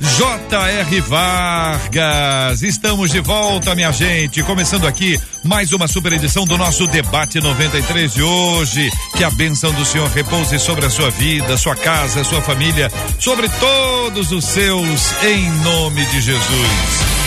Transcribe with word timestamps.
J.R. 0.00 1.00
Vargas. 1.00 2.62
Estamos 2.62 3.10
de 3.10 3.20
volta, 3.20 3.74
minha 3.74 3.90
gente. 3.90 4.42
Começando 4.44 4.86
aqui 4.86 5.18
mais 5.44 5.72
uma 5.72 5.88
super 5.88 6.12
edição 6.12 6.44
do 6.44 6.56
nosso 6.56 6.86
Debate 6.86 7.40
93 7.40 8.14
de 8.14 8.22
hoje. 8.22 8.90
Que 9.16 9.24
a 9.24 9.30
bênção 9.30 9.72
do 9.72 9.84
Senhor 9.84 10.08
repouse 10.08 10.56
sobre 10.60 10.86
a 10.86 10.90
sua 10.90 11.10
vida, 11.10 11.56
sua 11.56 11.74
casa, 11.74 12.22
sua 12.22 12.40
família, 12.40 12.90
sobre 13.18 13.48
todos 13.48 14.30
os 14.30 14.44
seus, 14.44 15.12
em 15.24 15.50
nome 15.62 16.04
de 16.06 16.20
Jesus. 16.20 17.18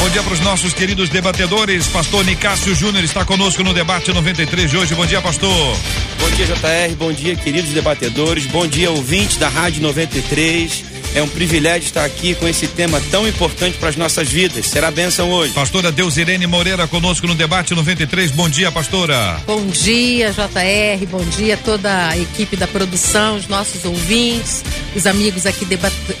Bom 0.00 0.08
dia 0.10 0.22
para 0.22 0.34
os 0.34 0.40
nossos 0.40 0.72
queridos 0.72 1.10
debatedores. 1.10 1.86
Pastor 1.88 2.24
Nicásio 2.24 2.74
Júnior 2.74 3.04
está 3.04 3.24
conosco 3.24 3.62
no 3.62 3.74
debate 3.74 4.12
93 4.12 4.70
de 4.70 4.76
hoje. 4.76 4.94
Bom 4.94 5.06
dia, 5.06 5.20
pastor. 5.20 5.76
Bom 6.18 6.30
dia, 6.36 6.46
JR. 6.46 6.94
Bom 6.96 7.12
dia, 7.12 7.36
queridos 7.36 7.70
debatedores. 7.70 8.46
Bom 8.46 8.66
dia, 8.66 8.90
ouvintes 8.90 9.36
da 9.36 9.48
Rádio 9.48 9.82
93. 9.82 10.93
É 11.14 11.22
um 11.22 11.28
privilégio 11.28 11.86
estar 11.86 12.04
aqui 12.04 12.34
com 12.34 12.48
esse 12.48 12.66
tema 12.66 13.00
tão 13.12 13.26
importante 13.28 13.78
para 13.78 13.88
as 13.88 13.94
nossas 13.94 14.28
vidas. 14.28 14.66
Será 14.66 14.90
bênção 14.90 15.30
hoje. 15.30 15.52
Pastora 15.52 15.92
Deusirene 15.92 16.44
Moreira 16.44 16.88
conosco 16.88 17.28
no 17.28 17.36
debate 17.36 17.72
93. 17.72 18.32
Bom 18.32 18.48
dia, 18.48 18.72
pastora. 18.72 19.40
Bom 19.46 19.64
dia, 19.66 20.32
JR. 20.32 21.06
Bom 21.06 21.24
dia 21.24 21.54
a 21.54 21.56
toda 21.56 22.08
a 22.08 22.18
equipe 22.18 22.56
da 22.56 22.66
produção, 22.66 23.36
os 23.36 23.46
nossos 23.46 23.84
ouvintes, 23.84 24.64
os 24.96 25.06
amigos 25.06 25.46
aqui 25.46 25.64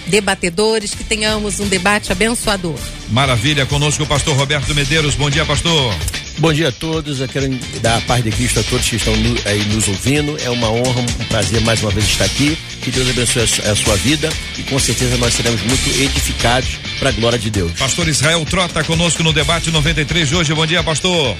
debatedores. 0.06 0.94
Que 0.94 1.02
tenhamos 1.02 1.58
um 1.58 1.66
debate 1.66 2.12
abençoador. 2.12 2.78
Maravilha. 3.10 3.66
Conosco 3.66 4.04
o 4.04 4.06
pastor 4.06 4.36
Roberto 4.36 4.72
Medeiros. 4.76 5.16
Bom 5.16 5.28
dia, 5.28 5.44
pastor. 5.44 5.92
Bom 6.38 6.52
dia 6.52 6.68
a 6.68 6.72
todos, 6.72 7.20
eu 7.20 7.28
quero 7.28 7.48
dar 7.80 7.96
a 7.96 8.00
paz 8.02 8.24
de 8.24 8.30
Cristo 8.30 8.58
a 8.58 8.62
todos 8.64 8.88
que 8.88 8.96
estão 8.96 9.14
no, 9.16 9.36
aí 9.44 9.64
nos 9.66 9.86
ouvindo. 9.86 10.36
É 10.42 10.50
uma 10.50 10.68
honra, 10.68 11.00
um 11.00 11.24
prazer 11.26 11.60
mais 11.60 11.80
uma 11.80 11.92
vez 11.92 12.06
estar 12.06 12.24
aqui. 12.24 12.58
Que 12.82 12.90
Deus 12.90 13.08
abençoe 13.08 13.42
a, 13.42 13.70
a 13.70 13.76
sua 13.76 13.96
vida 13.96 14.28
e 14.58 14.62
com 14.64 14.78
certeza 14.78 15.16
nós 15.18 15.32
seremos 15.32 15.62
muito 15.62 15.88
edificados 16.00 16.70
para 16.98 17.10
a 17.10 17.12
glória 17.12 17.38
de 17.38 17.50
Deus. 17.50 17.72
Pastor 17.72 18.08
Israel 18.08 18.44
Trota 18.44 18.82
conosco 18.82 19.22
no 19.22 19.32
debate 19.32 19.70
93 19.70 20.28
de 20.28 20.34
hoje. 20.34 20.52
Bom 20.52 20.66
dia, 20.66 20.82
pastor. 20.82 21.36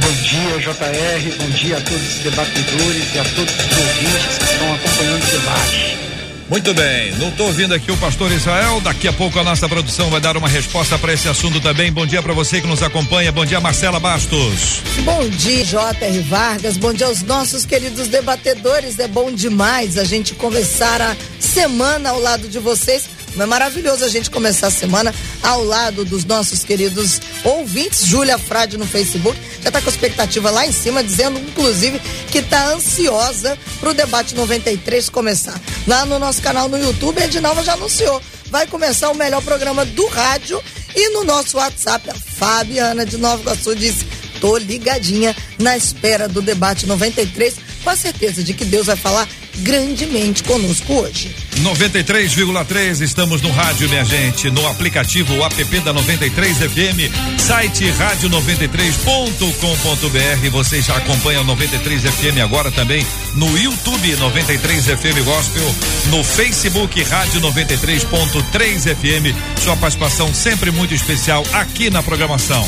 Bom 0.00 0.12
dia, 0.22 0.58
JR. 0.60 1.36
Bom 1.38 1.50
dia 1.50 1.76
a 1.76 1.80
todos 1.82 2.16
os 2.16 2.22
debatedores 2.22 3.14
e 3.14 3.18
a 3.18 3.24
todos 3.24 3.54
os 3.54 3.78
ouvintes 3.78 4.38
que 4.38 4.44
estão 4.44 4.74
acompanhando 4.74 5.22
o 5.22 5.30
debate. 5.30 6.07
Muito 6.48 6.72
bem, 6.72 7.14
não 7.16 7.28
estou 7.28 7.46
ouvindo 7.46 7.74
aqui 7.74 7.92
o 7.92 7.96
pastor 7.98 8.32
Israel. 8.32 8.80
Daqui 8.80 9.06
a 9.06 9.12
pouco 9.12 9.38
a 9.38 9.44
nossa 9.44 9.68
produção 9.68 10.08
vai 10.08 10.18
dar 10.18 10.34
uma 10.34 10.48
resposta 10.48 10.98
para 10.98 11.12
esse 11.12 11.28
assunto 11.28 11.60
também. 11.60 11.92
Bom 11.92 12.06
dia 12.06 12.22
para 12.22 12.32
você 12.32 12.58
que 12.58 12.66
nos 12.66 12.82
acompanha. 12.82 13.30
Bom 13.30 13.44
dia, 13.44 13.60
Marcela 13.60 14.00
Bastos. 14.00 14.80
Bom 15.04 15.28
dia, 15.28 15.62
J.R. 15.62 16.20
Vargas. 16.20 16.78
Bom 16.78 16.94
dia 16.94 17.06
aos 17.06 17.20
nossos 17.20 17.66
queridos 17.66 18.08
debatedores. 18.08 18.98
É 18.98 19.06
bom 19.06 19.30
demais 19.30 19.98
a 19.98 20.04
gente 20.04 20.34
conversar 20.34 21.02
a 21.02 21.14
semana 21.38 22.10
ao 22.10 22.20
lado 22.20 22.48
de 22.48 22.58
vocês. 22.58 23.17
É 23.42 23.46
maravilhoso 23.46 24.04
a 24.04 24.08
gente 24.08 24.30
começar 24.30 24.66
a 24.66 24.70
semana 24.70 25.14
ao 25.42 25.62
lado 25.64 26.04
dos 26.04 26.24
nossos 26.24 26.64
queridos 26.64 27.20
ouvintes. 27.44 28.04
Júlia 28.04 28.38
Frade 28.38 28.76
no 28.76 28.86
Facebook 28.86 29.38
já 29.62 29.68
está 29.68 29.80
com 29.80 29.88
a 29.88 29.92
expectativa 29.92 30.50
lá 30.50 30.66
em 30.66 30.72
cima, 30.72 31.04
dizendo, 31.04 31.38
inclusive, 31.38 32.00
que 32.30 32.38
está 32.38 32.72
ansiosa 32.72 33.56
para 33.78 33.90
o 33.90 33.94
debate 33.94 34.34
93 34.34 35.08
começar. 35.08 35.60
Lá 35.86 36.04
no 36.04 36.18
nosso 36.18 36.42
canal 36.42 36.68
no 36.68 36.78
YouTube, 36.78 37.22
Edinalva 37.22 37.62
já 37.62 37.74
anunciou. 37.74 38.20
Vai 38.50 38.66
começar 38.66 39.10
o 39.10 39.14
melhor 39.14 39.42
programa 39.42 39.84
do 39.84 40.06
rádio 40.06 40.62
e 40.94 41.10
no 41.10 41.22
nosso 41.22 41.58
WhatsApp, 41.58 42.10
a 42.10 42.14
Fabiana 42.14 43.04
de 43.04 43.18
Nova 43.18 43.42
Iguaçu 43.42 43.76
disse: 43.76 44.06
tô 44.40 44.56
ligadinha 44.56 45.36
na 45.58 45.76
espera 45.76 46.26
do 46.28 46.40
debate 46.40 46.86
93, 46.86 47.54
com 47.84 47.90
a 47.90 47.96
certeza 47.96 48.42
de 48.42 48.54
que 48.54 48.64
Deus 48.64 48.86
vai 48.86 48.96
falar 48.96 49.28
grandemente 49.58 50.42
conosco 50.42 50.94
hoje. 50.94 51.34
93,3 51.58 53.00
estamos 53.00 53.40
no 53.42 53.50
rádio, 53.50 53.88
minha 53.88 54.04
gente, 54.04 54.50
no 54.50 54.66
aplicativo 54.66 55.44
app 55.44 55.80
da 55.80 55.92
93 55.92 56.58
FM, 56.58 57.10
site 57.38 57.84
rádio93.com.br. 57.84 60.50
Você 60.50 60.82
já 60.82 60.96
acompanha 60.96 61.40
o 61.40 61.44
93 61.44 62.02
FM 62.02 62.38
agora 62.42 62.70
também 62.70 63.06
no 63.34 63.58
YouTube 63.58 64.16
93 64.16 64.86
FM 64.86 65.24
Gospel, 65.24 65.74
no 66.10 66.22
Facebook 66.22 67.02
Rádio 67.02 67.40
93.3 67.40 68.94
FM. 68.94 69.34
Sua 69.62 69.76
participação 69.76 70.32
sempre 70.32 70.70
muito 70.70 70.94
especial 70.94 71.42
aqui 71.52 71.90
na 71.90 72.02
programação. 72.02 72.64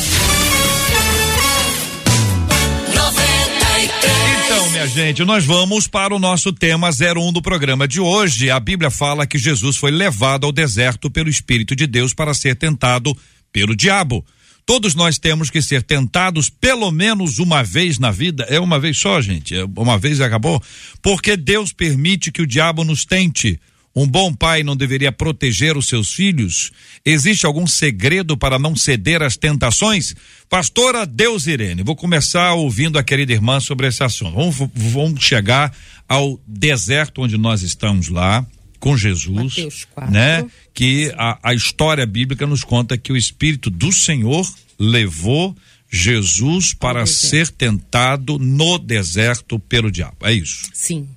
Gente, 4.86 5.24
nós 5.24 5.44
vamos 5.44 5.86
para 5.86 6.14
o 6.14 6.18
nosso 6.18 6.52
tema 6.52 6.88
01 6.88 7.32
do 7.32 7.42
programa 7.42 7.86
de 7.86 8.00
hoje. 8.00 8.50
A 8.50 8.58
Bíblia 8.58 8.91
fala 8.91 9.26
que 9.26 9.38
Jesus 9.38 9.76
foi 9.76 9.91
levado 9.91 10.46
ao 10.46 10.52
deserto 10.52 11.10
pelo 11.10 11.28
Espírito 11.28 11.76
de 11.76 11.86
Deus 11.86 12.14
para 12.14 12.32
ser 12.32 12.56
tentado 12.56 13.16
pelo 13.52 13.76
diabo. 13.76 14.24
Todos 14.64 14.94
nós 14.94 15.18
temos 15.18 15.50
que 15.50 15.60
ser 15.60 15.82
tentados 15.82 16.48
pelo 16.48 16.91
menos 16.91 17.38
uma 17.38 17.62
vez 17.62 17.98
na 17.98 18.10
vida. 18.10 18.46
É 18.48 18.58
uma 18.58 18.78
vez 18.78 18.98
só, 18.98 19.20
gente. 19.20 19.54
É 19.54 19.64
uma 19.76 19.98
vez 19.98 20.18
e 20.18 20.24
acabou. 20.24 20.62
Porque 21.02 21.36
Deus 21.36 21.72
permite 21.72 22.32
que 22.32 22.42
o 22.42 22.47
diabo 22.47 22.82
nos 22.82 23.04
tente. 23.04 23.60
Um 23.95 24.06
bom 24.06 24.33
pai 24.33 24.62
não 24.62 24.77
deveria 24.77 25.11
proteger 25.11 25.77
os 25.77 25.87
seus 25.89 26.12
filhos? 26.12 26.71
Existe 27.05 27.45
algum 27.45 27.67
segredo 27.67 28.37
para 28.37 28.59
não 28.59 28.77
ceder 28.77 29.23
às 29.23 29.37
tentações? 29.37 30.15
Pastora 30.49 31.05
Deus 31.05 31.47
Irene, 31.47 31.83
vou 31.83 31.97
começar 31.97 32.53
ouvindo 32.55 32.99
a 32.99 33.03
querida 33.03 33.33
irmã 33.33 33.59
sobre 33.59 33.89
esse 33.89 34.03
assunto. 34.05 34.37
Vamos, 34.37 34.56
vamos 34.75 35.25
chegar 35.25 35.75
ao 36.09 36.41
deserto 36.47 37.23
onde 37.23 37.37
nós 37.37 37.62
estamos 37.62 38.09
lá 38.09 38.47
com 38.78 38.97
Jesus, 38.97 39.87
né? 40.11 40.47
Que 40.72 41.12
a, 41.17 41.51
a 41.51 41.55
história 41.55 42.07
bíblica 42.07 42.47
nos 42.47 42.65
conta 42.65 42.97
que 42.97 43.12
o 43.12 43.17
Espírito 43.17 43.69
do 43.71 43.93
Senhor 43.93 44.49
levou 44.78 45.55
Jesus 45.91 46.72
para 46.72 47.05
ser 47.05 47.49
tentado 47.49 48.39
no 48.39 48.78
deserto 48.78 49.59
pelo 49.59 49.91
diabo. 49.91 50.17
É 50.22 50.33
isso. 50.33 50.71
Sim 50.72 51.09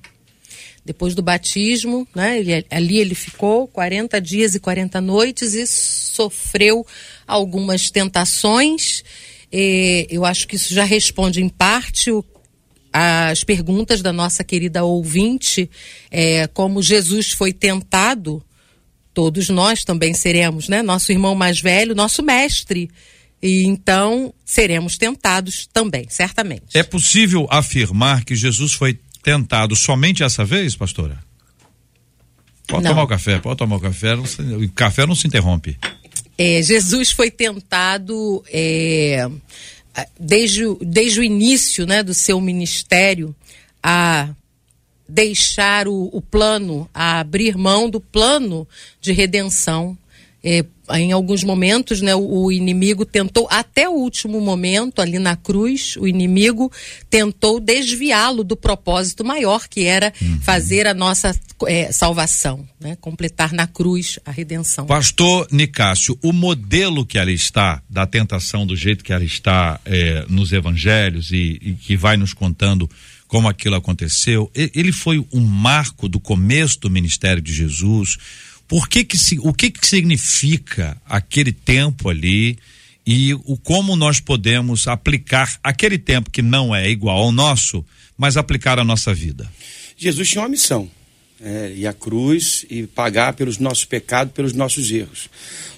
depois 0.85 1.15
do 1.15 1.21
batismo, 1.21 2.07
né? 2.13 2.63
Ali 2.69 2.97
ele 2.97 3.15
ficou 3.15 3.67
40 3.67 4.19
dias 4.19 4.53
e 4.53 4.59
40 4.59 4.99
noites 4.99 5.53
e 5.53 5.65
sofreu 5.65 6.85
algumas 7.25 7.89
tentações. 7.89 9.03
E 9.51 10.07
eu 10.09 10.25
acho 10.25 10.47
que 10.47 10.55
isso 10.55 10.73
já 10.73 10.83
responde 10.83 11.41
em 11.41 11.47
parte 11.47 12.11
o, 12.11 12.23
as 12.91 13.43
perguntas 13.43 14.01
da 14.01 14.13
nossa 14.13 14.43
querida 14.43 14.83
ouvinte, 14.83 15.69
é, 16.11 16.47
como 16.47 16.81
Jesus 16.81 17.31
foi 17.31 17.51
tentado, 17.51 18.43
todos 19.13 19.49
nós 19.49 19.83
também 19.83 20.13
seremos, 20.13 20.67
né? 20.67 20.81
Nosso 20.81 21.11
irmão 21.11 21.33
mais 21.33 21.59
velho, 21.59 21.95
nosso 21.95 22.21
mestre. 22.21 22.89
E 23.41 23.65
então 23.65 24.33
seremos 24.45 24.97
tentados 24.97 25.67
também, 25.73 26.05
certamente. 26.09 26.77
É 26.77 26.83
possível 26.83 27.47
afirmar 27.49 28.23
que 28.23 28.35
Jesus 28.35 28.73
foi 28.73 28.99
tentado 29.23 29.75
somente 29.75 30.21
essa 30.21 30.43
vez, 30.43 30.75
pastora? 30.75 31.17
Pode 32.67 32.83
não. 32.83 32.91
tomar 32.91 33.03
o 33.03 33.07
café, 33.07 33.39
pode 33.39 33.57
tomar 33.57 33.77
o 33.77 33.79
café. 33.79 34.15
Não 34.15 34.25
se, 34.25 34.41
o 34.41 34.71
café 34.71 35.05
não 35.05 35.15
se 35.15 35.27
interrompe. 35.27 35.77
É, 36.37 36.61
Jesus 36.61 37.11
foi 37.11 37.31
tentado 37.31 38.43
é, 38.51 39.29
desde, 40.19 40.63
desde 40.81 41.19
o 41.19 41.23
início 41.23 41.85
né, 41.85 42.03
do 42.03 42.13
seu 42.13 42.39
ministério 42.41 43.35
a 43.81 44.29
deixar 45.07 45.87
o, 45.87 46.09
o 46.11 46.21
plano, 46.21 46.89
a 46.93 47.19
abrir 47.19 47.57
mão 47.57 47.89
do 47.89 47.99
plano 47.99 48.67
de 48.99 49.11
redenção 49.11 49.97
é, 50.43 50.65
em 50.91 51.13
alguns 51.13 51.41
momentos, 51.43 52.01
né, 52.01 52.13
o, 52.13 52.43
o, 52.43 52.51
inimigo 52.51 53.05
tentou, 53.05 53.47
até 53.49 53.87
o 53.87 53.93
último 53.93 54.41
momento, 54.41 55.01
ali 55.01 55.17
na 55.17 55.37
cruz, 55.37 55.95
o 55.95 56.05
inimigo 56.05 56.69
tentou 57.09 57.61
desviá-lo 57.61 58.43
do 58.43 58.57
propósito 58.57 59.23
maior, 59.23 59.69
que 59.69 59.85
era 59.85 60.11
uhum. 60.21 60.41
fazer 60.41 60.85
a 60.85 60.93
nossa 60.93 61.33
é, 61.65 61.91
salvação, 61.93 62.67
né, 62.81 62.97
completar 62.99 63.53
na 63.53 63.65
cruz 63.65 64.19
a 64.25 64.31
redenção. 64.31 64.85
Pastor 64.85 65.47
Nicásio, 65.49 66.19
o 66.21 66.33
modelo 66.33 67.05
que 67.05 67.17
ela 67.17 67.31
está, 67.31 67.81
da 67.89 68.05
tentação, 68.05 68.67
do 68.67 68.75
jeito 68.75 69.03
que 69.03 69.13
ela 69.13 69.23
está 69.23 69.79
é, 69.85 70.25
nos 70.27 70.51
evangelhos 70.51 71.31
e, 71.31 71.57
e 71.61 71.73
que 71.73 71.95
vai 71.95 72.17
nos 72.17 72.33
contando 72.33 72.89
como 73.29 73.47
aquilo 73.47 73.75
aconteceu, 73.75 74.51
ele 74.53 74.91
foi 74.91 75.25
um 75.33 75.41
marco 75.41 76.07
do 76.07 76.19
começo 76.19 76.79
do 76.81 76.89
ministério 76.89 77.41
de 77.41 77.51
Jesus 77.51 78.17
Por 78.73 78.89
que 78.89 79.03
que 79.03 79.19
se, 79.19 79.37
o 79.37 79.53
que 79.53 79.69
que 79.69 79.85
significa 79.85 80.99
aquele 81.05 81.51
tempo 81.51 82.09
ali 82.09 82.57
e 83.05 83.31
o 83.35 83.55
como 83.55 83.95
nós 83.95 84.19
podemos 84.19 84.87
aplicar 84.87 85.59
aquele 85.63 85.99
tempo 85.99 86.31
que 86.31 86.41
não 86.41 86.75
é 86.75 86.89
igual 86.89 87.19
ao 87.19 87.31
nosso, 87.31 87.85
mas 88.17 88.35
aplicar 88.35 88.79
a 88.79 88.83
nossa 88.83 89.13
vida? 89.13 89.47
Jesus 89.95 90.27
tinha 90.27 90.41
uma 90.41 90.49
missão. 90.49 90.89
É, 91.39 91.71
e 91.75 91.85
a 91.85 91.93
cruz 91.93 92.65
e 92.67 92.87
pagar 92.87 93.33
pelos 93.33 93.59
nossos 93.59 93.85
pecados, 93.85 94.33
pelos 94.33 94.53
nossos 94.53 94.89
erros. 94.89 95.29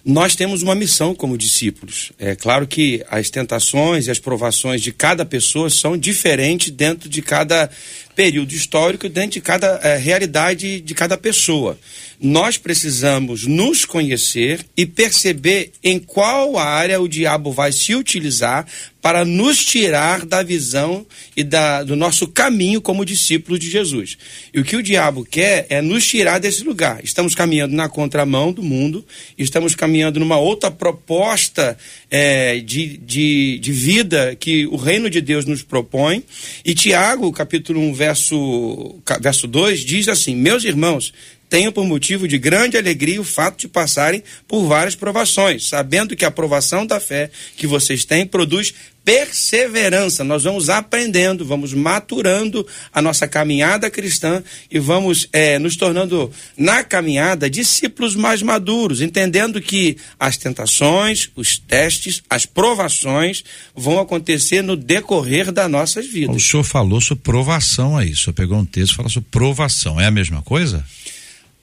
Nós 0.05 0.35
temos 0.35 0.61
uma 0.61 0.75
missão 0.75 1.15
como 1.15 1.35
discípulos. 1.35 2.11
É 2.19 2.35
claro 2.35 2.67
que 2.67 3.03
as 3.09 3.31
tentações 3.31 4.05
e 4.05 4.11
as 4.11 4.19
provações 4.19 4.79
de 4.79 4.91
cada 4.91 5.25
pessoa 5.25 5.67
são 5.67 5.97
diferentes 5.97 6.69
dentro 6.69 7.09
de 7.09 7.23
cada 7.23 7.71
período 8.15 8.53
histórico, 8.53 9.09
dentro 9.09 9.31
de 9.31 9.41
cada 9.41 9.79
é, 9.83 9.97
realidade 9.97 10.79
de 10.79 10.93
cada 10.93 11.17
pessoa. 11.17 11.77
Nós 12.21 12.57
precisamos 12.57 13.45
nos 13.45 13.83
conhecer 13.83 14.65
e 14.77 14.85
perceber 14.85 15.71
em 15.83 15.99
qual 15.99 16.57
área 16.57 17.01
o 17.01 17.09
diabo 17.09 17.51
vai 17.51 17.73
se 17.73 17.93
utilizar 17.93 18.65
para 19.01 19.25
nos 19.25 19.63
tirar 19.63 20.25
da 20.25 20.41
visão 20.41 21.05
e 21.35 21.43
da, 21.43 21.83
do 21.83 21.95
nosso 21.95 22.27
caminho 22.27 22.81
como 22.81 23.05
discípulos 23.05 23.59
de 23.59 23.69
Jesus. 23.69 24.17
E 24.53 24.59
o 24.59 24.63
que 24.63 24.77
o 24.77 24.81
diabo 24.81 25.25
quer 25.25 25.67
é 25.69 25.81
nos 25.81 26.07
tirar 26.07 26.39
desse 26.39 26.63
lugar. 26.63 27.01
Estamos 27.03 27.35
caminhando 27.35 27.75
na 27.75 27.89
contramão 27.89 28.51
do 28.51 28.63
mundo, 28.63 29.05
estamos 29.37 29.75
caminhando 29.75 29.94
numa 30.19 30.37
outra 30.37 30.69
proposta 30.69 31.77
é, 32.09 32.59
de, 32.59 32.97
de, 32.97 33.59
de 33.59 33.71
vida 33.71 34.35
que 34.35 34.65
o 34.67 34.75
reino 34.75 35.09
de 35.09 35.21
Deus 35.21 35.45
nos 35.45 35.63
propõe. 35.63 36.23
E 36.63 36.73
Tiago, 36.73 37.31
capítulo 37.31 37.79
1, 37.79 37.93
verso, 37.93 38.95
verso 39.21 39.47
2, 39.47 39.81
diz 39.81 40.07
assim: 40.07 40.35
Meus 40.35 40.63
irmãos, 40.63 41.13
tenham 41.49 41.71
por 41.71 41.85
motivo 41.85 42.27
de 42.27 42.37
grande 42.37 42.77
alegria 42.77 43.21
o 43.21 43.23
fato 43.23 43.59
de 43.59 43.67
passarem 43.67 44.23
por 44.47 44.65
várias 44.65 44.95
provações, 44.95 45.69
sabendo 45.69 46.15
que 46.15 46.25
a 46.25 46.31
provação 46.31 46.85
da 46.85 46.99
fé 46.99 47.29
que 47.55 47.67
vocês 47.67 48.03
têm 48.03 48.25
produz 48.25 48.73
perseverança. 49.05 50.23
Nós 50.23 50.43
vamos 50.43 50.67
aprendendo, 50.67 51.45
vamos 51.45 51.73
maturando 51.73 52.67
a 52.91 53.01
nossa 53.03 53.27
caminhada 53.27 53.89
cristã 53.91 54.43
e 54.69 54.79
vamos 54.79 55.29
é, 55.31 55.59
nos 55.59 55.77
tornando, 55.77 56.31
na 56.57 56.83
caminhada, 56.83 57.47
discípulos 57.47 58.15
mais 58.15 58.41
maduros, 58.41 59.01
entendendo 59.01 59.61
que 59.61 59.95
as 60.19 60.35
tentações, 60.35 61.29
os 61.35 61.59
testes, 61.59 62.23
as 62.27 62.47
provações 62.47 63.43
vão 63.75 63.99
acontecer 63.99 64.63
no 64.63 64.75
decorrer 64.75 65.51
das 65.51 65.69
nossas 65.69 66.07
vidas. 66.07 66.35
O 66.35 66.39
senhor 66.39 66.63
falou 66.63 66.99
sobre 66.99 67.23
provação 67.23 67.95
aí, 67.95 68.11
o 68.11 68.17
senhor 68.17 68.33
pegou 68.33 68.57
um 68.57 68.65
texto 68.65 68.93
e 68.93 68.95
falou 68.95 69.11
sobre 69.11 69.29
provação. 69.29 70.01
É 70.01 70.07
a 70.07 70.11
mesma 70.11 70.41
coisa? 70.41 70.83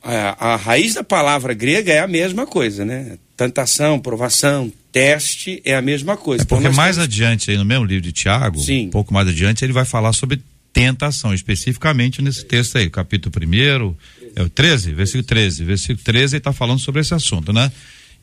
A, 0.02 0.52
a 0.52 0.56
raiz 0.56 0.94
da 0.94 1.04
palavra 1.04 1.54
grega 1.54 1.92
é 1.92 1.98
a 1.98 2.08
mesma 2.08 2.46
coisa, 2.46 2.84
né? 2.84 3.18
Tentação, 3.46 3.98
provação, 3.98 4.72
teste 4.90 5.60
é 5.64 5.74
a 5.74 5.82
mesma 5.82 6.16
coisa. 6.16 6.42
É 6.42 6.46
porque 6.46 6.64
então, 6.64 6.76
mais 6.76 6.96
temos... 6.96 7.08
adiante 7.08 7.50
aí 7.50 7.56
no 7.56 7.64
mesmo 7.64 7.84
livro 7.84 8.02
de 8.02 8.12
Tiago, 8.12 8.60
Sim. 8.60 8.86
um 8.86 8.90
pouco 8.90 9.12
mais 9.12 9.26
adiante, 9.28 9.64
ele 9.64 9.72
vai 9.72 9.84
falar 9.84 10.12
sobre 10.12 10.40
tentação, 10.72 11.34
especificamente 11.34 12.22
nesse 12.22 12.44
texto 12.44 12.78
aí, 12.78 12.88
capítulo 12.88 13.34
1 13.36 13.94
é 14.34 14.42
o 14.42 14.48
13, 14.48 14.92
versículo 14.92 15.24
13. 15.24 15.64
Versículo 15.64 15.98
13 16.02 16.36
ele 16.36 16.38
está 16.38 16.52
falando 16.52 16.78
sobre 16.78 17.00
esse 17.00 17.12
assunto, 17.14 17.52
né? 17.52 17.70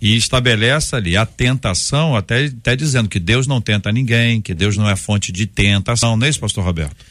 E 0.01 0.15
estabelece 0.15 0.95
ali 0.95 1.17
a 1.17 1.25
tentação, 1.25 2.15
até, 2.15 2.45
até 2.45 2.75
dizendo 2.75 3.09
que 3.09 3.19
Deus 3.19 3.45
não 3.45 3.59
tenta 3.59 3.91
ninguém, 3.91 4.41
que 4.41 4.53
Deus 4.53 4.77
não 4.77 4.89
é 4.89 4.95
fonte 4.95 5.31
de 5.31 5.45
tentação, 5.45 6.15
não 6.15 6.25
é 6.25 6.29
isso, 6.29 6.39
pastor 6.39 6.63
Roberto? 6.63 7.05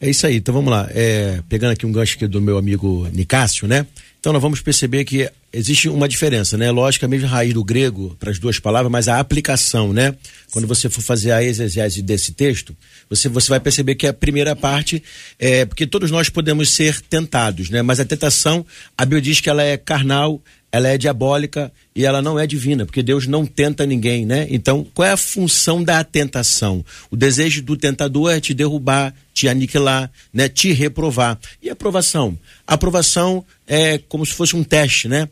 É 0.00 0.10
isso 0.10 0.26
aí, 0.26 0.38
então 0.38 0.52
vamos 0.52 0.70
lá. 0.70 0.88
É, 0.90 1.40
pegando 1.48 1.72
aqui 1.72 1.86
um 1.86 1.92
gancho 1.92 2.16
aqui 2.16 2.26
do 2.26 2.40
meu 2.40 2.58
amigo 2.58 3.08
Nicásio, 3.12 3.68
né? 3.68 3.86
Então 4.22 4.32
nós 4.32 4.40
vamos 4.40 4.60
perceber 4.60 5.04
que 5.04 5.28
existe 5.52 5.88
uma 5.88 6.08
diferença, 6.08 6.56
né? 6.56 6.70
Lógico, 6.70 7.04
a 7.04 7.08
mesma 7.08 7.26
raiz 7.26 7.52
do 7.52 7.64
grego 7.64 8.16
para 8.20 8.30
as 8.30 8.38
duas 8.38 8.60
palavras, 8.60 8.88
mas 8.88 9.08
a 9.08 9.18
aplicação, 9.18 9.92
né? 9.92 10.14
Quando 10.52 10.64
você 10.68 10.88
for 10.88 11.02
fazer 11.02 11.32
a 11.32 11.42
exegese 11.42 12.00
desse 12.02 12.30
texto, 12.30 12.76
você, 13.10 13.28
você 13.28 13.48
vai 13.48 13.58
perceber 13.58 13.96
que 13.96 14.06
a 14.06 14.12
primeira 14.12 14.54
parte 14.54 15.02
é 15.40 15.64
porque 15.64 15.88
todos 15.88 16.12
nós 16.12 16.28
podemos 16.28 16.70
ser 16.70 17.00
tentados, 17.00 17.68
né? 17.68 17.82
Mas 17.82 17.98
a 17.98 18.04
tentação, 18.04 18.64
a 18.96 19.04
Bíblia 19.04 19.22
diz 19.22 19.40
que 19.40 19.50
ela 19.50 19.64
é 19.64 19.76
carnal, 19.76 20.40
ela 20.72 20.88
é 20.88 20.96
diabólica 20.96 21.70
e 21.94 22.06
ela 22.06 22.22
não 22.22 22.38
é 22.38 22.46
divina, 22.46 22.86
porque 22.86 23.02
Deus 23.02 23.26
não 23.26 23.44
tenta 23.44 23.84
ninguém, 23.84 24.24
né? 24.24 24.46
Então, 24.48 24.86
qual 24.94 25.06
é 25.06 25.12
a 25.12 25.16
função 25.18 25.84
da 25.84 26.02
tentação? 26.02 26.82
O 27.10 27.16
desejo 27.16 27.60
do 27.62 27.76
tentador 27.76 28.32
é 28.32 28.40
te 28.40 28.54
derrubar, 28.54 29.14
te 29.34 29.46
aniquilar, 29.46 30.10
né? 30.32 30.48
Te 30.48 30.72
reprovar. 30.72 31.38
E 31.62 31.68
a 31.68 31.74
aprovação? 31.74 32.38
A 32.66 32.72
aprovação 32.72 33.44
é 33.66 33.98
como 33.98 34.24
se 34.24 34.32
fosse 34.32 34.56
um 34.56 34.64
teste, 34.64 35.08
né? 35.08 35.28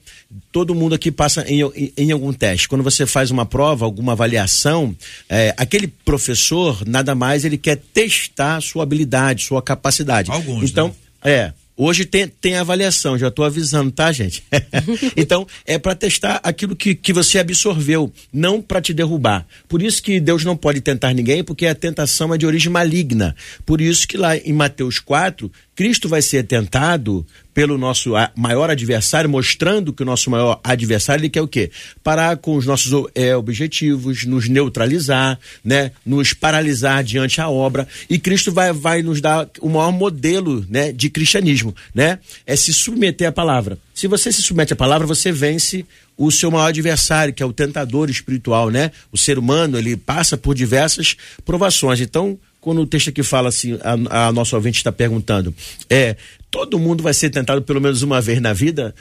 Todo 0.52 0.74
mundo 0.74 0.94
aqui 0.94 1.10
passa 1.10 1.42
em, 1.48 1.62
em, 1.74 1.92
em 1.96 2.12
algum 2.12 2.34
teste. 2.34 2.68
Quando 2.68 2.84
você 2.84 3.06
faz 3.06 3.30
uma 3.30 3.46
prova, 3.46 3.86
alguma 3.86 4.12
avaliação, 4.12 4.94
é, 5.26 5.54
aquele 5.56 5.86
professor, 5.86 6.86
nada 6.86 7.14
mais, 7.14 7.46
ele 7.46 7.56
quer 7.56 7.76
testar 7.94 8.60
sua 8.60 8.82
habilidade, 8.82 9.44
sua 9.44 9.62
capacidade. 9.62 10.30
Alguns, 10.30 10.70
então, 10.70 10.88
né? 10.88 11.32
é, 11.32 11.52
Hoje 11.82 12.04
tem, 12.04 12.28
tem 12.28 12.56
avaliação, 12.56 13.16
já 13.16 13.28
estou 13.28 13.42
avisando, 13.42 13.90
tá, 13.90 14.12
gente? 14.12 14.44
então, 15.16 15.46
é 15.64 15.78
para 15.78 15.94
testar 15.94 16.38
aquilo 16.42 16.76
que, 16.76 16.94
que 16.94 17.10
você 17.10 17.38
absorveu, 17.38 18.12
não 18.30 18.60
para 18.60 18.82
te 18.82 18.92
derrubar. 18.92 19.46
Por 19.66 19.80
isso 19.80 20.02
que 20.02 20.20
Deus 20.20 20.44
não 20.44 20.54
pode 20.54 20.82
tentar 20.82 21.14
ninguém, 21.14 21.42
porque 21.42 21.66
a 21.66 21.74
tentação 21.74 22.34
é 22.34 22.36
de 22.36 22.44
origem 22.44 22.70
maligna. 22.70 23.34
Por 23.64 23.80
isso 23.80 24.06
que 24.06 24.18
lá 24.18 24.36
em 24.36 24.52
Mateus 24.52 24.98
4, 24.98 25.50
Cristo 25.80 26.10
vai 26.10 26.20
ser 26.20 26.42
tentado 26.42 27.26
pelo 27.54 27.78
nosso 27.78 28.10
maior 28.36 28.68
adversário, 28.68 29.30
mostrando 29.30 29.94
que 29.94 30.02
o 30.02 30.04
nosso 30.04 30.30
maior 30.30 30.60
adversário 30.62 31.22
ele 31.22 31.30
quer 31.30 31.40
o 31.40 31.48
quê? 31.48 31.70
Parar 32.04 32.36
com 32.36 32.54
os 32.54 32.66
nossos 32.66 33.08
é, 33.14 33.34
objetivos, 33.34 34.26
nos 34.26 34.46
neutralizar, 34.46 35.38
né? 35.64 35.90
nos 36.04 36.34
paralisar 36.34 37.02
diante 37.02 37.40
a 37.40 37.48
obra. 37.48 37.88
E 38.10 38.18
Cristo 38.18 38.52
vai, 38.52 38.74
vai 38.74 39.00
nos 39.00 39.22
dar 39.22 39.48
o 39.58 39.70
maior 39.70 39.90
modelo 39.90 40.66
né? 40.68 40.92
de 40.92 41.08
cristianismo, 41.08 41.74
né? 41.94 42.18
É 42.46 42.54
se 42.56 42.74
submeter 42.74 43.28
à 43.28 43.32
palavra. 43.32 43.78
Se 43.94 44.06
você 44.06 44.30
se 44.30 44.42
submete 44.42 44.74
à 44.74 44.76
palavra, 44.76 45.06
você 45.06 45.32
vence 45.32 45.86
o 46.14 46.30
seu 46.30 46.50
maior 46.50 46.66
adversário, 46.66 47.32
que 47.32 47.42
é 47.42 47.46
o 47.46 47.54
tentador 47.54 48.10
espiritual, 48.10 48.68
né? 48.68 48.90
O 49.10 49.16
ser 49.16 49.38
humano, 49.38 49.78
ele 49.78 49.96
passa 49.96 50.36
por 50.36 50.54
diversas 50.54 51.16
provações. 51.42 52.02
Então, 52.02 52.38
quando 52.60 52.82
o 52.82 52.86
texto 52.86 53.10
aqui 53.10 53.22
fala 53.22 53.48
assim, 53.48 53.78
a, 53.82 54.28
a 54.28 54.32
nossa 54.32 54.54
ouvinte 54.56 54.78
está 54.78 54.92
perguntando, 54.92 55.54
é, 55.88 56.16
todo 56.50 56.78
mundo 56.78 57.02
vai 57.02 57.14
ser 57.14 57.30
tentado 57.30 57.62
pelo 57.62 57.80
menos 57.80 58.02
uma 58.02 58.20
vez 58.20 58.40
na 58.40 58.52
vida? 58.52 58.94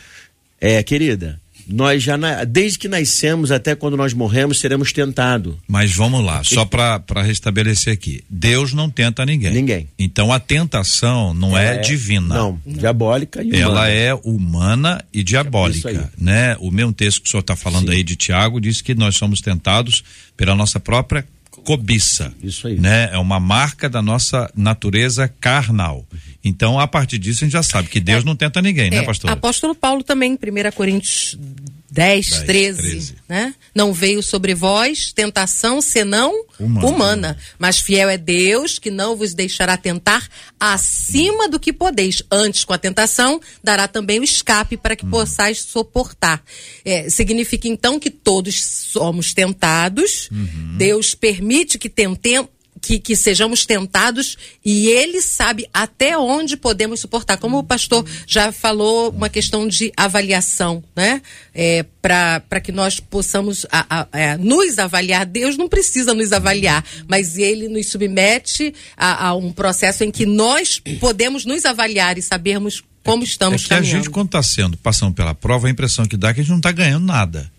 É, 0.62 0.84
querida, 0.84 1.40
nós 1.70 2.02
já, 2.02 2.18
desde 2.46 2.80
que 2.80 2.88
nascemos 2.88 3.52
até 3.52 3.76
quando 3.76 3.96
nós 3.96 4.12
morremos, 4.12 4.60
seremos 4.60 4.92
tentados. 4.92 5.54
Mas 5.68 5.94
vamos 5.94 6.26
lá, 6.26 6.44
só 6.44 6.66
para 6.66 7.22
restabelecer 7.22 7.94
aqui. 7.94 8.24
Deus 8.28 8.74
não 8.74 8.90
tenta 8.90 9.24
ninguém. 9.24 9.54
Ninguém. 9.54 9.88
Então 9.98 10.34
a 10.34 10.40
tentação 10.40 11.34
não 11.34 11.56
é, 11.56 11.76
é 11.76 11.78
divina. 11.78 12.36
Não, 12.36 12.60
não, 12.66 12.78
diabólica 12.78 13.44
e 13.44 13.50
humana. 13.50 13.62
Ela 13.62 13.90
é 13.90 14.14
humana 14.16 15.06
e 15.14 15.24
diabólica, 15.24 16.12
né? 16.18 16.58
O 16.60 16.72
mesmo 16.72 16.92
texto 16.92 17.22
que 17.22 17.28
o 17.28 17.32
senhor 17.32 17.42
está 17.42 17.56
falando 17.56 17.92
Sim. 17.92 17.98
aí 17.98 18.04
de 18.04 18.16
Tiago 18.16 18.60
diz 18.60 18.82
que 18.82 18.96
nós 18.96 19.16
somos 19.16 19.40
tentados 19.40 20.04
pela 20.36 20.56
nossa 20.56 20.80
própria 20.80 21.24
cobiça. 21.70 22.34
Isso 22.42 22.66
aí. 22.66 22.80
Né? 22.80 23.12
É 23.12 23.18
uma 23.20 23.40
marca 23.40 23.88
da 23.88 24.02
nossa 24.02 24.52
natureza 24.56 25.28
carnal. 25.28 26.04
Então, 26.44 26.80
a 26.80 26.88
partir 26.88 27.20
disso, 27.20 27.44
a 27.44 27.46
gente 27.46 27.54
já 27.54 27.62
sabe 27.62 27.88
que 27.90 28.00
Deus 28.00 28.24
é, 28.24 28.26
não 28.26 28.36
tenta 28.36 28.60
ninguém, 28.60 28.90
né, 28.90 28.98
é, 28.98 29.00
né, 29.02 29.06
pastor? 29.06 29.30
Apóstolo 29.30 29.76
Paulo 29.76 30.02
também, 30.04 30.34
1 30.34 30.72
Coríntios 30.72 31.38
10, 32.00 32.30
10 32.30 32.44
13, 32.44 32.82
13, 32.82 33.16
né? 33.28 33.54
Não 33.76 33.94
veio 33.94 34.24
sobre 34.24 34.56
vós 34.56 35.12
tentação 35.12 35.82
senão 35.82 36.34
humana. 36.60 36.88
humana. 36.88 37.38
Mas 37.58 37.80
fiel 37.80 38.10
é 38.10 38.18
Deus 38.18 38.80
que 38.80 38.90
não 38.90 39.16
vos 39.16 39.34
deixará 39.34 39.76
tentar 39.76 40.28
acima 40.60 41.50
do 41.50 41.60
que 41.60 41.74
podeis. 41.74 42.24
Antes, 42.32 42.64
com 42.64 42.72
a 42.72 42.78
tentação, 42.78 43.42
dará 43.64 43.88
também 43.88 44.20
o 44.20 44.24
escape 44.24 44.78
para 44.78 44.96
que 44.96 45.06
hum. 45.06 45.10
possais 45.10 45.60
suportar. 45.62 46.42
É, 46.86 47.10
significa 47.10 47.68
então 47.68 48.00
que 48.00 48.10
todos 48.10 48.64
somos 48.64 49.34
tentados. 49.34 50.30
Uhum. 50.32 50.78
Deus 50.78 51.14
permite 51.14 51.78
que 51.78 51.90
tentemos 51.90 52.50
que, 52.82 53.00
que, 53.00 53.16
sejamos 53.16 53.66
tentados 53.66 54.38
e 54.64 54.88
ele 54.88 55.22
sabe 55.22 55.68
até 55.74 56.18
onde 56.18 56.58
podemos 56.58 57.00
suportar. 57.00 57.38
Como 57.38 57.58
o 57.58 57.64
pastor 57.64 58.06
já 58.26 58.52
falou, 58.52 59.10
uma 59.10 59.30
questão 59.30 59.68
de 59.68 59.92
avaliação, 59.96 60.84
né? 60.96 61.22
É, 61.54 61.84
Para 62.02 62.62
que 62.62 62.72
nós 62.72 63.00
possamos 63.00 63.66
a, 63.72 63.86
a, 63.90 64.08
a, 64.12 64.20
é, 64.20 64.38
nos 64.38 64.80
avaliar. 64.80 65.26
Deus 65.26 65.58
não 65.58 65.68
precisa 65.68 66.14
nos 66.14 66.32
avaliar, 66.32 66.84
mas 67.08 67.38
ele 67.38 67.68
nos 67.68 67.88
submete 67.88 68.74
a, 68.98 69.34
um 69.36 69.52
processo 69.52 70.04
em 70.04 70.12
que 70.12 70.26
nós 70.26 70.82
podemos 71.00 71.46
nos 71.46 71.66
avaliar 71.66 72.18
e 72.18 72.22
sabermos 72.22 72.84
como 73.04 73.24
estamos 73.24 73.62
é 73.62 73.64
que 73.64 73.70
caminhando. 73.70 73.96
a 73.96 73.98
gente, 73.98 74.10
quando 74.10 74.28
está 74.28 74.44
sendo, 74.44 74.78
passando 74.78 75.14
pela 75.14 75.34
prova, 75.34 75.68
a 75.68 75.72
impressão 75.72 76.06
que 76.06 76.18
dá 76.18 76.30
é 76.30 76.34
que 76.34 76.42
a 76.42 76.44
gente 76.44 76.52
não 76.52 76.58
está 76.58 76.72
ganhando 76.72 77.06
nada 77.06 77.50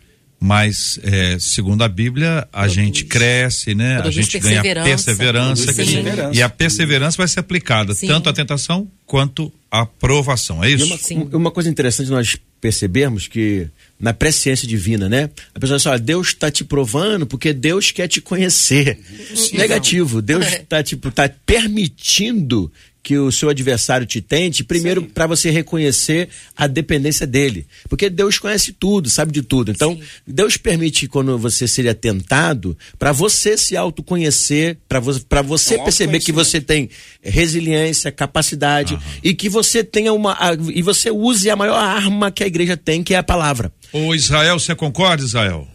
mas 0.40 0.98
é, 1.02 1.38
segundo 1.38 1.84
a 1.84 1.88
Bíblia 1.88 2.48
a 2.50 2.60
Produz. 2.60 2.72
gente 2.72 3.04
cresce, 3.04 3.74
né? 3.74 3.96
Produz 3.96 4.16
a 4.16 4.22
gente 4.22 4.38
ganha 4.38 4.62
perseverança, 4.62 5.72
perseverança 5.74 6.30
e 6.32 6.42
a 6.42 6.48
perseverança 6.48 7.16
vai 7.18 7.28
ser 7.28 7.40
aplicada 7.40 7.94
Sim. 7.94 8.06
tanto 8.06 8.30
à 8.30 8.32
tentação 8.32 8.90
quanto 9.04 9.52
à 9.70 9.84
provação, 9.84 10.64
é 10.64 10.70
isso? 10.70 10.98
E 11.10 11.14
uma, 11.14 11.36
uma, 11.36 11.50
coisa 11.50 11.68
interessante 11.68 12.10
nós 12.10 12.36
percebermos 12.60 13.28
que 13.28 13.68
na 13.98 14.14
presciência 14.14 14.66
divina, 14.66 15.08
né? 15.08 15.28
A 15.54 15.60
pessoa 15.60 15.78
fala, 15.78 15.98
Deus 15.98 16.28
está 16.28 16.50
te 16.50 16.64
provando 16.64 17.26
porque 17.26 17.52
Deus 17.52 17.90
quer 17.90 18.08
te 18.08 18.20
conhecer. 18.20 18.98
Sim, 19.34 19.58
Negativo, 19.58 20.22
Deus 20.22 20.46
está 20.46 20.82
tipo, 20.82 21.10
tá 21.10 21.30
permitindo 21.44 22.72
que 23.02 23.16
o 23.16 23.32
seu 23.32 23.48
adversário 23.48 24.06
te 24.06 24.20
tente, 24.20 24.62
primeiro 24.62 25.02
para 25.02 25.26
você 25.26 25.50
reconhecer 25.50 26.28
a 26.56 26.66
dependência 26.66 27.26
dele. 27.26 27.66
Porque 27.88 28.10
Deus 28.10 28.38
conhece 28.38 28.72
tudo, 28.72 29.08
sabe 29.08 29.32
de 29.32 29.42
tudo. 29.42 29.70
Então, 29.70 29.96
Sim. 29.96 30.02
Deus 30.26 30.56
permite 30.56 31.08
quando 31.08 31.38
você 31.38 31.66
seja 31.66 31.94
tentado, 31.94 32.76
para 32.98 33.12
você 33.12 33.56
se 33.56 33.76
autoconhecer, 33.76 34.76
para 34.88 35.00
vo 35.00 35.12
você 35.44 35.74
é 35.74 35.82
perceber 35.82 36.20
que 36.20 36.32
você 36.32 36.60
tem 36.60 36.90
resiliência, 37.22 38.12
capacidade 38.12 38.94
uhum. 38.94 39.00
e 39.24 39.34
que 39.34 39.48
você 39.48 39.82
tenha 39.82 40.12
uma 40.12 40.32
a, 40.34 40.52
e 40.74 40.82
você 40.82 41.10
use 41.10 41.48
a 41.48 41.56
maior 41.56 41.78
arma 41.78 42.30
que 42.30 42.44
a 42.44 42.46
igreja 42.46 42.76
tem, 42.76 43.02
que 43.02 43.14
é 43.14 43.18
a 43.18 43.22
palavra. 43.22 43.72
O 43.92 44.14
Israel, 44.14 44.58
você 44.58 44.74
concorda, 44.74 45.24
Israel? 45.24 45.66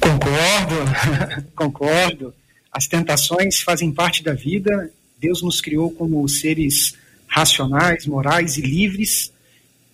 Concordo, 0.00 1.44
concordo. 1.54 2.34
As 2.72 2.86
tentações 2.86 3.60
fazem 3.60 3.92
parte 3.92 4.22
da 4.22 4.32
vida 4.32 4.90
Deus 5.20 5.42
nos 5.42 5.60
criou 5.60 5.90
como 5.90 6.26
seres 6.28 6.94
racionais, 7.26 8.06
morais 8.06 8.56
e 8.56 8.62
livres, 8.62 9.32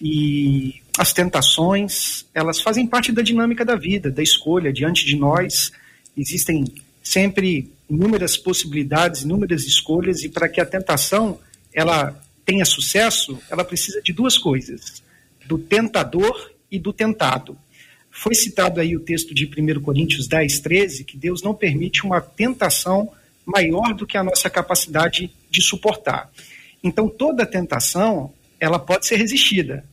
e 0.01 0.83
as 0.99 1.13
tentações, 1.13 2.27
elas 2.35 2.61
fazem 2.61 2.87
parte 2.87 3.11
da 3.11 3.23
dinâmica 3.23 3.65
da 3.65 3.75
vida, 3.75 4.11
da 4.11 4.23
escolha. 4.23 4.73
Diante 4.73 5.05
de 5.05 5.17
nós 5.17 5.73
existem 6.17 6.65
sempre 7.03 7.71
inúmeras 7.89 8.37
possibilidades, 8.37 9.23
inúmeras 9.23 9.65
escolhas, 9.65 10.23
e 10.23 10.29
para 10.29 10.49
que 10.49 10.61
a 10.61 10.67
tentação 10.67 11.39
ela 11.73 12.19
tenha 12.45 12.65
sucesso, 12.65 13.39
ela 13.51 13.65
precisa 13.65 14.01
de 14.03 14.13
duas 14.13 14.39
coisas: 14.39 15.03
do 15.47 15.59
tentador 15.59 16.51
e 16.71 16.79
do 16.79 16.93
tentado. 16.93 17.57
Foi 18.11 18.35
citado 18.35 18.81
aí 18.81 18.95
o 18.97 19.01
texto 19.01 19.35
de 19.35 19.45
1 19.45 19.81
Coríntios 19.81 20.29
10, 20.29 20.61
13, 20.61 21.05
que 21.05 21.17
Deus 21.17 21.43
não 21.43 21.53
permite 21.53 22.05
uma 22.05 22.21
tentação 22.21 23.11
maior 23.45 23.95
do 23.95 24.07
que 24.07 24.17
a 24.17 24.25
nossa 24.25 24.49
capacidade 24.49 25.31
de 25.51 25.63
suportar. 25.63 26.31
Então, 26.83 27.09
toda 27.09 27.47
tentação, 27.47 28.33
ela 28.59 28.79
pode 28.79 29.07
ser 29.07 29.17
resistida. 29.17 29.85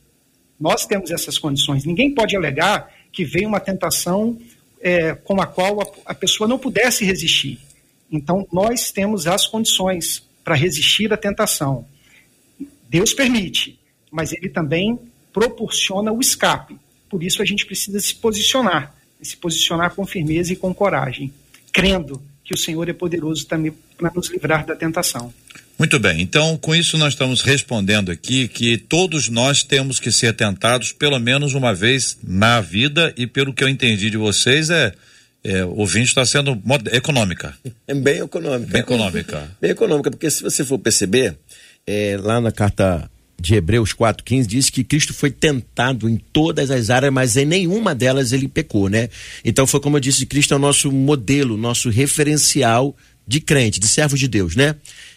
Nós 0.58 0.86
temos 0.86 1.10
essas 1.10 1.38
condições. 1.38 1.84
Ninguém 1.84 2.14
pode 2.14 2.36
alegar 2.36 2.90
que 3.10 3.24
veio 3.24 3.48
uma 3.48 3.60
tentação 3.60 4.38
é, 4.80 5.14
com 5.14 5.40
a 5.40 5.46
qual 5.46 5.80
a, 5.80 5.86
a 6.06 6.14
pessoa 6.14 6.48
não 6.48 6.58
pudesse 6.58 7.04
resistir. 7.04 7.58
Então, 8.10 8.46
nós 8.52 8.90
temos 8.90 9.26
as 9.26 9.46
condições 9.46 10.26
para 10.44 10.54
resistir 10.54 11.12
à 11.12 11.16
tentação. 11.16 11.86
Deus 12.88 13.14
permite, 13.14 13.78
mas 14.10 14.32
ele 14.32 14.48
também 14.48 14.98
proporciona 15.32 16.12
o 16.12 16.20
escape. 16.20 16.78
Por 17.08 17.22
isso 17.22 17.40
a 17.40 17.44
gente 17.44 17.64
precisa 17.64 17.98
se 18.00 18.14
posicionar, 18.14 18.94
se 19.20 19.36
posicionar 19.36 19.94
com 19.94 20.04
firmeza 20.06 20.52
e 20.52 20.56
com 20.56 20.74
coragem, 20.74 21.32
crendo 21.72 22.22
que 22.44 22.54
o 22.54 22.56
Senhor 22.58 22.88
é 22.88 22.92
poderoso 22.92 23.46
também 23.46 23.72
para 23.96 24.10
nos 24.14 24.30
livrar 24.30 24.66
da 24.66 24.74
tentação. 24.74 25.32
Muito 25.78 25.98
bem, 25.98 26.20
então 26.20 26.56
com 26.58 26.74
isso 26.74 26.98
nós 26.98 27.14
estamos 27.14 27.40
respondendo 27.40 28.10
aqui 28.10 28.46
que 28.46 28.76
todos 28.76 29.28
nós 29.28 29.62
temos 29.62 29.98
que 29.98 30.12
ser 30.12 30.34
tentados 30.34 30.92
pelo 30.92 31.18
menos 31.18 31.54
uma 31.54 31.74
vez 31.74 32.18
na 32.22 32.60
vida 32.60 33.12
e 33.16 33.26
pelo 33.26 33.52
que 33.52 33.64
eu 33.64 33.68
entendi 33.68 34.10
de 34.10 34.16
vocês 34.16 34.70
é, 34.70 34.92
é 35.42 35.64
o 35.64 35.84
vinho 35.86 36.04
está 36.04 36.24
sendo 36.24 36.60
econômica. 36.92 37.56
É 37.86 37.94
bem 37.94 38.20
econômica. 38.20 38.72
Bem 38.72 38.82
econômica. 38.82 39.50
Bem 39.60 39.70
econômica, 39.70 40.10
porque 40.10 40.30
se 40.30 40.42
você 40.42 40.64
for 40.64 40.78
perceber, 40.78 41.36
é, 41.86 42.16
lá 42.20 42.40
na 42.40 42.52
carta 42.52 43.10
de 43.42 43.56
Hebreus 43.56 43.92
4,15 43.92 44.46
diz 44.46 44.70
que 44.70 44.84
Cristo 44.84 45.12
foi 45.12 45.30
tentado 45.30 46.08
em 46.08 46.16
todas 46.32 46.70
as 46.70 46.90
áreas, 46.90 47.12
mas 47.12 47.36
em 47.36 47.44
nenhuma 47.44 47.92
delas 47.92 48.32
ele 48.32 48.46
pecou, 48.46 48.88
né? 48.88 49.08
Então 49.44 49.66
foi 49.66 49.80
como 49.80 49.96
eu 49.96 50.00
disse, 50.00 50.24
Cristo 50.24 50.54
é 50.54 50.56
o 50.56 50.60
nosso 50.60 50.92
modelo, 50.92 51.56
nosso 51.56 51.90
referencial 51.90 52.96
de 53.26 53.40
crente, 53.40 53.80
de 53.80 53.88
servo 53.88 54.16
de 54.16 54.28
Deus, 54.28 54.54
né? 54.54 54.76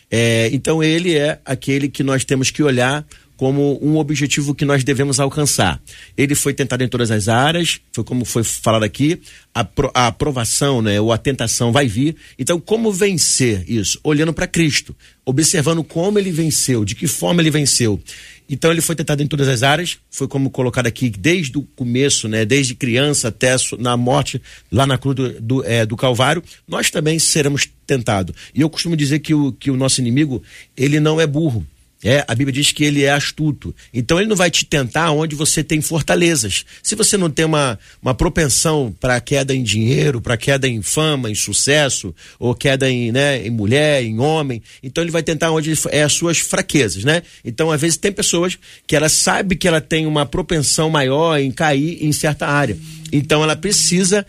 É, 0.09 0.49
então 0.51 0.83
ele 0.83 1.15
é 1.15 1.39
aquele 1.45 1.87
que 1.87 2.03
nós 2.03 2.25
temos 2.25 2.49
que 2.49 2.63
olhar 2.63 3.05
como 3.37 3.79
um 3.81 3.97
objetivo 3.97 4.55
que 4.55 4.65
nós 4.65 4.83
devemos 4.83 5.19
alcançar. 5.19 5.81
Ele 6.17 6.35
foi 6.35 6.53
tentado 6.53 6.83
em 6.83 6.87
todas 6.87 7.11
as 7.11 7.27
áreas, 7.27 7.79
foi 7.91 8.03
como 8.03 8.23
foi 8.23 8.43
falado 8.43 8.83
aqui, 8.83 9.19
a, 9.53 9.67
a 9.93 10.07
aprovação, 10.07 10.81
né, 10.81 10.99
ou 10.99 11.11
a 11.11 11.17
tentação 11.17 11.71
vai 11.71 11.87
vir. 11.87 12.15
Então, 12.39 12.59
como 12.59 12.91
vencer 12.91 13.63
isso? 13.69 13.99
Olhando 14.03 14.33
para 14.33 14.47
Cristo, 14.47 14.95
observando 15.25 15.83
como 15.83 16.17
ele 16.17 16.31
venceu, 16.31 16.85
de 16.85 16.95
que 16.95 17.07
forma 17.07 17.41
ele 17.41 17.51
venceu. 17.51 17.99
Então, 18.47 18.71
ele 18.71 18.81
foi 18.81 18.95
tentado 18.95 19.23
em 19.23 19.27
todas 19.27 19.47
as 19.47 19.63
áreas, 19.63 19.97
foi 20.09 20.27
como 20.27 20.49
colocado 20.51 20.85
aqui 20.87 21.09
desde 21.09 21.57
o 21.57 21.63
começo, 21.63 22.27
né, 22.27 22.45
desde 22.45 22.75
criança 22.75 23.29
até 23.29 23.55
na 23.79 23.97
morte, 23.97 24.41
lá 24.71 24.85
na 24.85 24.97
cruz 24.97 25.15
do, 25.15 25.41
do, 25.41 25.65
é, 25.65 25.85
do 25.85 25.97
Calvário, 25.97 26.43
nós 26.67 26.89
também 26.91 27.17
seremos 27.17 27.67
tentados. 27.87 28.35
E 28.53 28.61
eu 28.61 28.69
costumo 28.69 28.95
dizer 28.95 29.19
que 29.19 29.33
o, 29.33 29.51
que 29.51 29.71
o 29.71 29.75
nosso 29.75 29.99
inimigo, 29.99 30.41
ele 30.77 30.99
não 30.99 31.19
é 31.19 31.25
burro 31.25 31.65
é, 32.03 32.23
a 32.27 32.35
Bíblia 32.35 32.53
diz 32.53 32.71
que 32.71 32.83
ele 32.83 33.03
é 33.03 33.11
astuto. 33.11 33.73
Então 33.93 34.19
ele 34.19 34.29
não 34.29 34.35
vai 34.35 34.51
te 34.51 34.65
tentar 34.65 35.11
onde 35.11 35.35
você 35.35 35.63
tem 35.63 35.81
fortalezas. 35.81 36.65
Se 36.83 36.95
você 36.95 37.17
não 37.17 37.29
tem 37.29 37.45
uma, 37.45 37.79
uma 38.01 38.13
propensão 38.13 38.95
para 38.99 39.19
queda 39.19 39.55
em 39.55 39.63
dinheiro, 39.63 40.21
para 40.21 40.37
queda 40.37 40.67
em 40.67 40.81
fama, 40.81 41.29
em 41.31 41.35
sucesso, 41.35 42.13
ou 42.37 42.53
queda 42.53 42.89
em, 42.89 43.11
né, 43.11 43.45
em 43.45 43.49
mulher, 43.49 44.03
em 44.03 44.19
homem, 44.19 44.61
então 44.83 45.03
ele 45.03 45.11
vai 45.11 45.23
tentar 45.23 45.51
onde 45.51 45.73
é 45.89 46.03
as 46.03 46.13
suas 46.13 46.37
fraquezas, 46.37 47.03
né? 47.03 47.23
Então, 47.43 47.71
às 47.71 47.81
vezes, 47.81 47.97
tem 47.97 48.11
pessoas 48.11 48.57
que 48.85 48.95
ela 48.95 49.09
sabe 49.09 49.55
que 49.55 49.67
ela 49.67 49.81
tem 49.81 50.05
uma 50.05 50.25
propensão 50.25 50.89
maior 50.89 51.39
em 51.39 51.51
cair 51.51 52.05
em 52.05 52.11
certa 52.11 52.47
área. 52.47 52.77
Então 53.11 53.41
ela 53.43 53.55
precisa 53.55 54.25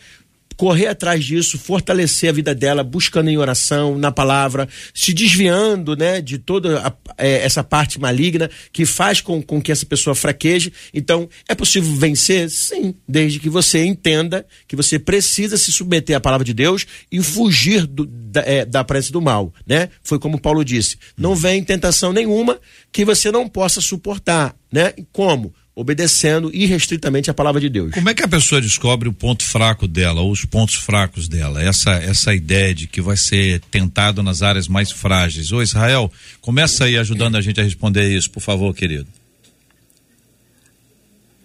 correr 0.57 0.87
atrás 0.87 1.25
disso, 1.25 1.59
fortalecer 1.59 2.31
a 2.31 2.33
vida 2.33 2.55
dela, 2.55 2.83
buscando 2.83 3.29
em 3.29 3.37
oração, 3.37 3.99
na 3.99 4.11
palavra, 4.11 4.69
se 4.95 5.13
desviando, 5.13 5.95
né, 5.95 6.21
de 6.21 6.39
toda 6.39 6.81
a, 6.87 6.93
é, 7.19 7.45
essa 7.45 7.63
parte 7.63 8.01
maligna 8.01 8.51
que 8.73 8.87
faz 8.87 9.21
com, 9.21 9.43
com 9.43 9.61
que 9.61 9.71
essa 9.71 9.85
pessoa 9.85 10.15
fraqueje. 10.15 10.73
Então, 10.93 11.29
é 11.49 11.55
possível 11.55 11.95
vencer? 11.95 12.49
Sim, 12.51 12.95
desde 13.09 13.39
que 13.39 13.51
você 13.51 13.85
entenda 13.85 14.47
que 14.67 14.77
você 14.77 14.99
precisa 14.99 15.57
se 15.57 15.71
submeter 15.71 16.17
à 16.17 16.21
palavra 16.21 16.45
de 16.45 16.55
Deus 16.55 16.87
e 17.11 17.23
fugir 17.23 17.87
do, 17.87 18.07
da, 18.07 18.41
é, 18.41 18.65
da 18.65 18.83
presença 18.85 19.13
do 19.13 19.21
mal, 19.21 19.53
né? 19.67 19.91
Foi 20.03 20.19
como 20.19 20.41
Paulo 20.41 20.65
disse, 20.65 20.97
não 21.17 21.35
vem 21.35 21.63
tentação 21.63 22.13
nenhuma 22.13 22.59
que 22.91 23.05
você 23.05 23.31
não 23.31 23.49
possa 23.49 23.81
suportar, 23.81 24.55
né? 24.73 24.95
Como? 25.13 25.55
Obedecendo 25.77 26.51
irrestritamente 26.55 27.31
a 27.31 27.35
palavra 27.35 27.61
de 27.61 27.69
Deus. 27.69 27.93
Como 27.93 28.09
é 28.09 28.15
que 28.15 28.23
a 28.23 28.29
pessoa 28.29 28.63
descobre 28.63 29.11
o 29.11 29.13
ponto 29.13 29.45
fraco 29.45 29.87
dela, 29.87 30.23
ou 30.23 30.31
os 30.31 30.43
pontos 30.47 30.77
fracos 30.77 31.29
dela? 31.29 31.63
Essa 31.63 31.93
essa 31.93 32.35
ideia 32.35 32.75
de 32.75 32.87
que 32.87 33.03
vai 33.03 33.17
ser 33.17 33.61
tentado 33.71 34.23
nas 34.23 34.41
áreas 34.41 34.67
mais 34.67 34.91
frágeis. 34.91 35.53
Ô 35.53 35.61
Israel, 35.61 36.11
começa 36.41 36.85
aí 36.85 36.97
ajudando 36.97 37.37
a 37.37 37.43
gente 37.43 37.61
a 37.61 37.63
responder 37.63 38.09
isso, 38.09 38.31
por 38.31 38.41
favor, 38.41 38.75
querido. 38.75 39.07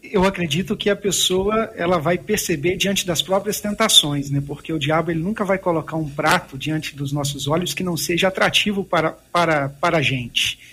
Eu 0.01 0.23
acredito 0.25 0.75
que 0.77 0.89
a 0.89 0.95
pessoa 0.95 1.71
ela 1.75 1.97
vai 1.97 2.17
perceber 2.17 2.77
diante 2.77 3.05
das 3.05 3.21
próprias 3.21 3.59
tentações, 3.59 4.29
né? 4.29 4.41
Porque 4.45 4.71
o 4.71 4.79
diabo 4.79 5.11
ele 5.11 5.21
nunca 5.21 5.43
vai 5.43 5.57
colocar 5.57 5.97
um 5.97 6.09
prato 6.09 6.57
diante 6.57 6.95
dos 6.95 7.11
nossos 7.11 7.47
olhos 7.47 7.73
que 7.73 7.83
não 7.83 7.97
seja 7.97 8.29
atrativo 8.29 8.83
para 8.83 9.11
para 9.11 9.67
para 9.67 9.97
a 9.97 10.01
gente. 10.01 10.70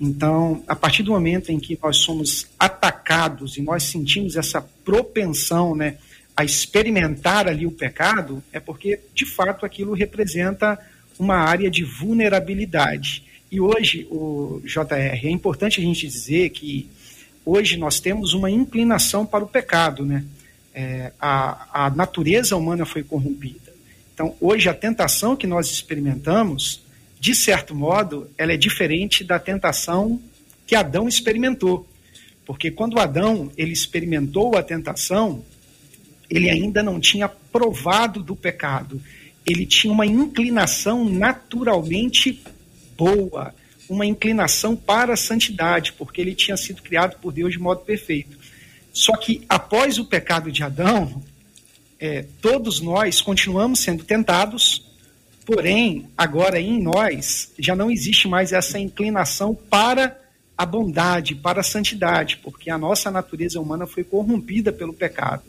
Então, 0.00 0.64
a 0.66 0.74
partir 0.74 1.02
do 1.02 1.12
momento 1.12 1.52
em 1.52 1.60
que 1.60 1.78
nós 1.82 1.98
somos 1.98 2.46
atacados 2.58 3.58
e 3.58 3.62
nós 3.62 3.82
sentimos 3.82 4.34
essa 4.34 4.62
propensão 4.62 5.76
né, 5.76 5.98
a 6.34 6.42
experimentar 6.42 7.46
ali 7.46 7.66
o 7.66 7.70
pecado, 7.70 8.42
é 8.50 8.58
porque, 8.58 8.98
de 9.14 9.26
fato, 9.26 9.66
aquilo 9.66 9.92
representa 9.92 10.78
uma 11.18 11.36
área 11.36 11.70
de 11.70 11.84
vulnerabilidade. 11.84 13.24
E 13.52 13.60
hoje, 13.60 14.06
o 14.10 14.62
JR, 14.64 15.26
é 15.26 15.28
importante 15.28 15.80
a 15.80 15.84
gente 15.84 16.06
dizer 16.08 16.48
que 16.48 16.88
hoje 17.44 17.76
nós 17.76 18.00
temos 18.00 18.32
uma 18.32 18.50
inclinação 18.50 19.26
para 19.26 19.44
o 19.44 19.48
pecado, 19.48 20.06
né? 20.06 20.24
É, 20.72 21.12
a, 21.20 21.86
a 21.86 21.90
natureza 21.90 22.56
humana 22.56 22.86
foi 22.86 23.02
corrompida. 23.02 23.70
Então, 24.14 24.34
hoje, 24.40 24.68
a 24.68 24.74
tentação 24.74 25.36
que 25.36 25.46
nós 25.46 25.70
experimentamos 25.70 26.80
de 27.20 27.34
certo 27.34 27.74
modo, 27.74 28.30
ela 28.38 28.54
é 28.54 28.56
diferente 28.56 29.22
da 29.22 29.38
tentação 29.38 30.18
que 30.66 30.74
Adão 30.74 31.06
experimentou. 31.06 31.86
Porque 32.46 32.70
quando 32.70 32.98
Adão 32.98 33.52
ele 33.58 33.72
experimentou 33.72 34.56
a 34.56 34.62
tentação, 34.62 35.44
ele 36.30 36.48
ainda 36.48 36.82
não 36.82 36.98
tinha 36.98 37.28
provado 37.28 38.22
do 38.22 38.34
pecado. 38.34 39.02
Ele 39.44 39.66
tinha 39.66 39.92
uma 39.92 40.06
inclinação 40.06 41.04
naturalmente 41.04 42.42
boa, 42.96 43.54
uma 43.86 44.06
inclinação 44.06 44.74
para 44.74 45.12
a 45.12 45.16
santidade, 45.16 45.92
porque 45.92 46.22
ele 46.22 46.34
tinha 46.34 46.56
sido 46.56 46.80
criado 46.80 47.20
por 47.20 47.32
Deus 47.34 47.52
de 47.52 47.58
modo 47.58 47.82
perfeito. 47.82 48.38
Só 48.94 49.14
que 49.14 49.44
após 49.46 49.98
o 49.98 50.06
pecado 50.06 50.50
de 50.50 50.62
Adão, 50.62 51.22
é, 51.98 52.24
todos 52.40 52.80
nós 52.80 53.20
continuamos 53.20 53.80
sendo 53.80 54.04
tentados, 54.04 54.89
Porém, 55.52 56.06
agora 56.16 56.60
em 56.60 56.80
nós 56.80 57.52
já 57.58 57.74
não 57.74 57.90
existe 57.90 58.28
mais 58.28 58.52
essa 58.52 58.78
inclinação 58.78 59.52
para 59.52 60.16
a 60.56 60.64
bondade, 60.64 61.34
para 61.34 61.58
a 61.58 61.64
santidade, 61.64 62.36
porque 62.36 62.70
a 62.70 62.78
nossa 62.78 63.10
natureza 63.10 63.60
humana 63.60 63.84
foi 63.84 64.04
corrompida 64.04 64.72
pelo 64.72 64.92
pecado. 64.92 65.42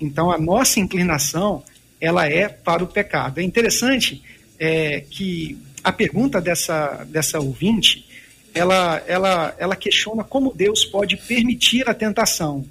Então, 0.00 0.32
a 0.32 0.36
nossa 0.36 0.80
inclinação, 0.80 1.62
ela 2.00 2.26
é 2.26 2.48
para 2.48 2.82
o 2.82 2.88
pecado. 2.88 3.38
É 3.38 3.44
interessante 3.44 4.20
é, 4.58 5.04
que 5.08 5.56
a 5.84 5.92
pergunta 5.92 6.40
dessa, 6.40 7.04
dessa 7.04 7.38
ouvinte, 7.38 8.04
ela, 8.52 9.00
ela, 9.06 9.54
ela 9.58 9.76
questiona 9.76 10.24
como 10.24 10.52
Deus 10.52 10.84
pode 10.84 11.16
permitir 11.18 11.88
a 11.88 11.94
tentação. 11.94 12.66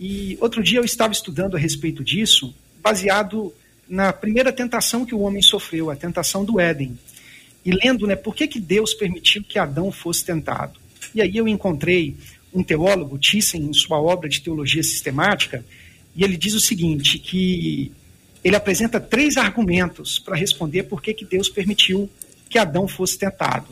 E 0.00 0.36
outro 0.40 0.64
dia 0.64 0.80
eu 0.80 0.84
estava 0.84 1.12
estudando 1.12 1.56
a 1.56 1.60
respeito 1.60 2.02
disso, 2.02 2.52
baseado 2.82 3.54
na 3.88 4.12
primeira 4.12 4.52
tentação 4.52 5.04
que 5.04 5.14
o 5.14 5.20
homem 5.20 5.42
sofreu, 5.42 5.90
a 5.90 5.96
tentação 5.96 6.44
do 6.44 6.60
Éden. 6.60 6.98
E 7.64 7.70
lendo, 7.70 8.06
né, 8.06 8.16
por 8.16 8.34
que, 8.34 8.48
que 8.48 8.60
Deus 8.60 8.94
permitiu 8.94 9.42
que 9.42 9.58
Adão 9.58 9.92
fosse 9.92 10.24
tentado? 10.24 10.80
E 11.14 11.20
aí 11.20 11.36
eu 11.36 11.46
encontrei 11.46 12.16
um 12.52 12.62
teólogo, 12.62 13.18
Thyssen, 13.18 13.62
em 13.62 13.72
sua 13.72 14.00
obra 14.00 14.28
de 14.28 14.40
teologia 14.40 14.82
sistemática, 14.82 15.64
e 16.14 16.22
ele 16.24 16.36
diz 16.36 16.54
o 16.54 16.60
seguinte, 16.60 17.18
que 17.18 17.92
ele 18.44 18.56
apresenta 18.56 19.00
três 19.00 19.36
argumentos 19.36 20.18
para 20.18 20.36
responder 20.36 20.84
por 20.84 21.00
que, 21.00 21.14
que 21.14 21.24
Deus 21.24 21.48
permitiu 21.48 22.10
que 22.48 22.58
Adão 22.58 22.86
fosse 22.86 23.16
tentado. 23.16 23.68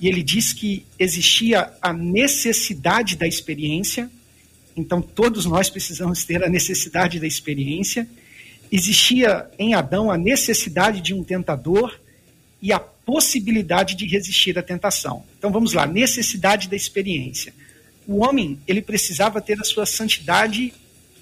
E 0.00 0.08
ele 0.08 0.22
diz 0.22 0.52
que 0.52 0.86
existia 0.98 1.72
a 1.80 1.92
necessidade 1.92 3.16
da 3.16 3.26
experiência, 3.26 4.10
então 4.76 5.02
todos 5.02 5.44
nós 5.44 5.68
precisamos 5.68 6.24
ter 6.24 6.42
a 6.42 6.48
necessidade 6.48 7.20
da 7.20 7.26
experiência. 7.26 8.08
Existia 8.72 9.50
em 9.58 9.74
Adão 9.74 10.10
a 10.10 10.16
necessidade 10.16 11.02
de 11.02 11.12
um 11.12 11.22
tentador 11.22 12.00
e 12.62 12.72
a 12.72 12.80
possibilidade 12.80 13.94
de 13.94 14.06
resistir 14.06 14.58
à 14.58 14.62
tentação. 14.62 15.24
Então 15.38 15.52
vamos 15.52 15.74
lá, 15.74 15.86
necessidade 15.86 16.70
da 16.70 16.76
experiência. 16.76 17.52
O 18.08 18.24
homem, 18.24 18.58
ele 18.66 18.80
precisava 18.80 19.42
ter 19.42 19.60
a 19.60 19.64
sua 19.64 19.84
santidade 19.84 20.72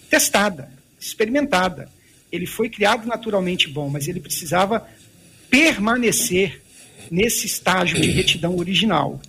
testada, 0.08 0.70
experimentada. 1.00 1.90
Ele 2.30 2.46
foi 2.46 2.70
criado 2.70 3.06
naturalmente 3.08 3.68
bom, 3.68 3.88
mas 3.88 4.06
ele 4.06 4.20
precisava 4.20 4.86
permanecer 5.50 6.62
nesse 7.10 7.46
estágio 7.46 8.00
de 8.00 8.10
retidão 8.10 8.56
original. 8.56 9.20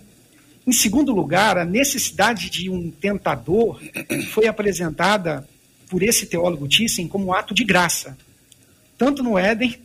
Em 0.64 0.72
segundo 0.72 1.12
lugar, 1.12 1.58
a 1.58 1.64
necessidade 1.64 2.48
de 2.48 2.70
um 2.70 2.88
tentador 2.88 3.82
foi 4.30 4.46
apresentada 4.46 5.46
por 5.92 6.02
esse 6.02 6.24
teólogo 6.24 6.66
Thyssen 6.66 7.06
como 7.06 7.34
ato 7.34 7.52
de 7.52 7.64
graça, 7.64 8.16
tanto 8.96 9.22
no 9.22 9.36
Éden 9.36 9.78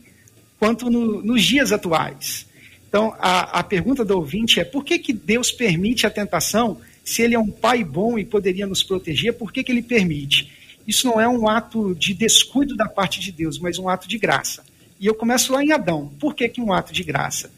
quanto 0.58 0.88
no, 0.88 1.22
nos 1.22 1.44
dias 1.44 1.70
atuais. 1.70 2.46
Então, 2.88 3.14
a, 3.18 3.58
a 3.58 3.62
pergunta 3.62 4.06
do 4.06 4.16
ouvinte 4.16 4.58
é: 4.58 4.64
por 4.64 4.82
que, 4.82 4.98
que 4.98 5.12
Deus 5.12 5.52
permite 5.52 6.06
a 6.06 6.10
tentação 6.10 6.80
se 7.04 7.20
Ele 7.20 7.34
é 7.34 7.38
um 7.38 7.50
Pai 7.50 7.84
bom 7.84 8.18
e 8.18 8.24
poderia 8.24 8.66
nos 8.66 8.82
proteger? 8.82 9.34
Por 9.34 9.52
que, 9.52 9.62
que 9.62 9.70
Ele 9.70 9.82
permite? 9.82 10.50
Isso 10.86 11.06
não 11.06 11.20
é 11.20 11.28
um 11.28 11.46
ato 11.46 11.94
de 11.94 12.14
descuido 12.14 12.74
da 12.74 12.88
parte 12.88 13.20
de 13.20 13.30
Deus, 13.30 13.58
mas 13.58 13.78
um 13.78 13.86
ato 13.86 14.08
de 14.08 14.16
graça. 14.16 14.64
E 14.98 15.04
eu 15.04 15.14
começo 15.14 15.52
lá 15.52 15.62
em 15.62 15.72
Adão. 15.72 16.10
Por 16.18 16.34
que, 16.34 16.48
que 16.48 16.62
um 16.62 16.72
ato 16.72 16.90
de 16.90 17.04
graça? 17.04 17.50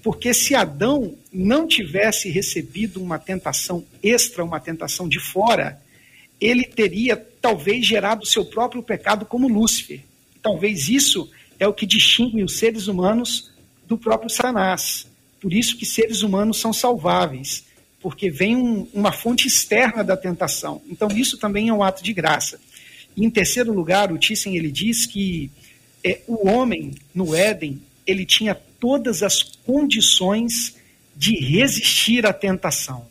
Porque 0.00 0.32
se 0.32 0.54
Adão 0.54 1.16
não 1.32 1.66
tivesse 1.66 2.30
recebido 2.30 3.02
uma 3.02 3.18
tentação 3.18 3.84
extra, 4.00 4.44
uma 4.44 4.60
tentação 4.60 5.08
de 5.08 5.18
fora, 5.18 5.84
ele 6.40 6.64
teria 6.64 7.16
talvez 7.40 7.86
gerado 7.86 8.26
seu 8.26 8.44
próprio 8.44 8.82
pecado 8.82 9.24
como 9.24 9.48
Lúcifer. 9.48 10.00
Talvez 10.42 10.88
isso 10.88 11.30
é 11.58 11.66
o 11.66 11.72
que 11.72 11.86
distingue 11.86 12.42
os 12.42 12.58
seres 12.58 12.86
humanos 12.86 13.50
do 13.86 13.96
próprio 13.96 14.30
Satanás. 14.30 15.06
Por 15.40 15.52
isso 15.52 15.76
que 15.76 15.86
seres 15.86 16.22
humanos 16.22 16.58
são 16.58 16.72
salváveis, 16.72 17.64
porque 18.00 18.30
vem 18.30 18.56
um, 18.56 18.86
uma 18.92 19.12
fonte 19.12 19.46
externa 19.46 20.02
da 20.02 20.16
tentação. 20.16 20.82
Então 20.88 21.08
isso 21.08 21.38
também 21.38 21.68
é 21.68 21.72
um 21.72 21.82
ato 21.82 22.02
de 22.02 22.12
graça. 22.12 22.60
E, 23.16 23.24
em 23.24 23.30
terceiro 23.30 23.72
lugar, 23.72 24.12
o 24.12 24.18
Thyssen 24.18 24.56
ele 24.56 24.70
diz 24.70 25.06
que 25.06 25.50
é, 26.04 26.20
o 26.26 26.48
homem 26.48 26.94
no 27.14 27.34
Éden 27.34 27.80
ele 28.06 28.24
tinha 28.24 28.54
todas 28.54 29.22
as 29.22 29.42
condições 29.42 30.76
de 31.16 31.34
resistir 31.36 32.26
à 32.26 32.32
tentação. 32.32 33.06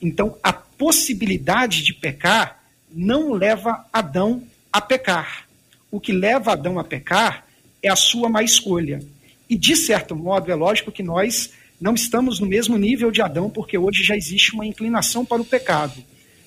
Então, 0.00 0.36
a 0.42 0.52
possibilidade 0.52 1.82
de 1.82 1.94
pecar 1.94 2.55
não 2.90 3.32
leva 3.32 3.84
Adão 3.92 4.42
a 4.72 4.80
pecar. 4.80 5.46
O 5.90 6.00
que 6.00 6.12
leva 6.12 6.52
Adão 6.52 6.78
a 6.78 6.84
pecar 6.84 7.46
é 7.82 7.88
a 7.88 7.96
sua 7.96 8.28
má 8.28 8.42
escolha. 8.42 9.02
E, 9.48 9.56
de 9.56 9.76
certo 9.76 10.16
modo, 10.16 10.50
é 10.50 10.54
lógico 10.54 10.90
que 10.90 11.02
nós 11.02 11.50
não 11.80 11.94
estamos 11.94 12.40
no 12.40 12.46
mesmo 12.46 12.76
nível 12.76 13.10
de 13.10 13.22
Adão, 13.22 13.50
porque 13.50 13.76
hoje 13.78 14.02
já 14.02 14.16
existe 14.16 14.54
uma 14.54 14.66
inclinação 14.66 15.24
para 15.24 15.42
o 15.42 15.44
pecado. 15.44 16.02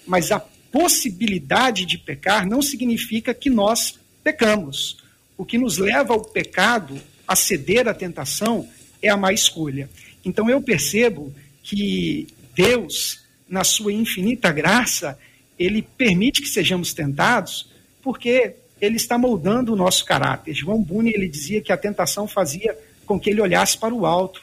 Mas 0.06 0.32
a 0.32 0.39
possibilidade 0.71 1.86
de 1.86 1.97
pecar 1.97 2.47
não 2.47 2.62
significa 2.62 3.34
que 3.34 3.49
nós 3.49 3.99
pecamos. 4.23 4.97
O 5.38 5.45
que 5.45 5.58
nos 5.58 5.78
leva 5.78 6.13
ao 6.13 6.21
pecado, 6.21 6.99
a 7.28 7.36
ceder 7.36 7.88
à 7.88 7.93
tentação, 7.93 8.67
é 9.02 9.10
a 9.10 9.17
má 9.17 9.32
escolha. 9.32 9.89
Então 10.25 10.49
eu 10.49 10.62
percebo 10.62 11.34
que 11.63 12.28
Deus, 12.56 13.21
na 13.47 13.63
sua 13.63 13.93
infinita 13.93 14.52
graça, 14.52 15.17
ele 15.60 15.82
permite 15.82 16.41
que 16.41 16.48
sejamos 16.48 16.93
tentados, 16.93 17.69
porque 18.02 18.56
ele 18.80 18.95
está 18.95 19.17
moldando 19.17 19.74
o 19.74 19.76
nosso 19.76 20.06
caráter. 20.06 20.56
João 20.56 20.82
Buni 20.82 21.12
ele 21.13 21.28
dizia 21.28 21.62
que 21.62 21.72
a 21.72 21.78
tentação 21.78 22.28
fazia 22.28 22.76
com 23.06 23.19
que 23.19 23.30
ele 23.30 23.41
olhasse 23.41 23.78
para 23.78 23.93
o 23.93 24.06
alto, 24.06 24.41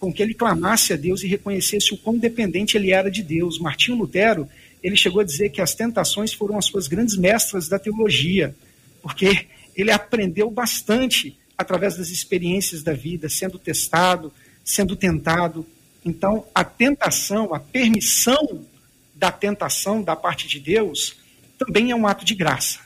com 0.00 0.12
que 0.12 0.22
ele 0.22 0.32
clamasse 0.32 0.92
a 0.92 0.96
Deus 0.96 1.22
e 1.22 1.26
reconhecesse 1.26 1.92
o 1.92 1.98
quão 1.98 2.16
dependente 2.16 2.76
ele 2.76 2.90
era 2.90 3.10
de 3.10 3.22
Deus. 3.22 3.58
Martinho 3.58 3.98
Lutero 3.98 4.48
ele 4.82 4.96
chegou 4.96 5.20
a 5.20 5.24
dizer 5.24 5.50
que 5.50 5.62
as 5.62 5.74
tentações 5.74 6.32
foram 6.32 6.58
as 6.58 6.66
suas 6.66 6.86
grandes 6.86 7.16
mestras 7.16 7.68
da 7.68 7.78
teologia, 7.78 8.54
porque 9.02 9.46
ele 9.74 9.90
aprendeu 9.90 10.50
bastante 10.50 11.38
através 11.56 11.96
das 11.96 12.08
experiências 12.08 12.82
da 12.82 12.92
vida, 12.92 13.28
sendo 13.28 13.58
testado, 13.58 14.32
sendo 14.62 14.94
tentado. 14.94 15.66
Então, 16.04 16.44
a 16.54 16.62
tentação, 16.64 17.54
a 17.54 17.60
permissão 17.60 18.64
da 19.14 19.30
tentação 19.30 20.02
da 20.02 20.16
parte 20.16 20.48
de 20.48 20.58
Deus, 20.58 21.16
também 21.58 21.90
é 21.90 21.96
um 21.96 22.06
ato 22.06 22.24
de 22.24 22.34
graça. 22.34 22.78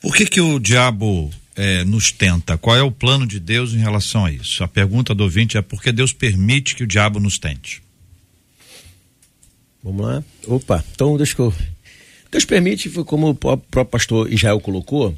Por 0.00 0.14
que 0.14 0.26
que 0.26 0.40
o 0.40 0.58
diabo 0.58 1.30
é, 1.56 1.84
nos 1.84 2.12
tenta? 2.12 2.58
Qual 2.58 2.76
é 2.76 2.82
o 2.82 2.90
plano 2.90 3.26
de 3.26 3.40
Deus 3.40 3.72
em 3.72 3.78
relação 3.78 4.24
a 4.24 4.30
isso? 4.30 4.62
A 4.62 4.68
pergunta 4.68 5.14
do 5.14 5.24
ouvinte 5.24 5.56
é 5.56 5.62
por 5.62 5.82
que 5.82 5.90
Deus 5.90 6.12
permite 6.12 6.74
que 6.74 6.84
o 6.84 6.86
diabo 6.86 7.18
nos 7.18 7.38
tente? 7.38 7.82
Vamos 9.82 10.06
lá. 10.06 10.24
Opa, 10.46 10.84
então 10.92 11.16
deixa 11.16 11.40
eu. 11.40 11.54
Deus 12.30 12.44
permite, 12.44 12.88
foi 12.88 13.04
como 13.04 13.30
o 13.30 13.34
próprio 13.34 13.84
pastor 13.84 14.32
Israel 14.32 14.60
colocou, 14.60 15.16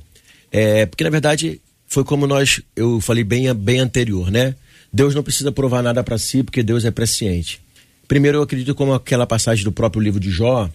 é, 0.51 0.85
porque 0.87 1.05
na 1.05 1.11
verdade 1.11 1.61
foi 1.87 2.05
como 2.05 2.27
nós, 2.27 2.61
eu 2.75 3.01
falei 3.01 3.25
bem, 3.25 3.53
bem 3.55 3.79
anterior, 3.79 4.31
né? 4.31 4.55
Deus 4.93 5.15
não 5.15 5.23
precisa 5.23 5.53
provar 5.53 5.83
nada 5.83 6.03
para 6.03 6.19
si, 6.19 6.43
porque 6.43 6.63
Deus 6.63 6.85
é 6.85 6.91
presciente. 6.91 7.61
Primeiro, 8.09 8.39
eu 8.39 8.43
acredito 8.43 8.75
como 8.75 8.95
aquela 8.95 9.27
passagem 9.27 9.65
do 9.65 9.73
próprio 9.73 10.03
livro 10.03 10.21
de 10.21 10.31
Jó, 10.31 10.71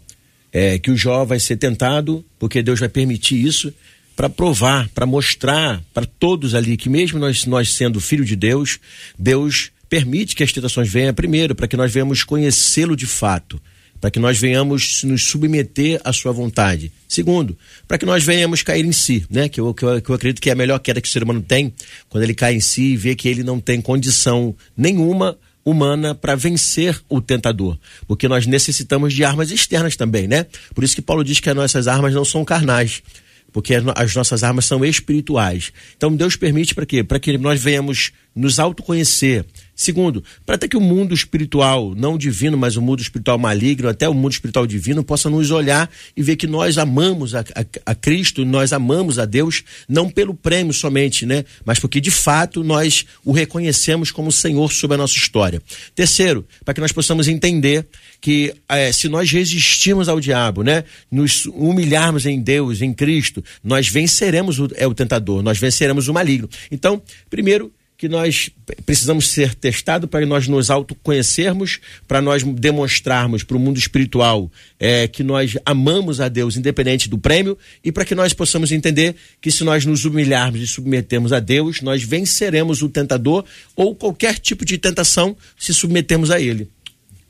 é, 0.51 0.77
que 0.77 0.91
o 0.91 0.97
Jó 0.97 1.23
vai 1.23 1.39
ser 1.39 1.57
tentado, 1.57 2.25
porque 2.37 2.61
Deus 2.61 2.79
vai 2.79 2.89
permitir 2.89 3.43
isso, 3.43 3.73
para 4.15 4.29
provar, 4.29 4.89
para 4.89 5.05
mostrar 5.05 5.81
para 5.93 6.05
todos 6.05 6.53
ali 6.53 6.75
que 6.75 6.89
mesmo 6.89 7.17
nós, 7.17 7.45
nós 7.45 7.73
sendo 7.73 7.99
filho 7.99 8.25
de 8.25 8.35
Deus, 8.35 8.79
Deus 9.17 9.71
permite 9.89 10.35
que 10.35 10.43
as 10.43 10.51
tentações 10.51 10.89
venham 10.89 11.13
primeiro, 11.13 11.55
para 11.55 11.67
que 11.67 11.77
nós 11.77 11.91
venhamos 11.91 12.23
conhecê-lo 12.23 12.95
de 12.95 13.05
fato 13.05 13.59
para 14.01 14.09
que 14.09 14.19
nós 14.19 14.39
venhamos 14.39 15.03
nos 15.03 15.25
submeter 15.25 16.01
à 16.03 16.11
sua 16.11 16.31
vontade. 16.31 16.91
Segundo, 17.07 17.55
para 17.87 17.99
que 17.99 18.05
nós 18.05 18.23
venhamos 18.23 18.63
cair 18.63 18.83
em 18.83 18.91
si, 18.91 19.23
né? 19.29 19.47
Que 19.47 19.61
eu, 19.61 19.71
que 19.75 19.83
eu, 19.83 20.01
que 20.01 20.09
eu 20.09 20.15
acredito 20.15 20.41
que 20.41 20.49
é 20.49 20.53
a 20.53 20.55
melhor 20.55 20.79
queda 20.79 20.99
que 20.99 21.07
o 21.07 21.11
ser 21.11 21.21
humano 21.21 21.41
tem, 21.41 21.71
quando 22.09 22.23
ele 22.23 22.33
cai 22.33 22.55
em 22.55 22.59
si 22.59 22.93
e 22.93 22.97
vê 22.97 23.13
que 23.13 23.29
ele 23.29 23.43
não 23.43 23.59
tem 23.59 23.79
condição 23.79 24.55
nenhuma 24.75 25.37
humana 25.63 26.15
para 26.15 26.35
vencer 26.35 26.99
o 27.07 27.21
tentador, 27.21 27.77
porque 28.07 28.27
nós 28.27 28.47
necessitamos 28.47 29.13
de 29.13 29.23
armas 29.23 29.51
externas 29.51 29.95
também, 29.95 30.27
né? 30.27 30.45
Por 30.73 30.83
isso 30.83 30.95
que 30.95 31.01
Paulo 31.01 31.23
diz 31.23 31.39
que 31.39 31.49
as 31.49 31.55
nossas 31.55 31.87
armas 31.87 32.13
não 32.13 32.25
são 32.25 32.43
carnais, 32.43 33.03
porque 33.51 33.75
as 33.75 34.15
nossas 34.15 34.43
armas 34.43 34.65
são 34.65 34.83
espirituais. 34.83 35.71
Então 35.95 36.15
Deus 36.15 36.35
permite 36.35 36.73
para 36.73 36.85
quê? 36.85 37.03
Para 37.03 37.19
que 37.19 37.37
nós 37.37 37.61
venhamos 37.61 38.11
nos 38.35 38.59
autoconhecer, 38.59 39.45
Segundo, 39.81 40.23
para 40.45 40.55
até 40.55 40.67
que 40.67 40.77
o 40.77 40.81
mundo 40.81 41.11
espiritual, 41.11 41.95
não 41.95 42.15
divino, 42.15 42.55
mas 42.55 42.75
o 42.75 42.81
mundo 42.83 43.01
espiritual 43.01 43.39
maligno, 43.39 43.89
até 43.89 44.07
o 44.07 44.13
mundo 44.13 44.31
espiritual 44.31 44.67
divino, 44.67 45.03
possa 45.03 45.27
nos 45.27 45.49
olhar 45.49 45.89
e 46.15 46.21
ver 46.21 46.35
que 46.35 46.45
nós 46.45 46.77
amamos 46.77 47.33
a, 47.33 47.39
a, 47.39 47.65
a 47.87 47.95
Cristo, 47.95 48.45
nós 48.45 48.73
amamos 48.73 49.17
a 49.17 49.25
Deus, 49.25 49.63
não 49.89 50.07
pelo 50.07 50.35
prêmio 50.35 50.71
somente, 50.71 51.25
né? 51.25 51.43
Mas 51.65 51.79
porque 51.79 51.99
de 51.99 52.11
fato 52.11 52.63
nós 52.63 53.07
o 53.25 53.31
reconhecemos 53.31 54.11
como 54.11 54.31
Senhor 54.31 54.71
sobre 54.71 54.93
a 54.93 54.97
nossa 54.99 55.17
história. 55.17 55.59
Terceiro, 55.95 56.45
para 56.63 56.75
que 56.75 56.81
nós 56.81 56.91
possamos 56.91 57.27
entender 57.27 57.87
que 58.21 58.53
é, 58.69 58.91
se 58.91 59.09
nós 59.09 59.31
resistirmos 59.31 60.07
ao 60.07 60.19
diabo, 60.19 60.61
né? 60.61 60.83
Nos 61.09 61.47
humilharmos 61.47 62.27
em 62.27 62.39
Deus, 62.39 62.83
em 62.83 62.93
Cristo, 62.93 63.43
nós 63.63 63.87
venceremos 63.87 64.59
o, 64.59 64.69
é, 64.75 64.85
o 64.85 64.93
tentador, 64.93 65.41
nós 65.41 65.57
venceremos 65.57 66.07
o 66.07 66.13
maligno. 66.13 66.47
Então, 66.69 67.01
primeiro, 67.31 67.73
que 68.01 68.09
nós 68.09 68.49
precisamos 68.83 69.29
ser 69.29 69.53
testados 69.53 70.09
para 70.09 70.25
nós 70.25 70.47
nos 70.47 70.71
autoconhecermos, 70.71 71.79
para 72.07 72.19
nós 72.19 72.41
demonstrarmos 72.41 73.43
para 73.43 73.55
o 73.55 73.59
mundo 73.59 73.77
espiritual 73.77 74.51
é, 74.79 75.07
que 75.07 75.21
nós 75.21 75.55
amamos 75.63 76.19
a 76.19 76.27
Deus, 76.27 76.57
independente 76.57 77.07
do 77.07 77.19
prêmio, 77.19 77.55
e 77.83 77.91
para 77.91 78.03
que 78.03 78.15
nós 78.15 78.33
possamos 78.33 78.71
entender 78.71 79.15
que 79.39 79.51
se 79.51 79.63
nós 79.63 79.85
nos 79.85 80.03
humilharmos 80.03 80.59
e 80.61 80.65
submetermos 80.65 81.31
a 81.31 81.39
Deus, 81.39 81.81
nós 81.81 82.01
venceremos 82.01 82.81
o 82.81 82.89
tentador 82.89 83.45
ou 83.75 83.93
qualquer 83.93 84.39
tipo 84.39 84.65
de 84.65 84.79
tentação 84.79 85.37
se 85.55 85.71
submetemos 85.71 86.31
a 86.31 86.41
ele. 86.41 86.67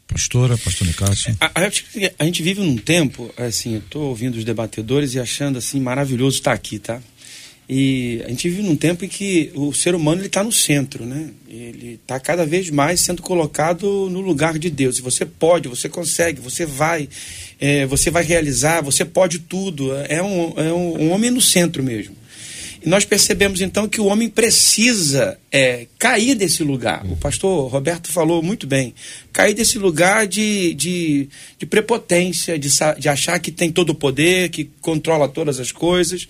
Pastora, 0.08 0.58
pastor 0.58 0.88
Nicásio. 0.88 1.36
A, 1.42 1.52
a, 1.54 1.64
gente, 1.66 2.14
a 2.18 2.24
gente 2.24 2.42
vive 2.42 2.62
num 2.62 2.78
tempo, 2.78 3.30
assim, 3.36 3.74
eu 3.74 3.80
estou 3.80 4.04
ouvindo 4.04 4.38
os 4.38 4.46
debatedores 4.46 5.16
e 5.16 5.20
achando 5.20 5.58
assim 5.58 5.82
maravilhoso 5.82 6.38
estar 6.38 6.54
aqui, 6.54 6.80
tá? 6.80 7.02
E 7.74 8.22
a 8.26 8.28
gente 8.28 8.50
vive 8.50 8.64
num 8.64 8.76
tempo 8.76 9.06
em 9.06 9.08
que 9.08 9.50
o 9.56 9.72
ser 9.72 9.96
humano 9.96 10.26
está 10.26 10.44
no 10.44 10.52
centro, 10.52 11.06
né? 11.06 11.30
Ele 11.50 11.98
está 12.04 12.20
cada 12.20 12.46
vez 12.46 12.70
mais 12.70 13.00
sendo 13.00 13.22
colocado 13.22 14.10
no 14.10 14.20
lugar 14.20 14.60
de 14.60 14.70
Deus. 14.70 14.98
E 14.98 15.02
você 15.02 15.26
pode, 15.26 15.70
você 15.70 15.88
consegue, 15.88 16.42
você 16.42 16.66
vai, 16.66 17.08
é, 17.62 17.86
você 17.86 18.12
vai 18.12 18.26
realizar, 18.26 18.82
você 18.82 19.06
pode 19.06 19.40
tudo. 19.40 19.96
É 20.10 20.22
um, 20.22 20.54
é 20.58 20.74
um, 20.74 21.04
um 21.04 21.12
homem 21.12 21.32
no 21.32 21.40
centro 21.40 21.82
mesmo. 21.82 22.14
E 22.84 22.90
nós 22.90 23.06
percebemos 23.06 23.62
então 23.62 23.88
que 23.88 24.02
o 24.02 24.08
homem 24.08 24.28
precisa 24.28 25.38
é, 25.50 25.88
cair 25.98 26.36
desse 26.36 26.64
lugar. 26.64 27.06
O 27.06 27.16
pastor 27.16 27.72
Roberto 27.72 28.12
falou 28.12 28.44
muito 28.44 28.68
bem. 28.68 28.94
Cair 29.32 29.54
desse 29.54 29.78
lugar 29.78 30.28
de, 30.28 30.74
de, 30.74 31.30
de 31.58 31.66
prepotência, 31.66 32.60
de, 32.60 32.70
de 33.00 33.08
achar 33.08 33.40
que 33.40 33.52
tem 33.52 33.72
todo 33.72 33.92
o 33.92 33.96
poder, 33.96 34.50
que 34.50 34.70
controla 34.82 35.30
todas 35.30 35.58
as 35.58 35.72
coisas 35.72 36.28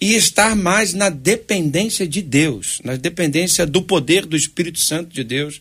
e 0.00 0.14
estar 0.14 0.54
mais 0.54 0.94
na 0.94 1.08
dependência 1.08 2.06
de 2.06 2.22
Deus, 2.22 2.80
na 2.84 2.96
dependência 2.96 3.66
do 3.66 3.82
poder 3.82 4.24
do 4.24 4.36
Espírito 4.36 4.78
Santo 4.78 5.12
de 5.12 5.24
Deus. 5.24 5.60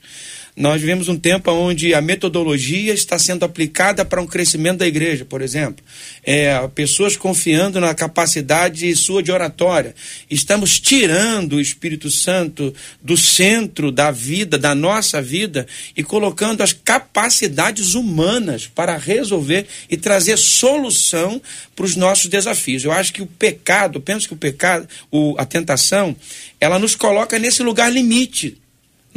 Nós 0.58 0.82
vivemos 0.82 1.08
um 1.08 1.16
tempo 1.16 1.52
onde 1.52 1.94
a 1.94 2.02
metodologia 2.02 2.92
está 2.92 3.20
sendo 3.20 3.46
aplicada 3.46 4.04
para 4.04 4.20
um 4.20 4.26
crescimento 4.26 4.80
da 4.80 4.88
igreja, 4.88 5.24
por 5.24 5.44
exemplo. 5.44 5.86
É, 6.24 6.68
pessoas 6.70 7.16
confiando 7.16 7.80
na 7.80 7.94
capacidade 7.94 8.96
sua 8.96 9.22
de 9.22 9.32
oratória. 9.32 9.94
Estamos 10.32 10.80
tirando 10.80 11.54
o 11.54 11.62
Espírito 11.62 12.10
Santo 12.10 12.74
do 13.00 13.16
centro 13.16 13.92
da 13.92 14.10
vida, 14.10 14.58
da 14.58 14.74
nossa 14.74 15.22
vida, 15.22 15.68
e 15.96 16.02
colocando 16.02 16.64
as 16.64 16.74
capacidades 16.74 17.94
humanas 17.94 18.66
para 18.66 18.98
resolver 18.98 19.68
e 19.88 19.96
trazer 19.96 20.38
solução 20.38 21.40
para 21.76 21.86
os 21.86 21.96
nossos 21.96 22.26
desafios. 22.32 22.84
Eu 22.84 22.92
acho 22.92 23.14
que 23.14 23.22
o 23.22 23.28
pecado, 23.28 24.02
penso 24.02 24.28
que 24.28 24.34
o 24.34 24.38
pecado, 24.38 24.90
o, 25.12 25.36
a 25.38 25.46
tentação, 25.46 26.16
ela 26.60 26.80
nos 26.80 26.96
coloca 26.96 27.38
nesse 27.38 27.62
lugar 27.62 27.94
limite 27.94 28.58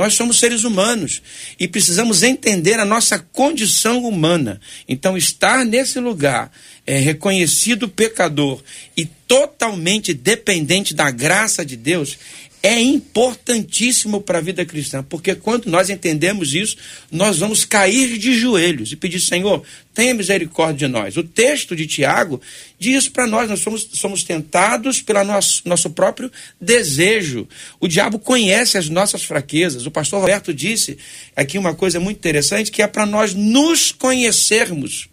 nós 0.01 0.15
somos 0.15 0.39
seres 0.39 0.65
humanos 0.65 1.21
e 1.59 1.69
precisamos 1.69 2.23
entender 2.23 2.81
a 2.81 2.87
nossa 2.87 3.19
condição 3.19 4.03
humana. 4.03 4.59
Então, 4.89 5.15
estar 5.15 5.63
nesse 5.63 6.01
lugar, 6.01 6.51
é, 6.87 6.99
reconhecido 6.99 7.88
pecador 7.88 8.62
e 8.97 9.07
totalmente 9.07 10.12
dependente 10.12 10.95
da 10.95 11.11
graça 11.11 11.64
de 11.64 11.77
Deus, 11.77 12.19
é 12.62 12.79
importantíssimo 12.79 14.21
para 14.21 14.38
a 14.38 14.40
vida 14.43 14.64
cristã, 14.66 15.03
porque 15.03 15.35
quando 15.35 15.66
nós 15.66 15.88
entendemos 15.88 16.53
isso, 16.53 16.77
nós 17.11 17.38
vamos 17.38 17.64
cair 17.64 18.19
de 18.19 18.35
joelhos 18.35 18.93
e 18.93 18.97
pedir, 18.97 19.19
Senhor, 19.19 19.62
tenha 19.95 20.12
misericórdia 20.12 20.87
de 20.87 20.93
nós. 20.93 21.16
O 21.16 21.25
texto 21.25 21.75
de 21.75 21.87
Tiago 21.87 22.40
diz 22.79 23.09
para 23.09 23.27
nós, 23.27 23.49
nós 23.49 23.61
somos, 23.61 23.88
somos 23.95 24.25
tentados 24.25 25.01
pelo 25.01 25.25
nosso, 25.25 25.62
nosso 25.64 25.90
próprio 25.90 26.31
desejo. 26.61 27.49
O 27.81 27.88
diabo 27.88 28.19
conhece 28.19 28.77
as 28.77 28.90
nossas 28.90 29.23
fraquezas. 29.23 29.87
O 29.87 29.90
pastor 29.90 30.21
Roberto 30.21 30.53
disse 30.53 30.99
aqui 31.35 31.57
uma 31.57 31.75
coisa 31.75 31.99
muito 31.99 32.19
interessante, 32.19 32.71
que 32.71 32.83
é 32.83 32.87
para 32.87 33.07
nós 33.07 33.33
nos 33.33 33.90
conhecermos. 33.90 35.09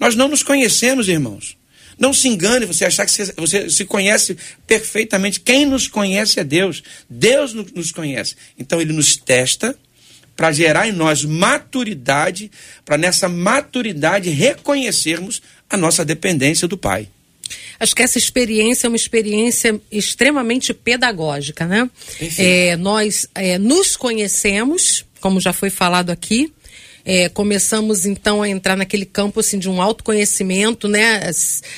Nós 0.00 0.14
não 0.16 0.26
nos 0.26 0.42
conhecemos, 0.42 1.08
irmãos. 1.08 1.56
Não 1.98 2.14
se 2.14 2.26
engane 2.26 2.64
você 2.64 2.86
achar 2.86 3.04
que 3.04 3.12
você, 3.36 3.68
se 3.68 3.84
conhece 3.84 4.34
perfeitamente. 4.66 5.38
Quem 5.38 5.66
nos 5.66 5.86
conhece 5.86 6.40
é 6.40 6.44
Deus. 6.44 6.82
Deus 7.08 7.52
nos 7.52 7.92
conhece. 7.92 8.34
Então 8.58 8.80
ele 8.80 8.94
nos 8.94 9.16
testa 9.16 9.76
para 10.34 10.50
gerar 10.50 10.88
em 10.88 10.92
nós 10.92 11.22
maturidade, 11.22 12.50
para 12.82 12.96
nessa 12.96 13.28
maturidade 13.28 14.30
reconhecermos 14.30 15.42
a 15.68 15.76
nossa 15.76 16.02
dependência 16.02 16.66
do 16.66 16.78
Pai. 16.78 17.06
Acho 17.78 17.94
que 17.94 18.02
essa 18.02 18.16
experiência 18.16 18.86
é 18.86 18.88
uma 18.88 18.96
experiência 18.96 19.78
extremamente 19.92 20.72
pedagógica, 20.72 21.66
né? 21.66 21.90
É, 22.38 22.76
nós 22.76 23.28
é, 23.34 23.58
nos 23.58 23.96
conhecemos, 23.96 25.04
como 25.20 25.40
já 25.40 25.52
foi 25.52 25.68
falado 25.68 26.08
aqui, 26.08 26.50
é, 27.04 27.28
começamos 27.28 28.04
então 28.04 28.42
a 28.42 28.48
entrar 28.48 28.76
naquele 28.76 29.04
campo 29.04 29.40
assim 29.40 29.58
de 29.58 29.68
um 29.68 29.80
autoconhecimento, 29.80 30.88
né? 30.88 31.30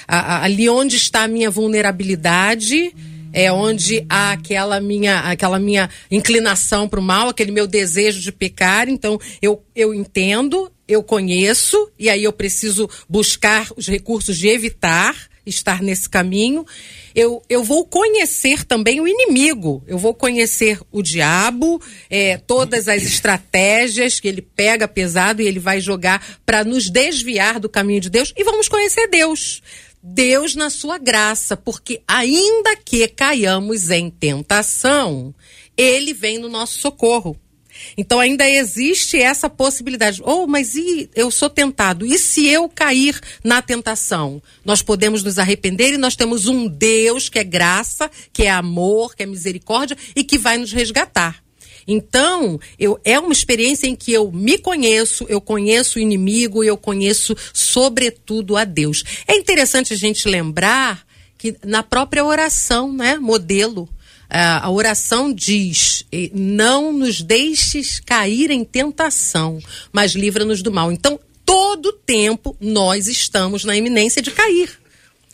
Ali 0.07 0.69
onde 0.69 0.97
está 0.97 1.25
a 1.25 1.29
minha 1.29 1.51
vulnerabilidade 1.51 2.93
é 3.33 3.51
onde 3.51 4.05
há 4.09 4.33
aquela 4.33 4.81
minha 4.81 5.21
aquela 5.21 5.59
minha 5.59 5.89
inclinação 6.11 6.87
para 6.87 7.01
o 7.01 7.03
mal, 7.03 7.29
aquele 7.29 7.51
meu 7.51 7.67
desejo 7.67 8.21
de 8.21 8.31
pecar. 8.31 8.89
Então 8.89 9.19
eu 9.41 9.65
eu 9.75 9.95
entendo, 9.95 10.71
eu 10.87 11.03
conheço 11.03 11.91
e 11.99 12.11
aí 12.11 12.25
eu 12.25 12.33
preciso 12.33 12.89
buscar 13.09 13.69
os 13.77 13.89
recursos 13.89 14.37
de 14.37 14.49
evitar 14.49 15.32
estar 15.47 15.83
nesse 15.83 16.09
caminho 16.09 16.65
eu, 17.15 17.43
eu 17.49 17.63
vou 17.63 17.85
conhecer 17.85 18.65
também 18.65 19.01
o 19.01 19.07
inimigo, 19.07 19.83
eu 19.87 19.99
vou 19.99 20.15
conhecer 20.15 20.81
o 20.91 21.03
diabo, 21.03 21.81
é, 22.09 22.39
todas 22.39 22.89
as 22.89 23.03
estratégias 23.03 24.19
que 24.19 24.29
ele 24.29 24.43
pega 24.43 24.89
pesado 24.89 25.43
e 25.43 25.47
ele 25.47 25.59
vai 25.59 25.81
jogar 25.81 26.39
para 26.45 26.65
nos 26.65 26.89
desviar 26.89 27.61
do 27.61 27.69
caminho 27.69 28.01
de 28.01 28.11
Deus 28.11 28.33
e 28.37 28.45
vamos 28.45 28.69
conhecer 28.69 29.09
Deus. 29.09 29.63
Deus 30.03 30.57
na 30.57 30.69
sua 30.69 30.99
graça, 30.99 31.57
porque 31.57 32.03
ainda 32.09 32.75
que 32.77 33.07
caiamos 33.07 33.89
em 33.89 34.11
tentação, 34.11 35.33
ele 35.77 36.13
vem 36.13 36.39
no 36.39 36.49
nosso 36.49 36.79
socorro. 36.79 37.39
Então 37.97 38.21
ainda 38.21 38.49
existe 38.49 39.21
essa 39.21 39.49
possibilidade. 39.49 40.23
Oh, 40.25 40.47
mas 40.47 40.75
e 40.75 41.09
eu 41.15 41.31
sou 41.31 41.51
tentado? 41.51 42.07
E 42.07 42.19
se 42.19 42.47
eu 42.47 42.69
cair 42.69 43.19
na 43.43 43.63
tentação? 43.63 44.43
Nós 44.65 44.83
podemos 44.83 45.23
nos 45.23 45.39
arrepender 45.39 45.95
e 45.95 45.99
nós 45.99 46.17
temos 46.17 46.47
um 46.47 46.67
Deus 46.67 47.29
que 47.29 47.39
é 47.39 47.45
graça, 47.45 48.11
que 48.33 48.45
é 48.45 48.51
amor, 48.51 49.15
que 49.15 49.23
é 49.23 49.27
misericórdia 49.27 49.97
e 50.15 50.25
que 50.25 50.39
vai 50.39 50.59
nos 50.59 50.73
resgatar. 50.73 51.43
Então, 51.87 52.61
eu, 52.79 53.01
é 53.05 53.19
uma 53.19 53.33
experiência 53.33 53.87
em 53.87 53.97
que 53.97 54.13
eu 54.13 54.31
me 54.31 54.59
conheço, 54.59 55.27
eu 55.29 55.41
conheço 55.41 55.99
o 55.99 56.03
inimigo, 56.03 56.63
eu 56.63 56.77
conheço, 56.77 57.37
sobretudo, 57.53 58.57
a 58.57 58.65
Deus. 58.65 59.03
É 59.27 59.35
interessante 59.35 59.93
a 59.93 59.97
gente 59.97 60.29
lembrar 60.29 61.05
que 61.37 61.57
na 61.65 61.83
própria 61.83 62.25
oração, 62.25 62.93
né, 62.93 63.19
modelo, 63.19 63.89
a 64.33 64.71
oração 64.71 65.33
diz: 65.33 66.07
não 66.33 66.93
nos 66.93 67.21
deixes 67.21 68.01
cair 68.01 68.51
em 68.51 68.65
tentação, 68.65 69.59
mas 69.93 70.13
livra-nos 70.13 70.63
do 70.63 70.73
mal. 70.73 70.91
Então, 70.91 71.21
todo 71.45 71.93
tempo 71.93 72.57
nós 72.61 73.07
estamos 73.07 73.65
na 73.65 73.77
iminência 73.77 74.23
de 74.23 74.31
cair. 74.31 74.82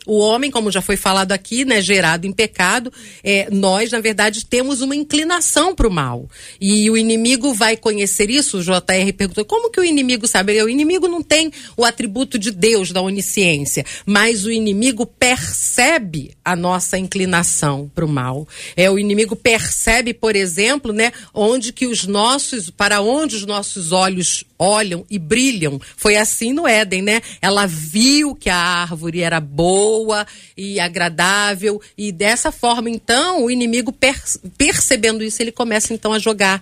O 0.09 0.17
homem, 0.17 0.49
como 0.49 0.71
já 0.71 0.81
foi 0.81 0.97
falado 0.97 1.33
aqui, 1.33 1.63
né, 1.63 1.81
gerado 1.81 2.25
em 2.25 2.31
pecado, 2.31 2.91
é, 3.23 3.47
nós, 3.51 3.91
na 3.91 3.99
verdade, 3.99 4.43
temos 4.43 4.81
uma 4.81 4.95
inclinação 4.95 5.75
para 5.75 5.87
o 5.87 5.91
mal. 5.91 6.27
E 6.59 6.89
o 6.89 6.97
inimigo 6.97 7.53
vai 7.53 7.77
conhecer 7.77 8.27
isso? 8.27 8.57
O 8.57 8.63
JR 8.63 9.13
perguntou: 9.15 9.45
como 9.45 9.69
que 9.69 9.79
o 9.79 9.83
inimigo 9.83 10.27
sabe? 10.27 10.59
O 10.63 10.67
inimigo 10.67 11.07
não 11.07 11.21
tem 11.21 11.51
o 11.77 11.85
atributo 11.85 12.39
de 12.39 12.49
Deus, 12.49 12.91
da 12.91 13.03
onisciência, 13.03 13.85
mas 14.03 14.45
o 14.45 14.51
inimigo 14.51 15.05
percebe 15.05 16.31
a 16.43 16.55
nossa 16.55 16.97
inclinação 16.97 17.87
para 17.93 18.03
o 18.03 18.09
mal. 18.09 18.47
É, 18.75 18.89
o 18.89 18.97
inimigo 18.97 19.35
percebe, 19.35 20.11
por 20.11 20.35
exemplo, 20.35 20.91
né, 20.91 21.13
onde 21.31 21.71
que 21.71 21.85
os 21.85 22.07
nossos, 22.07 22.71
para 22.71 22.99
onde 22.99 23.35
os 23.35 23.45
nossos 23.45 23.91
olhos 23.91 24.43
olham 24.59 25.05
e 25.09 25.17
brilham. 25.17 25.79
Foi 25.95 26.17
assim 26.17 26.51
no 26.51 26.67
Éden, 26.67 27.01
né? 27.01 27.21
Ela 27.41 27.65
viu 27.65 28.35
que 28.35 28.49
a 28.49 28.57
árvore 28.57 29.21
era 29.21 29.39
boa 29.39 30.27
e 30.57 30.79
agradável 30.79 31.81
e 31.97 32.11
dessa 32.11 32.51
forma, 32.51 32.89
então, 32.89 33.45
o 33.45 33.49
inimigo 33.49 33.93
per 33.93 34.21
percebendo 34.57 35.23
isso, 35.23 35.41
ele 35.41 35.51
começa 35.51 35.93
então 35.93 36.11
a 36.11 36.19
jogar 36.19 36.61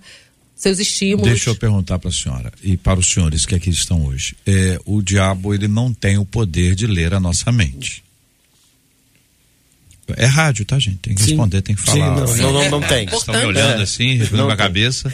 seus 0.55 0.79
estímulos. 0.79 1.29
Deixa 1.29 1.49
eu 1.49 1.55
perguntar 1.55 1.99
para 1.99 2.09
a 2.09 2.13
senhora 2.13 2.51
e 2.63 2.75
para 2.77 2.99
os 2.99 3.11
senhores 3.11 3.45
que 3.45 3.55
aqui 3.55 3.69
estão 3.69 4.05
hoje. 4.05 4.35
É, 4.45 4.79
o 4.85 5.01
diabo 5.01 5.53
ele 5.53 5.67
não 5.67 5.93
tem 5.93 6.17
o 6.17 6.25
poder 6.25 6.75
de 6.75 6.87
ler 6.87 7.13
a 7.13 7.19
nossa 7.19 7.51
mente. 7.51 8.03
É 10.15 10.25
rádio, 10.25 10.63
tá, 10.63 10.79
gente? 10.79 10.97
Tem 10.97 11.13
que 11.13 11.21
Sim. 11.21 11.31
responder, 11.31 11.61
tem 11.61 11.75
que 11.75 11.81
falar. 11.81 12.27
Sim, 12.27 12.41
não, 12.41 12.53
não, 12.53 12.63
não, 12.63 12.79
não, 12.79 12.87
tem. 12.87 13.05
Estão 13.05 13.35
me 13.35 13.45
olhando 13.45 13.81
assim, 13.81 14.13
respondendo 14.13 14.47
com 14.47 14.53
a 14.53 14.57
cabeça. 14.57 15.11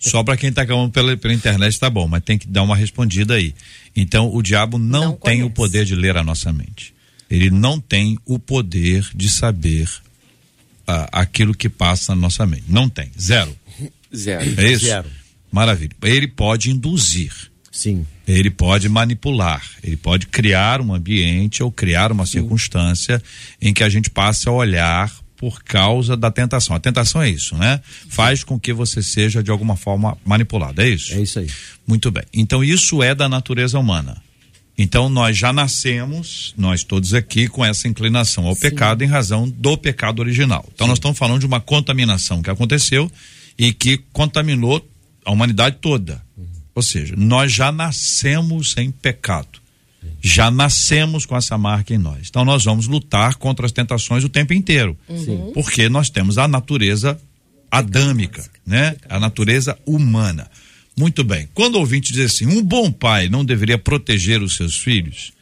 Só 0.00 0.22
para 0.22 0.36
quem 0.36 0.50
está 0.50 0.64
gravando 0.64 0.90
pela, 0.90 1.16
pela 1.16 1.32
internet 1.32 1.78
tá 1.78 1.88
bom, 1.88 2.06
mas 2.06 2.22
tem 2.22 2.36
que 2.36 2.46
dar 2.46 2.62
uma 2.62 2.76
respondida 2.76 3.34
aí. 3.34 3.54
Então, 3.96 4.34
o 4.34 4.42
diabo 4.42 4.78
não, 4.78 5.00
não 5.00 5.12
tem 5.12 5.18
conhece. 5.18 5.42
o 5.44 5.50
poder 5.50 5.84
de 5.84 5.94
ler 5.94 6.16
a 6.16 6.22
nossa 6.22 6.52
mente. 6.52 6.92
Ele 7.30 7.50
não 7.50 7.80
tem 7.80 8.18
o 8.26 8.38
poder 8.38 9.08
de 9.14 9.30
saber 9.30 9.88
ah, 10.86 11.08
aquilo 11.10 11.54
que 11.54 11.68
passa 11.68 12.14
na 12.14 12.20
nossa 12.20 12.46
mente. 12.46 12.64
Não 12.68 12.88
tem. 12.88 13.10
Zero. 13.18 13.56
Zero. 14.14 14.60
É 14.60 14.72
isso? 14.72 14.84
Zero. 14.84 15.08
Maravilha. 15.50 15.92
Ele 16.02 16.28
pode 16.28 16.70
induzir. 16.70 17.32
Sim. 17.74 18.06
Ele 18.26 18.50
pode 18.50 18.88
manipular, 18.88 19.60
ele 19.82 19.96
pode 19.96 20.28
criar 20.28 20.80
um 20.80 20.94
ambiente 20.94 21.60
ou 21.60 21.72
criar 21.72 22.12
uma 22.12 22.24
circunstância 22.24 23.20
em 23.60 23.74
que 23.74 23.82
a 23.82 23.88
gente 23.88 24.08
passe 24.08 24.48
a 24.48 24.52
olhar 24.52 25.12
por 25.36 25.64
causa 25.64 26.16
da 26.16 26.30
tentação. 26.30 26.76
A 26.76 26.80
tentação 26.80 27.20
é 27.20 27.28
isso, 27.28 27.56
né? 27.56 27.80
Faz 28.08 28.44
com 28.44 28.60
que 28.60 28.72
você 28.72 29.02
seja 29.02 29.42
de 29.42 29.50
alguma 29.50 29.74
forma 29.74 30.16
manipulado, 30.24 30.80
é 30.80 30.88
isso? 30.88 31.14
É 31.14 31.20
isso 31.20 31.40
aí. 31.40 31.50
Muito 31.84 32.12
bem. 32.12 32.22
Então 32.32 32.62
isso 32.62 33.02
é 33.02 33.12
da 33.12 33.28
natureza 33.28 33.76
humana. 33.76 34.22
Então 34.78 35.08
nós 35.08 35.36
já 35.36 35.52
nascemos, 35.52 36.54
nós 36.56 36.84
todos 36.84 37.12
aqui, 37.12 37.48
com 37.48 37.64
essa 37.64 37.88
inclinação 37.88 38.46
ao 38.46 38.54
pecado 38.54 39.02
em 39.02 39.08
razão 39.08 39.48
do 39.48 39.76
pecado 39.76 40.20
original. 40.20 40.64
Então 40.72 40.86
nós 40.86 40.98
estamos 40.98 41.18
falando 41.18 41.40
de 41.40 41.46
uma 41.46 41.60
contaminação 41.60 42.40
que 42.40 42.50
aconteceu 42.50 43.10
e 43.58 43.72
que 43.72 43.98
contaminou 44.12 44.88
a 45.24 45.32
humanidade 45.32 45.78
toda. 45.80 46.23
Ou 46.74 46.82
seja, 46.82 47.14
nós 47.16 47.52
já 47.52 47.70
nascemos 47.70 48.74
em 48.76 48.90
pecado. 48.90 49.62
Já 50.20 50.50
nascemos 50.50 51.24
com 51.24 51.36
essa 51.36 51.56
marca 51.56 51.94
em 51.94 51.98
nós. 51.98 52.28
Então 52.28 52.44
nós 52.44 52.64
vamos 52.64 52.86
lutar 52.86 53.36
contra 53.36 53.64
as 53.64 53.72
tentações 53.72 54.24
o 54.24 54.28
tempo 54.28 54.52
inteiro. 54.52 54.96
Porque 55.52 55.88
nós 55.88 56.10
temos 56.10 56.36
a 56.36 56.48
natureza 56.48 57.18
adâmica, 57.70 58.44
né? 58.66 58.96
A 59.08 59.18
natureza 59.18 59.78
humana. 59.86 60.50
Muito 60.96 61.24
bem. 61.24 61.48
Quando 61.54 61.76
o 61.76 61.80
ouvinte 61.80 62.12
diz 62.12 62.32
assim, 62.32 62.46
um 62.46 62.62
bom 62.62 62.90
pai 62.92 63.28
não 63.28 63.44
deveria 63.44 63.78
proteger 63.78 64.42
os 64.42 64.54
seus 64.56 64.76
filhos, 64.76 65.32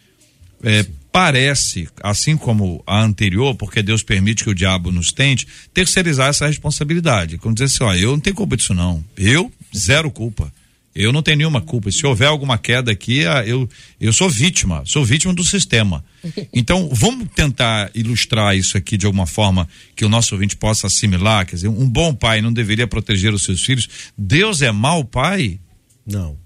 é, 0.63 0.87
parece, 1.11 1.89
assim 2.03 2.37
como 2.37 2.83
a 2.87 3.03
anterior, 3.03 3.55
porque 3.55 3.83
Deus 3.83 4.03
permite 4.03 4.45
que 4.45 4.51
o 4.51 4.55
diabo 4.55 4.91
nos 4.91 5.13
tente, 5.13 5.47
terceirizar 5.75 6.29
essa 6.29 6.47
responsabilidade. 6.47 7.37
Como 7.37 7.55
dizer 7.55 7.67
assim, 7.67 7.85
ó, 7.85 7.95
eu 7.95 8.13
não 8.13 8.21
tenho 8.21 8.35
culpa 8.35 8.57
disso 8.57 8.73
não. 8.73 9.05
Eu, 9.17 9.53
zero 9.77 10.11
culpa. 10.11 10.53
Eu 10.95 11.13
não 11.13 11.23
tenho 11.23 11.39
nenhuma 11.39 11.61
culpa. 11.61 11.91
Se 11.91 12.07
houver 12.07 12.29
alguma 12.29 12.59
queda 12.59 12.93
aqui, 12.93 13.27
ah, 13.27 13.43
eu, 13.47 13.69
eu 13.99 14.13
sou 14.13 14.29
vítima, 14.29 14.83
sou 14.85 15.05
vítima 15.05 15.33
do 15.35 15.45
sistema. 15.45 16.05
Então, 16.55 16.89
vamos 16.93 17.29
tentar 17.35 17.91
ilustrar 17.95 18.57
isso 18.57 18.77
aqui 18.77 18.97
de 18.97 19.07
alguma 19.07 19.27
forma 19.27 19.69
que 19.97 20.05
o 20.05 20.09
nosso 20.09 20.35
ouvinte 20.35 20.55
possa 20.55 20.87
assimilar. 20.87 21.45
Quer 21.47 21.57
dizer, 21.57 21.69
um 21.69 21.89
bom 21.89 22.15
pai 22.15 22.41
não 22.41 22.53
deveria 22.53 22.87
proteger 22.87 23.35
os 23.35 23.43
seus 23.43 23.65
filhos. 23.65 23.89
Deus 24.17 24.63
é 24.63 24.71
mau 24.71 25.05
pai? 25.05 25.59
Não. 26.07 26.37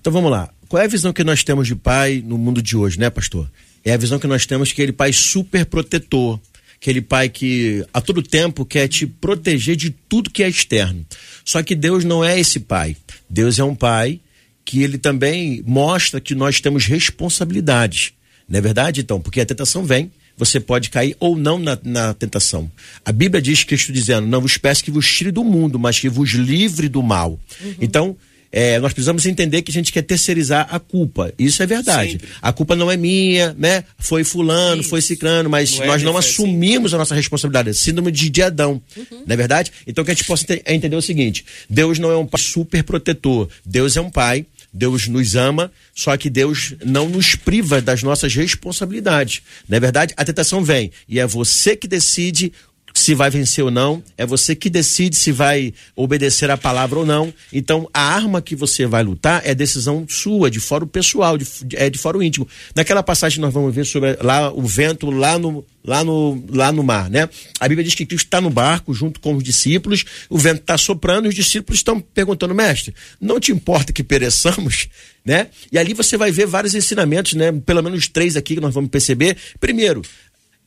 Então 0.00 0.12
vamos 0.12 0.30
lá. 0.30 0.50
Qual 0.68 0.82
é 0.82 0.86
a 0.86 0.88
visão 0.88 1.12
que 1.12 1.22
nós 1.22 1.44
temos 1.44 1.66
de 1.66 1.76
pai 1.76 2.22
no 2.26 2.36
mundo 2.36 2.60
de 2.60 2.76
hoje, 2.76 2.98
né, 2.98 3.08
pastor? 3.08 3.48
É 3.84 3.92
a 3.92 3.96
visão 3.96 4.18
que 4.18 4.26
nós 4.26 4.44
temos 4.44 4.68
que 4.68 4.82
aquele 4.82 4.92
pai 4.92 5.12
super 5.12 5.64
protetor, 5.64 6.40
aquele 6.80 7.00
pai 7.00 7.28
que 7.28 7.84
a 7.92 8.00
todo 8.00 8.22
tempo 8.22 8.64
quer 8.64 8.88
te 8.88 9.06
proteger 9.06 9.76
de 9.76 9.90
tudo 9.90 10.30
que 10.30 10.42
é 10.42 10.48
externo. 10.48 11.06
Só 11.44 11.62
que 11.62 11.74
Deus 11.74 12.04
não 12.04 12.24
é 12.24 12.38
esse 12.38 12.60
pai. 12.60 12.96
Deus 13.28 13.58
é 13.58 13.64
um 13.64 13.74
pai 13.74 14.20
que 14.64 14.82
ele 14.82 14.98
também 14.98 15.62
mostra 15.66 16.20
que 16.20 16.34
nós 16.34 16.60
temos 16.60 16.86
responsabilidades. 16.86 18.12
Não 18.48 18.58
é 18.58 18.60
verdade, 18.60 19.00
então? 19.00 19.20
Porque 19.20 19.40
a 19.40 19.46
tentação 19.46 19.84
vem, 19.84 20.10
você 20.36 20.60
pode 20.60 20.90
cair 20.90 21.16
ou 21.18 21.36
não 21.36 21.58
na, 21.58 21.78
na 21.82 22.14
tentação. 22.14 22.70
A 23.04 23.10
Bíblia 23.10 23.42
diz, 23.42 23.64
Cristo 23.64 23.92
dizendo, 23.92 24.26
não 24.26 24.40
vos 24.40 24.56
peço 24.56 24.84
que 24.84 24.90
vos 24.90 25.10
tire 25.10 25.30
do 25.30 25.42
mundo, 25.42 25.78
mas 25.78 25.98
que 25.98 26.08
vos 26.08 26.30
livre 26.30 26.88
do 26.88 27.02
mal. 27.02 27.38
Então, 27.80 28.16
é, 28.50 28.78
nós 28.78 28.92
precisamos 28.92 29.26
entender 29.26 29.62
que 29.62 29.70
a 29.70 29.74
gente 29.74 29.92
quer 29.92 30.02
terceirizar 30.02 30.66
a 30.70 30.78
culpa. 30.78 31.32
Isso 31.38 31.62
é 31.62 31.66
verdade. 31.66 32.12
Sempre. 32.12 32.28
A 32.40 32.52
culpa 32.52 32.74
não 32.74 32.90
é 32.90 32.96
minha, 32.96 33.54
né? 33.58 33.84
Foi 33.98 34.24
fulano, 34.24 34.82
foi 34.82 35.00
ciclano, 35.02 35.50
mas 35.50 35.76
Não 35.76 35.84
é 35.84 35.86
nós 35.86 36.02
não 36.02 36.12
minha, 36.12 36.22
foi 36.22 36.30
assim. 36.30 36.42
assumimos 36.42 36.94
a 36.94 36.98
nossa 36.98 37.14
responsabilidade. 37.14 37.70
É 37.70 37.72
Síndrome 37.72 38.10
de, 38.10 38.30
de 38.30 38.42
Adão. 38.42 38.80
Não 39.10 39.34
é 39.34 39.36
verdade? 39.36 39.70
Então 39.86 40.04
que 40.04 40.10
a 40.10 40.14
gente 40.14 40.24
possa 40.26 40.44
é 40.64 40.74
entender 40.74 40.96
o 40.96 41.02
seguinte: 41.02 41.44
Deus 41.68 41.98
não 41.98 42.10
é 42.10 42.16
um 42.16 42.26
pai 42.26 42.40
super 42.40 42.82
protetor. 42.82 43.48
Deus 43.64 43.96
é 43.96 44.00
um 44.00 44.10
pai. 44.10 44.46
Deus 44.70 45.08
nos 45.08 45.34
ama, 45.34 45.72
só 45.94 46.14
que 46.16 46.28
Deus 46.28 46.74
não 46.84 47.08
nos 47.08 47.34
priva 47.34 47.80
das 47.80 48.02
nossas 48.02 48.34
responsabilidades. 48.34 49.40
Não 49.66 49.76
é 49.76 49.80
verdade? 49.80 50.12
A 50.16 50.24
tentação 50.24 50.62
vem 50.62 50.92
e 51.08 51.18
é 51.18 51.26
você 51.26 51.74
que 51.74 51.88
decide 51.88 52.52
se 52.98 53.14
vai 53.14 53.30
vencer 53.30 53.64
ou 53.64 53.70
não, 53.70 54.02
é 54.16 54.26
você 54.26 54.54
que 54.54 54.68
decide 54.68 55.16
se 55.16 55.30
vai 55.30 55.72
obedecer 55.94 56.50
a 56.50 56.56
palavra 56.56 56.98
ou 56.98 57.06
não. 57.06 57.32
Então, 57.52 57.88
a 57.94 58.02
arma 58.02 58.42
que 58.42 58.56
você 58.56 58.86
vai 58.86 59.02
lutar 59.02 59.40
é 59.44 59.54
decisão 59.54 60.04
sua, 60.08 60.50
de 60.50 60.58
fora 60.58 60.84
o 60.84 60.86
pessoal, 60.86 61.38
de, 61.38 61.46
é 61.74 61.88
de 61.88 61.98
fora 61.98 62.18
o 62.18 62.22
íntimo. 62.22 62.46
Naquela 62.74 63.02
passagem 63.02 63.40
nós 63.40 63.54
vamos 63.54 63.74
ver 63.74 63.86
sobre 63.86 64.16
lá 64.20 64.52
o 64.52 64.62
vento 64.62 65.10
lá 65.10 65.38
no 65.38 65.64
lá 65.84 66.04
no, 66.04 66.44
lá 66.50 66.70
no 66.70 66.82
mar, 66.82 67.08
né? 67.08 67.28
A 67.58 67.66
Bíblia 67.66 67.82
diz 67.82 67.94
que 67.94 68.04
Cristo 68.04 68.26
está 68.26 68.42
no 68.42 68.50
barco 68.50 68.92
junto 68.92 69.20
com 69.20 69.34
os 69.34 69.42
discípulos, 69.42 70.04
o 70.28 70.36
vento 70.36 70.60
está 70.60 70.76
soprando 70.76 71.24
e 71.24 71.28
os 71.30 71.34
discípulos 71.34 71.78
estão 71.78 71.98
perguntando, 71.98 72.54
mestre, 72.54 72.94
não 73.18 73.40
te 73.40 73.52
importa 73.52 73.90
que 73.90 74.04
pereçamos, 74.04 74.88
né? 75.24 75.48
E 75.72 75.78
ali 75.78 75.94
você 75.94 76.16
vai 76.18 76.30
ver 76.30 76.46
vários 76.46 76.74
ensinamentos, 76.74 77.32
né? 77.32 77.52
Pelo 77.64 77.82
menos 77.82 78.06
três 78.06 78.36
aqui 78.36 78.54
que 78.54 78.60
nós 78.60 78.74
vamos 78.74 78.90
perceber. 78.90 79.36
Primeiro, 79.58 80.02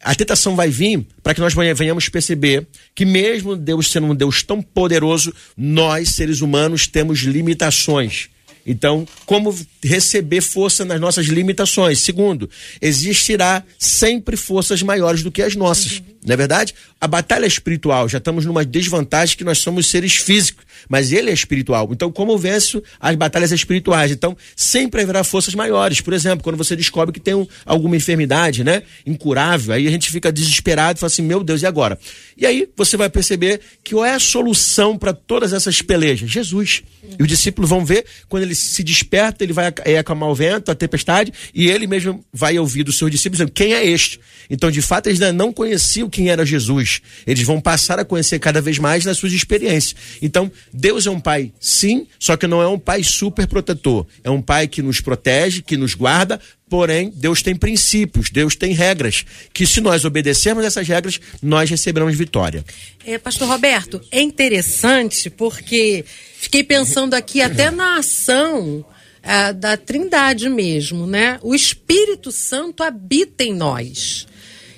a 0.04 0.16
tentação 0.16 0.56
vai 0.56 0.70
vir 0.70 1.06
para 1.22 1.34
que 1.34 1.42
nós 1.42 1.54
venha- 1.54 1.74
venhamos 1.76 2.10
perceber 2.10 2.68
que, 2.96 3.06
mesmo 3.06 3.56
Deus 3.56 3.90
sendo 3.90 4.08
um 4.08 4.16
Deus 4.16 4.44
tão 4.44 4.62
poderoso, 4.62 5.34
nós, 5.56 6.10
seres 6.10 6.42
humanos, 6.42 6.88
temos 6.88 7.20
limitações. 7.20 8.30
Então, 8.66 9.08
como 9.26 9.58
receber 9.84 10.40
força 10.42 10.86
nas 10.86 11.02
nossas 11.02 11.26
limitações? 11.26 12.00
Segundo, 12.00 12.48
existirá 12.80 13.64
sempre 13.80 14.38
forças 14.38 14.84
maiores 14.84 15.24
do 15.24 15.32
que 15.32 15.42
as 15.42 15.56
nossas. 15.56 16.02
Não 16.24 16.34
é 16.34 16.38
verdade? 16.38 16.76
A 17.00 17.08
batalha 17.08 17.48
espiritual, 17.48 18.08
já 18.08 18.20
estamos 18.20 18.46
numa 18.46 18.64
desvantagem 18.64 19.36
que 19.36 19.44
nós 19.44 19.58
somos 19.58 19.88
seres 19.88 20.16
físicos, 20.18 20.64
mas 20.90 21.12
ele 21.12 21.30
é 21.30 21.34
espiritual. 21.34 21.90
Então, 21.92 22.12
como 22.12 22.32
eu 22.32 22.38
venço 22.38 22.82
as 23.00 23.16
batalhas 23.16 23.52
espirituais? 23.52 24.12
Então, 24.12 24.36
sempre 24.56 25.02
haverá 25.02 25.24
forças 25.24 25.56
maiores. 25.56 26.02
Por 26.02 26.14
exemplo, 26.14 26.44
quando 26.44 26.58
você 26.58 26.76
descobre 26.76 27.14
que 27.14 27.20
tem 27.20 27.34
um- 27.34 27.48
alguma 27.66 27.96
enfermidade, 27.96 28.64
né? 28.64 28.84
Incurável, 29.06 29.74
aí 29.74 29.88
a 29.88 29.92
gente 29.92 30.10
fica 30.12 30.32
desesperado 30.32 30.98
e 30.98 31.00
fala 31.00 31.08
assim: 31.08 31.22
meu 31.22 31.44
Deus, 31.44 31.62
e 31.62 31.66
agora? 31.66 31.98
E 32.38 32.46
aí 32.46 32.68
você 32.76 32.98
vai 32.98 33.10
perceber 33.10 33.60
que 33.84 33.94
qual 33.94 34.06
é 34.06 34.14
a 34.16 34.20
solução 34.20 34.98
para 34.98 35.14
todas 35.14 35.54
essas 35.54 35.82
pelejas? 35.82 36.30
Jesus. 36.30 36.84
E 37.20 37.22
os 37.22 37.28
discípulos 37.28 37.70
vão 37.70 37.84
ver, 37.86 38.06
quando 38.30 38.44
ele 38.44 38.56
se 38.56 38.84
desperta, 38.84 39.44
ele 39.44 39.54
vai 39.54 39.74
é, 39.86 39.98
acalmar 39.98 40.30
o 40.30 40.36
vento, 40.36 40.72
a 40.72 40.76
tempestade, 40.76 41.32
e 41.54 41.70
ele 41.70 41.86
mesmo 41.88 42.24
vai 42.34 42.58
ouvir 42.58 42.84
dos 42.84 42.98
seus 42.98 43.12
discípulos 43.12 43.38
dizendo: 43.40 43.52
quem 43.52 43.74
é 43.74 43.86
este? 43.86 44.20
Então, 44.50 44.72
de 44.72 44.82
fato, 44.82 45.08
eles 45.08 45.22
ainda 45.22 45.32
não 45.34 45.54
conheciam 45.54 46.10
quem 46.10 46.30
era 46.30 46.46
Jesus. 46.46 47.02
Eles 47.26 47.44
vão 47.46 47.62
passar 47.62 48.00
a 48.00 48.06
conhecer 48.06 48.40
cada 48.40 48.60
vez 48.62 48.78
mais 48.80 49.06
nas 49.06 49.18
suas 49.18 49.34
experiências. 49.34 49.96
Então, 50.22 50.52
Deus 50.74 51.06
é 51.06 51.12
um 51.12 51.20
pai, 51.20 51.52
sim, 51.60 52.08
só 52.20 52.38
que 52.38 52.48
não 52.48 52.62
é 52.62 52.68
um 52.68 52.80
pai 52.80 53.04
super 53.04 53.48
protetor. 53.48 54.06
É 54.24 54.30
um 54.30 54.42
pai 54.42 54.68
que 54.68 54.82
nos 54.82 55.02
protege, 55.02 55.62
que 55.62 55.76
nos 55.76 55.94
guarda, 55.94 56.40
porém, 56.70 57.12
Deus 57.16 57.42
tem 57.42 57.56
princípios, 57.56 58.30
Deus 58.30 58.56
tem 58.56 58.74
regras, 58.74 59.26
que 59.54 59.68
se 59.68 59.82
nós 59.82 60.06
obedecermos 60.06 60.64
essas 60.64 60.88
regras, 60.88 61.20
nós 61.42 61.70
receberemos 61.70 62.16
vitória. 62.16 62.64
É, 63.06 63.18
Pastor 63.18 63.48
Roberto, 63.48 64.02
é 64.12 64.22
interessante 64.22 65.30
porque 65.30 66.06
fiquei 66.38 66.64
pensando 66.64 67.14
aqui 67.14 67.42
até 67.42 67.70
na 67.70 67.98
ação 67.98 68.86
ah, 69.24 69.52
da 69.52 69.76
Trindade 69.76 70.50
mesmo, 70.50 71.06
né? 71.06 71.40
O 71.44 71.54
Espírito 71.54 72.32
Santo 72.32 72.84
habita 72.84 73.44
em 73.44 73.54
nós. 73.54 74.26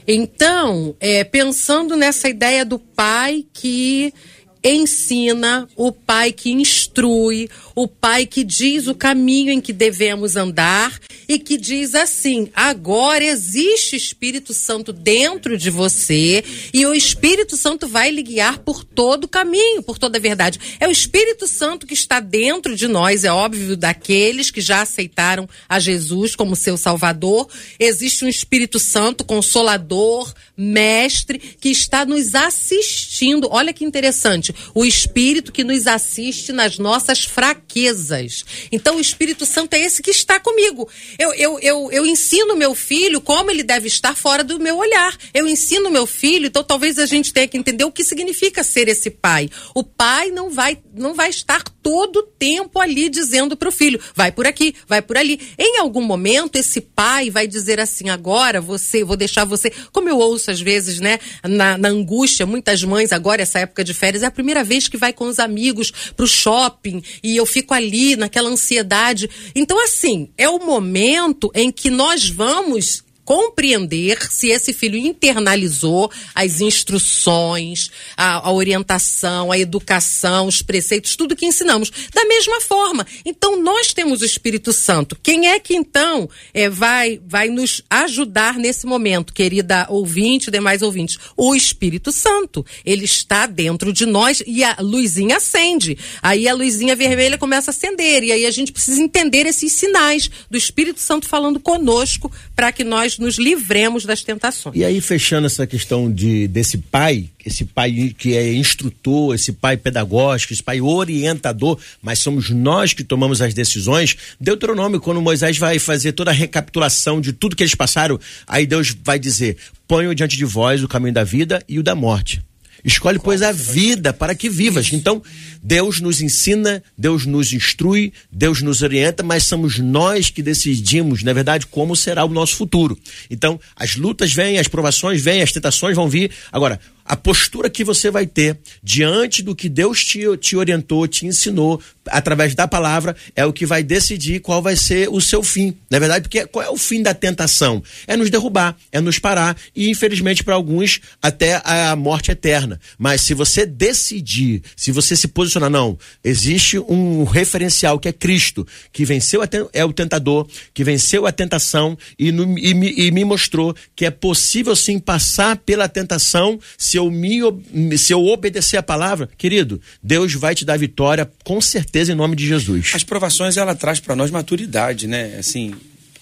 Então, 0.08 0.96
é, 1.00 1.24
pensando 1.24 1.96
nessa 1.96 2.28
ideia 2.28 2.66
do 2.66 2.78
Pai 2.78 3.46
que 3.54 4.14
ensina, 4.64 5.68
o 5.76 5.92
pai 5.92 6.32
que 6.32 6.52
instrui, 6.52 7.50
o 7.76 7.88
pai 7.88 8.26
que 8.26 8.44
diz 8.44 8.88
o 8.88 8.96
caminho 8.96 9.52
em 9.52 9.60
que 9.60 9.74
devemos 9.74 10.36
andar 10.36 11.00
e 11.28 11.38
que 11.38 11.58
diz 11.58 11.96
assim: 11.96 12.50
agora 12.56 13.24
existe 13.24 13.96
Espírito 13.96 14.54
Santo 14.54 14.94
dentro 14.94 15.58
de 15.58 15.70
você 15.70 16.44
e 16.74 16.86
o 16.86 16.94
Espírito 16.94 17.58
Santo 17.58 17.88
vai 17.88 18.10
lhe 18.12 18.22
guiar 18.22 18.60
por 18.60 18.84
todo 18.84 19.26
o 19.26 19.28
caminho, 19.28 19.84
por 19.84 19.98
toda 19.98 20.18
a 20.18 20.22
verdade. 20.22 20.60
É 20.80 20.88
o 20.88 20.92
Espírito 20.92 21.48
Santo 21.48 21.86
que 21.86 21.94
está 21.94 22.20
dentro 22.20 22.76
de 22.76 22.88
nós, 22.88 23.24
é 23.24 23.32
óbvio, 23.32 23.76
daqueles 23.76 24.50
que 24.50 24.62
já 24.62 24.82
aceitaram 24.82 25.50
a 25.68 25.80
Jesus 25.80 26.36
como 26.36 26.56
seu 26.56 26.78
Salvador. 26.78 27.50
Existe 27.80 28.24
um 28.24 28.30
Espírito 28.30 28.80
Santo 28.80 29.26
consolador, 29.26 30.34
mestre, 30.56 31.40
que 31.40 31.70
está 31.70 32.06
nos 32.06 32.36
assistindo. 32.36 33.50
Olha 33.52 33.74
que 33.74 33.84
interessante. 33.84 34.53
O 34.74 34.86
Espírito 34.86 35.52
que 35.52 35.64
nos 35.64 35.88
assiste 35.88 36.52
nas 36.52 36.78
nossas 36.78 37.24
fraquezas. 37.24 38.46
Então, 38.72 38.98
o 38.98 39.02
Espírito 39.02 39.46
Santo 39.46 39.74
é 39.74 39.82
esse 39.82 40.02
que 40.02 40.12
está 40.12 40.40
comigo. 40.40 40.88
Eu, 41.18 41.34
eu, 41.34 41.60
eu, 41.60 41.92
eu 41.92 42.06
ensino 42.06 42.56
meu 42.56 42.74
filho 42.76 43.22
como 43.22 43.52
ele 43.52 43.64
deve 43.64 43.88
estar 43.88 44.16
fora 44.16 44.44
do 44.44 44.60
meu 44.60 44.78
olhar. 44.78 45.18
Eu 45.34 45.48
ensino 45.48 45.90
meu 45.90 46.06
filho, 46.06 46.48
então 46.48 46.64
talvez 46.64 47.00
a 47.00 47.06
gente 47.06 47.34
tenha 47.34 47.48
que 47.48 47.58
entender 47.58 47.84
o 47.84 47.92
que 47.92 48.04
significa 48.04 48.64
ser 48.64 48.88
esse 48.88 49.10
pai. 49.10 49.50
O 49.74 49.84
pai 49.84 50.32
não 50.32 50.50
vai, 50.50 50.78
não 50.94 51.14
vai 51.14 51.30
estar 51.30 51.64
todo 51.84 52.24
tempo 52.24 52.80
ali 52.80 53.10
dizendo 53.10 53.58
para 53.58 53.68
o 53.68 53.72
filho: 53.72 54.00
vai 54.16 54.32
por 54.32 54.48
aqui, 54.48 54.74
vai 54.88 55.02
por 55.02 55.18
ali. 55.18 55.40
Em 55.60 55.78
algum 55.78 56.02
momento, 56.02 56.56
esse 56.56 56.80
pai 56.80 57.30
vai 57.30 57.46
dizer 57.46 57.80
assim: 57.80 58.10
agora 58.10 58.62
você, 58.62 59.04
vou 59.04 59.18
deixar 59.18 59.44
você. 59.44 59.72
Como 59.92 60.08
eu 60.08 60.18
ouço 60.18 60.50
às 60.50 60.62
vezes, 60.62 61.00
né, 61.00 61.20
na, 61.44 61.78
na 61.78 61.90
angústia, 61.90 62.46
muitas 62.46 62.82
mães, 62.84 63.12
agora, 63.12 63.42
essa 63.42 63.60
época 63.60 63.84
de 63.84 63.94
férias, 63.94 64.24
é 64.24 64.26
a 64.26 64.32
primeira 64.32 64.64
vez 64.64 64.88
que 64.88 64.98
vai 64.98 65.12
com 65.12 65.26
os 65.26 65.38
amigos 65.38 65.92
pro 66.16 66.26
shopping 66.26 67.04
e 67.22 67.36
eu 67.36 67.46
fico 67.46 67.74
ali 67.74 68.16
naquela 68.16 68.50
ansiedade. 68.50 69.30
Então, 69.54 69.84
assim, 69.84 70.30
é 70.38 70.48
o 70.48 70.60
momento 70.60 71.52
em 71.54 71.72
que 71.72 71.90
nós 71.90 72.30
vamos 72.30 73.03
compreender 73.26 74.32
se 74.32 74.50
esse 74.50 74.74
filho 74.74 74.98
internalizou 74.98 76.12
as 76.36 76.62
instruções, 76.62 77.90
a, 78.18 78.48
a, 78.48 78.52
orientação, 78.52 79.52
a 79.52 79.58
educação, 79.58 80.48
os 80.48 80.62
preceitos, 80.62 81.16
tudo 81.16 81.36
que 81.36 81.46
ensinamos. 81.46 81.92
Da 82.14 82.26
mesma 82.26 82.60
forma. 82.62 83.06
Então, 83.26 83.62
nós 83.62 83.94
temos 83.94 84.22
o 84.22 84.26
Espírito 84.26 84.74
Santo. 84.74 85.18
Quem 85.22 85.48
é 85.48 85.60
que, 85.60 85.76
então, 85.76 86.30
é, 86.54 86.70
vai, 86.70 87.20
vai 87.26 87.48
nos 87.48 87.82
ajudar 87.90 88.58
nesse 88.58 88.86
momento, 88.86 89.34
querida 89.34 89.86
ouvinte, 89.90 90.52
demais 90.52 90.82
ouvintes? 90.82 91.18
O 91.38 91.56
Espírito 91.56 92.12
Santo. 92.12 92.66
Ele 92.86 93.06
está 93.06 93.46
dentro 93.46 93.94
de 93.94 94.06
nós 94.06 94.44
e 94.46 94.64
a 94.64 94.78
luzinha 94.80 95.38
acende. 95.38 95.98
Aí 96.22 96.48
a 96.48 96.54
luzinha 96.54 96.96
vermelha 96.96 97.38
começa 97.38 97.72
a 97.72 97.74
acender. 97.74 98.24
E 98.24 98.32
aí 98.32 98.46
a 98.46 98.52
gente 98.52 98.72
precisa 98.72 99.02
entender 99.02 99.46
esses 99.46 99.72
sinais 99.72 100.30
do 100.50 100.58
Espírito 100.58 101.00
Santo 101.00 101.28
falando 101.28 101.60
conosco 101.60 102.32
para 102.56 102.72
que 102.72 102.84
nós 102.84 103.13
nos 103.18 103.38
livremos 103.38 104.06
das 104.06 104.24
tentações. 104.24 104.76
E 104.76 104.84
aí, 104.84 105.00
fechando 105.02 105.48
essa 105.48 105.66
questão 105.66 106.12
de 106.12 106.48
desse 106.48 106.78
pai, 106.78 107.30
esse 107.46 107.66
pai 107.66 108.14
que 108.18 108.36
é 108.36 108.54
instrutor, 108.54 109.36
esse 109.36 109.52
pai 109.52 109.78
pedagógico, 109.78 110.54
esse 110.54 110.64
pai 110.64 110.82
orientador, 110.82 111.80
mas 112.02 112.20
somos 112.20 112.50
nós 112.50 112.94
que 112.94 113.04
tomamos 113.04 113.42
as 113.42 113.54
decisões. 113.54 114.16
Deuteronômio, 114.40 115.00
quando 115.00 115.22
Moisés 115.22 115.58
vai 115.58 115.80
fazer 115.80 116.14
toda 116.14 116.32
a 116.32 116.34
recapitulação 116.34 117.20
de 117.20 117.34
tudo 117.34 117.56
que 117.56 117.64
eles 117.64 117.76
passaram, 117.76 118.20
aí 118.48 118.66
Deus 118.66 118.96
vai 119.04 119.20
dizer: 119.20 119.58
ponho 119.88 120.14
diante 120.16 120.38
de 120.38 120.46
vós 120.46 120.84
o 120.84 120.88
caminho 120.88 121.14
da 121.14 121.24
vida 121.24 121.64
e 121.68 121.80
o 121.80 121.84
da 121.84 121.96
morte. 121.96 122.42
Escolhe, 122.84 123.20
pois, 123.20 123.42
a 123.42 123.52
vida 123.52 124.12
para 124.12 124.36
que 124.36 124.50
vivas. 124.50 124.92
Então, 124.92 125.22
Deus 125.62 126.02
nos 126.02 126.22
ensina, 126.22 126.84
Deus 126.98 127.26
nos 127.26 127.54
instrui, 127.54 128.12
Deus 128.32 128.62
nos 128.62 128.82
orienta, 128.82 129.24
mas 129.24 129.44
somos 129.44 129.80
nós 129.80 130.30
que 130.30 130.42
decidimos, 130.42 131.24
na 131.24 131.32
verdade, 131.32 131.66
como 131.66 131.96
será 131.96 132.26
o 132.26 132.30
nosso 132.30 132.56
futuro. 132.56 132.98
Então, 133.30 133.60
as 133.76 133.96
lutas 133.96 134.34
vêm, 134.34 134.60
as 134.60 134.68
provações 134.68 135.22
vêm, 135.22 135.42
as 135.42 135.52
tentações 135.52 135.96
vão 135.96 136.10
vir. 136.10 136.32
Agora, 136.52 136.80
a 137.06 137.16
postura 137.16 137.70
que 137.70 137.84
você 137.84 138.10
vai 138.10 138.26
ter 138.26 138.58
diante 138.82 139.42
do 139.42 139.56
que 139.56 139.68
Deus 139.68 140.04
te, 140.04 140.22
te 140.38 140.56
orientou, 140.56 141.08
te 141.08 141.26
ensinou, 141.26 141.82
através 142.08 142.56
da 142.56 142.68
palavra, 142.68 143.16
é 143.36 143.46
o 143.46 143.54
que 143.54 143.66
vai 143.66 143.84
decidir 143.84 144.40
qual 144.40 144.62
vai 144.62 144.76
ser 144.76 145.10
o 145.10 145.22
seu 145.22 145.44
fim. 145.44 145.76
Na 145.90 145.98
é 145.98 146.00
verdade, 146.00 146.24
porque 146.24 146.46
qual 146.48 146.66
é 146.66 146.70
o 146.70 146.78
fim 146.78 147.02
da 147.02 147.14
tentação? 147.14 147.84
É 148.08 148.16
nos 148.16 148.30
derrubar, 148.30 148.76
é 148.92 149.00
nos 149.00 149.20
parar 149.20 149.58
e, 149.76 149.90
infelizmente, 149.90 150.44
para 150.44 150.56
alguns, 150.56 151.00
até 151.22 151.62
a 151.64 151.96
morte 151.96 152.32
eterna. 152.32 152.80
Mas 152.98 153.22
se 153.22 153.34
você 153.34 153.66
decidir, 153.66 154.62
se 154.76 154.92
você 154.92 155.16
se 155.16 155.28
posicionar, 155.28 155.70
não, 155.70 155.98
existe 156.24 156.80
um 156.80 157.24
referencial 157.24 158.00
que 158.00 158.08
é 158.08 158.14
Cristo, 158.14 158.68
que 158.92 159.06
venceu 159.06 159.42
a, 159.42 159.50
é 159.72 159.86
o 159.86 159.94
tentador, 159.94 160.48
que 160.74 160.84
venceu 160.84 161.26
a 161.26 161.32
tentação 161.32 161.98
e, 162.18 162.32
no, 162.32 162.58
e, 162.58 162.74
me, 162.74 162.94
e 162.96 163.12
me 163.12 163.26
mostrou 163.26 163.76
que 163.96 164.06
é 164.06 164.12
possível 164.12 164.76
sim 164.76 165.00
passar 165.00 165.58
pela 165.58 165.88
tentação 165.88 166.60
se 166.78 166.93
eu 166.98 167.10
me 167.10 167.98
se 167.98 168.14
eu 168.14 168.26
obedecer 168.26 168.78
a 168.78 168.84
palavra, 168.84 169.30
querido, 169.38 169.82
Deus 170.02 170.34
vai 170.34 170.56
te 170.56 170.66
dar 170.66 170.78
vitória 170.78 171.30
com 171.44 171.60
certeza 171.62 172.12
em 172.12 172.16
nome 172.16 172.36
de 172.36 172.48
Jesus. 172.48 172.92
As 172.94 173.04
provações 173.04 173.58
ela 173.58 173.76
traz 173.76 174.00
para 174.00 174.16
nós 174.16 174.32
maturidade, 174.32 175.08
né? 175.08 175.36
Assim, 175.38 175.74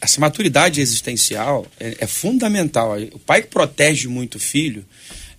essa 0.02 0.20
maturidade 0.20 0.82
existencial 0.82 1.66
é, 1.80 1.98
é, 2.00 2.08
fundamental. 2.08 2.98
O 3.14 3.20
pai 3.20 3.44
que 3.44 3.50
protege 3.50 4.08
muito 4.08 4.36
o 4.36 4.40
filho 4.40 4.84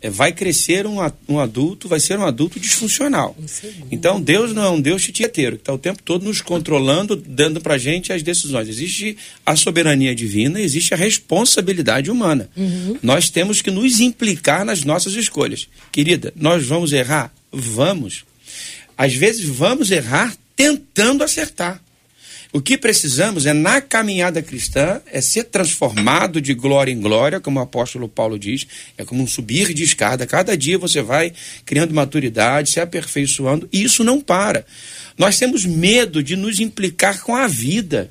é, 0.02 0.10
vai 0.10 0.32
crescer 0.32 0.84
um, 0.84 0.96
um 1.28 1.38
adulto, 1.38 1.88
vai 1.88 2.00
ser 2.00 2.18
um 2.18 2.26
adulto 2.26 2.58
disfuncional. 2.58 3.36
Então 3.90 4.20
Deus 4.20 4.52
não 4.52 4.64
é 4.64 4.70
um 4.70 4.80
Deus 4.80 5.04
tieteiro, 5.04 5.56
que 5.56 5.62
está 5.62 5.72
o 5.72 5.78
tempo 5.78 6.02
todo 6.02 6.24
nos 6.24 6.40
controlando, 6.40 7.14
dando 7.14 7.60
para 7.60 7.78
gente 7.78 8.12
as 8.12 8.22
decisões. 8.22 8.68
Existe 8.68 9.16
a 9.46 9.54
soberania 9.54 10.14
divina, 10.14 10.60
existe 10.60 10.92
a 10.92 10.96
responsabilidade 10.96 12.10
humana. 12.10 12.50
Uhum. 12.56 12.98
Nós 13.00 13.30
temos 13.30 13.62
que 13.62 13.70
nos 13.70 14.00
implicar 14.00 14.64
nas 14.64 14.82
nossas 14.82 15.14
escolhas. 15.14 15.68
Querida, 15.92 16.32
nós 16.34 16.66
vamos 16.66 16.92
errar? 16.92 17.32
Vamos. 17.52 18.24
Às 18.98 19.14
vezes 19.14 19.44
vamos 19.44 19.90
errar 19.90 20.36
tentando 20.56 21.22
acertar. 21.22 21.80
O 22.52 22.60
que 22.60 22.76
precisamos 22.76 23.46
é, 23.46 23.54
na 23.54 23.80
caminhada 23.80 24.42
cristã, 24.42 25.00
é 25.10 25.22
ser 25.22 25.44
transformado 25.44 26.38
de 26.38 26.52
glória 26.52 26.92
em 26.92 27.00
glória, 27.00 27.40
como 27.40 27.58
o 27.58 27.62
apóstolo 27.62 28.06
Paulo 28.06 28.38
diz, 28.38 28.66
é 28.98 29.06
como 29.06 29.22
um 29.22 29.26
subir 29.26 29.72
de 29.72 29.82
escada. 29.82 30.26
Cada 30.26 30.54
dia 30.54 30.76
você 30.76 31.00
vai 31.00 31.32
criando 31.64 31.94
maturidade, 31.94 32.70
se 32.70 32.78
aperfeiçoando, 32.78 33.66
e 33.72 33.82
isso 33.82 34.04
não 34.04 34.20
para. 34.20 34.66
Nós 35.16 35.38
temos 35.38 35.64
medo 35.64 36.22
de 36.22 36.36
nos 36.36 36.60
implicar 36.60 37.22
com 37.22 37.34
a 37.34 37.46
vida. 37.46 38.10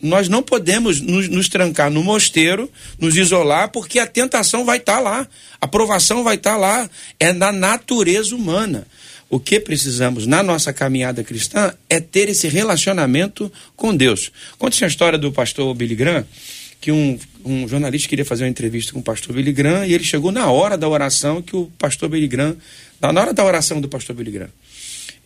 Nós 0.00 0.28
não 0.28 0.42
podemos 0.42 1.02
nos, 1.02 1.28
nos 1.28 1.50
trancar 1.50 1.90
no 1.90 2.02
mosteiro, 2.02 2.70
nos 2.98 3.16
isolar, 3.16 3.70
porque 3.70 3.98
a 3.98 4.06
tentação 4.06 4.64
vai 4.64 4.78
estar 4.78 4.96
tá 4.96 5.00
lá, 5.00 5.28
a 5.60 5.68
provação 5.68 6.24
vai 6.24 6.36
estar 6.36 6.52
tá 6.52 6.56
lá. 6.56 6.90
É 7.20 7.34
na 7.34 7.52
natureza 7.52 8.34
humana. 8.34 8.86
O 9.34 9.40
que 9.40 9.58
precisamos 9.58 10.28
na 10.28 10.44
nossa 10.44 10.72
caminhada 10.72 11.24
cristã 11.24 11.74
é 11.90 11.98
ter 11.98 12.28
esse 12.28 12.46
relacionamento 12.46 13.50
com 13.74 13.92
Deus. 13.92 14.30
Conta-se 14.56 14.84
a 14.84 14.86
história 14.86 15.18
do 15.18 15.32
pastor 15.32 15.74
Billy 15.74 15.96
Graham, 15.96 16.24
que 16.80 16.92
um, 16.92 17.18
um, 17.44 17.66
jornalista 17.66 18.08
queria 18.08 18.24
fazer 18.24 18.44
uma 18.44 18.48
entrevista 18.48 18.92
com 18.92 19.00
o 19.00 19.02
pastor 19.02 19.34
Billy 19.34 19.52
Graham 19.52 19.86
e 19.86 19.92
ele 19.92 20.04
chegou 20.04 20.30
na 20.30 20.48
hora 20.52 20.78
da 20.78 20.88
oração 20.88 21.42
que 21.42 21.56
o 21.56 21.66
pastor 21.76 22.08
Billy 22.08 22.28
Graham, 22.28 22.56
na 23.00 23.20
hora 23.20 23.34
da 23.34 23.44
oração 23.44 23.80
do 23.80 23.88
pastor 23.88 24.14
Billy 24.14 24.30
Graham. 24.30 24.50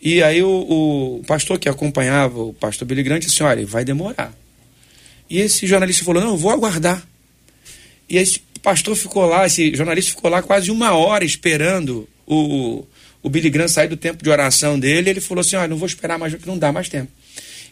E 0.00 0.22
aí 0.22 0.42
o, 0.42 1.18
o 1.18 1.22
pastor 1.26 1.58
que 1.58 1.68
acompanhava 1.68 2.40
o 2.40 2.54
pastor 2.54 2.88
Billy 2.88 3.02
Graham 3.02 3.18
disse, 3.18 3.42
olha, 3.42 3.66
vai 3.66 3.84
demorar. 3.84 4.32
E 5.28 5.38
esse 5.38 5.66
jornalista 5.66 6.02
falou, 6.02 6.22
não, 6.22 6.34
vou 6.34 6.50
aguardar. 6.50 7.06
E 8.08 8.16
esse 8.16 8.40
pastor 8.62 8.96
ficou 8.96 9.26
lá, 9.26 9.44
esse 9.44 9.76
jornalista 9.76 10.12
ficou 10.12 10.30
lá 10.30 10.40
quase 10.40 10.70
uma 10.70 10.94
hora 10.94 11.26
esperando 11.26 12.08
o, 12.26 12.86
o 13.22 13.28
Billy 13.28 13.50
Graham 13.50 13.68
sair 13.68 13.88
do 13.88 13.96
tempo 13.96 14.22
de 14.22 14.30
oração 14.30 14.78
dele, 14.78 15.10
ele 15.10 15.20
falou 15.20 15.40
assim: 15.40 15.56
olha, 15.56 15.68
não 15.68 15.76
vou 15.76 15.86
esperar 15.86 16.18
mais, 16.18 16.34
que 16.34 16.46
não 16.46 16.58
dá 16.58 16.72
mais 16.72 16.88
tempo. 16.88 17.10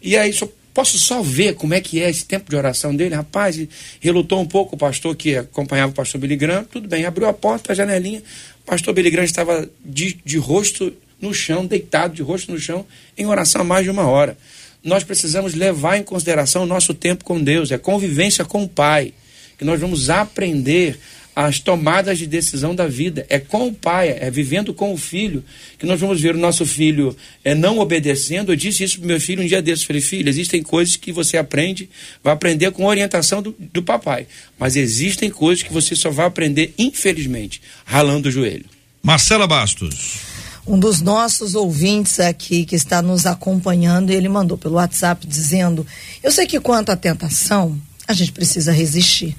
E 0.02 0.16
aí, 0.16 0.32
só, 0.32 0.48
posso 0.74 0.98
só 0.98 1.22
ver 1.22 1.54
como 1.54 1.74
é 1.74 1.80
que 1.80 2.02
é 2.02 2.10
esse 2.10 2.24
tempo 2.24 2.50
de 2.50 2.56
oração 2.56 2.94
dele? 2.94 3.14
Rapaz, 3.14 3.58
relutou 4.00 4.40
um 4.40 4.46
pouco 4.46 4.74
o 4.74 4.78
pastor 4.78 5.14
que 5.16 5.36
acompanhava 5.36 5.92
o 5.92 5.94
pastor 5.94 6.20
Billy 6.20 6.36
Graham, 6.36 6.64
tudo 6.64 6.88
bem, 6.88 7.04
abriu 7.04 7.26
a 7.26 7.32
porta, 7.32 7.72
a 7.72 7.74
janelinha, 7.74 8.22
o 8.62 8.66
pastor 8.66 8.92
Billy 8.92 9.10
Graham 9.10 9.24
estava 9.24 9.68
de, 9.84 10.18
de 10.24 10.36
rosto 10.36 10.92
no 11.20 11.32
chão, 11.32 11.64
deitado 11.64 12.14
de 12.14 12.22
rosto 12.22 12.52
no 12.52 12.58
chão, 12.58 12.84
em 13.16 13.26
oração 13.26 13.62
há 13.62 13.64
mais 13.64 13.84
de 13.84 13.90
uma 13.90 14.06
hora. 14.06 14.36
Nós 14.84 15.02
precisamos 15.02 15.54
levar 15.54 15.96
em 15.96 16.02
consideração 16.02 16.62
o 16.62 16.66
nosso 16.66 16.94
tempo 16.94 17.24
com 17.24 17.42
Deus, 17.42 17.72
é 17.72 17.78
convivência 17.78 18.44
com 18.44 18.62
o 18.62 18.68
Pai, 18.68 19.12
que 19.58 19.64
nós 19.64 19.80
vamos 19.80 20.10
aprender 20.10 20.98
as 21.36 21.60
tomadas 21.60 22.16
de 22.16 22.26
decisão 22.26 22.74
da 22.74 22.88
vida. 22.88 23.26
É 23.28 23.38
com 23.38 23.68
o 23.68 23.74
pai, 23.74 24.16
é 24.18 24.30
vivendo 24.30 24.72
com 24.72 24.94
o 24.94 24.96
filho, 24.96 25.44
que 25.78 25.84
nós 25.84 26.00
vamos 26.00 26.18
ver 26.18 26.34
o 26.34 26.38
nosso 26.38 26.64
filho 26.64 27.14
é, 27.44 27.54
não 27.54 27.78
obedecendo. 27.78 28.52
Eu 28.52 28.56
disse 28.56 28.82
isso 28.82 28.98
para 28.98 29.06
meu 29.06 29.20
filho 29.20 29.42
um 29.42 29.46
dia 29.46 29.60
desses. 29.60 29.84
Falei, 29.84 30.00
filho, 30.00 30.30
existem 30.30 30.62
coisas 30.62 30.96
que 30.96 31.12
você 31.12 31.36
aprende, 31.36 31.90
vai 32.24 32.32
aprender 32.32 32.70
com 32.70 32.86
orientação 32.86 33.42
do, 33.42 33.54
do 33.58 33.82
papai. 33.82 34.26
Mas 34.58 34.76
existem 34.76 35.28
coisas 35.28 35.62
que 35.62 35.70
você 35.70 35.94
só 35.94 36.08
vai 36.08 36.24
aprender, 36.24 36.72
infelizmente, 36.78 37.60
ralando 37.84 38.30
o 38.30 38.32
joelho. 38.32 38.64
Marcela 39.02 39.46
Bastos. 39.46 40.20
Um 40.66 40.78
dos 40.78 41.02
nossos 41.02 41.54
ouvintes 41.54 42.18
aqui 42.18 42.64
que 42.64 42.74
está 42.74 43.02
nos 43.02 43.26
acompanhando, 43.26 44.10
ele 44.10 44.28
mandou 44.28 44.56
pelo 44.56 44.76
WhatsApp 44.76 45.26
dizendo: 45.26 45.86
Eu 46.22 46.32
sei 46.32 46.46
que 46.46 46.58
quanto 46.58 46.90
à 46.90 46.96
tentação, 46.96 47.78
a 48.08 48.14
gente 48.14 48.32
precisa 48.32 48.72
resistir 48.72 49.36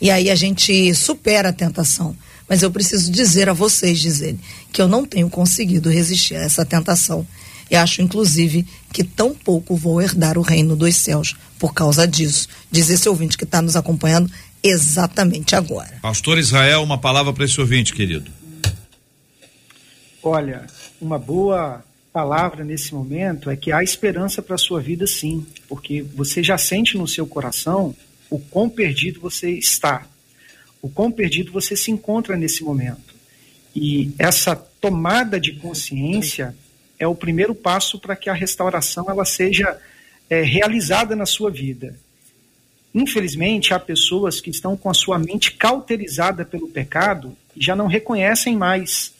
e 0.00 0.10
aí 0.10 0.30
a 0.30 0.34
gente 0.34 0.94
supera 0.94 1.50
a 1.50 1.52
tentação. 1.52 2.16
Mas 2.48 2.62
eu 2.62 2.70
preciso 2.70 3.12
dizer 3.12 3.48
a 3.48 3.52
vocês, 3.52 4.00
diz 4.00 4.20
ele, 4.20 4.40
que 4.72 4.82
eu 4.82 4.88
não 4.88 5.06
tenho 5.06 5.30
conseguido 5.30 5.88
resistir 5.88 6.34
a 6.34 6.42
essa 6.42 6.64
tentação. 6.64 7.26
E 7.70 7.76
acho, 7.76 8.02
inclusive, 8.02 8.66
que 8.92 9.04
tão 9.04 9.32
pouco 9.32 9.76
vou 9.76 10.02
herdar 10.02 10.36
o 10.36 10.42
reino 10.42 10.74
dos 10.74 10.96
céus 10.96 11.36
por 11.58 11.72
causa 11.72 12.08
disso. 12.08 12.48
Diz 12.68 12.90
esse 12.90 13.08
ouvinte 13.08 13.38
que 13.38 13.44
está 13.44 13.62
nos 13.62 13.76
acompanhando 13.76 14.28
exatamente 14.62 15.54
agora. 15.54 15.98
Pastor 16.02 16.38
Israel, 16.38 16.82
uma 16.82 16.98
palavra 16.98 17.32
para 17.32 17.44
esse 17.44 17.60
ouvinte, 17.60 17.94
querido. 17.94 18.30
Olha, 20.22 20.66
uma 21.00 21.18
boa 21.18 21.84
palavra 22.12 22.64
nesse 22.64 22.92
momento 22.92 23.48
é 23.48 23.56
que 23.56 23.70
há 23.70 23.82
esperança 23.82 24.42
para 24.42 24.56
a 24.56 24.58
sua 24.58 24.80
vida, 24.80 25.06
sim, 25.06 25.46
porque 25.68 26.02
você 26.02 26.42
já 26.42 26.58
sente 26.58 26.98
no 26.98 27.06
seu 27.06 27.26
coração 27.26 27.94
o 28.30 28.38
quão 28.38 28.70
perdido 28.70 29.20
você 29.20 29.50
está, 29.50 30.06
o 30.80 30.88
quão 30.88 31.10
perdido 31.10 31.52
você 31.52 31.76
se 31.76 31.90
encontra 31.90 32.36
nesse 32.36 32.62
momento. 32.64 33.14
E 33.74 34.12
essa 34.18 34.56
tomada 34.56 35.38
de 35.38 35.52
consciência, 35.52 36.54
é 37.00 37.06
o 37.06 37.14
primeiro 37.14 37.54
passo 37.54 37.98
para 37.98 38.14
que 38.14 38.28
a 38.28 38.34
restauração 38.34 39.06
ela 39.08 39.24
seja 39.24 39.78
é, 40.28 40.42
realizada 40.42 41.16
na 41.16 41.24
sua 41.24 41.50
vida. 41.50 41.98
Infelizmente, 42.94 43.72
há 43.72 43.80
pessoas 43.80 44.38
que 44.38 44.50
estão 44.50 44.76
com 44.76 44.90
a 44.90 44.94
sua 44.94 45.18
mente 45.18 45.52
cauterizada 45.52 46.44
pelo 46.44 46.68
pecado 46.68 47.34
e 47.56 47.64
já 47.64 47.74
não 47.74 47.86
reconhecem 47.86 48.54
mais 48.54 49.14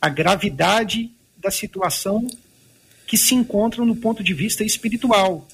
a 0.00 0.08
gravidade 0.08 1.10
da 1.36 1.50
situação 1.50 2.26
que 3.06 3.18
se 3.18 3.34
encontram 3.34 3.84
no 3.84 3.96
ponto 3.96 4.24
de 4.24 4.32
vista 4.32 4.64
espiritual, 4.64 5.46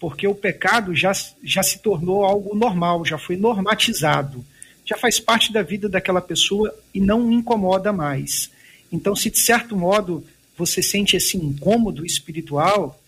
porque 0.00 0.26
o 0.26 0.34
pecado 0.34 0.94
já, 0.94 1.12
já 1.42 1.62
se 1.62 1.80
tornou 1.80 2.24
algo 2.24 2.54
normal, 2.54 3.04
já 3.04 3.18
foi 3.18 3.36
normatizado, 3.36 4.44
já 4.84 4.96
faz 4.96 5.18
parte 5.18 5.52
da 5.52 5.62
vida 5.62 5.88
daquela 5.88 6.20
pessoa 6.20 6.74
e 6.94 7.00
não 7.00 7.32
incomoda 7.32 7.92
mais. 7.92 8.50
Então, 8.92 9.14
se 9.14 9.30
de 9.30 9.38
certo 9.38 9.76
modo 9.76 10.24
você 10.56 10.82
sente 10.82 11.16
esse 11.16 11.36
incômodo 11.36 12.06
espiritual, 12.06 13.00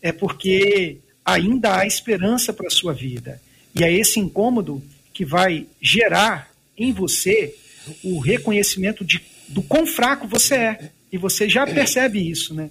é 0.00 0.12
porque 0.12 0.98
ainda 1.24 1.78
há 1.78 1.86
esperança 1.86 2.52
para 2.52 2.68
a 2.68 2.70
sua 2.70 2.92
vida. 2.92 3.40
E 3.74 3.82
é 3.82 3.92
esse 3.92 4.20
incômodo 4.20 4.82
que 5.12 5.24
vai 5.24 5.66
gerar 5.80 6.50
em 6.76 6.92
você 6.92 7.54
o 8.02 8.18
reconhecimento 8.18 9.04
de, 9.04 9.20
do 9.48 9.62
quão 9.62 9.86
fraco 9.86 10.28
você 10.28 10.54
é. 10.54 10.90
E 11.10 11.18
você 11.18 11.48
já 11.48 11.66
percebe 11.66 12.28
isso, 12.28 12.54
né? 12.54 12.70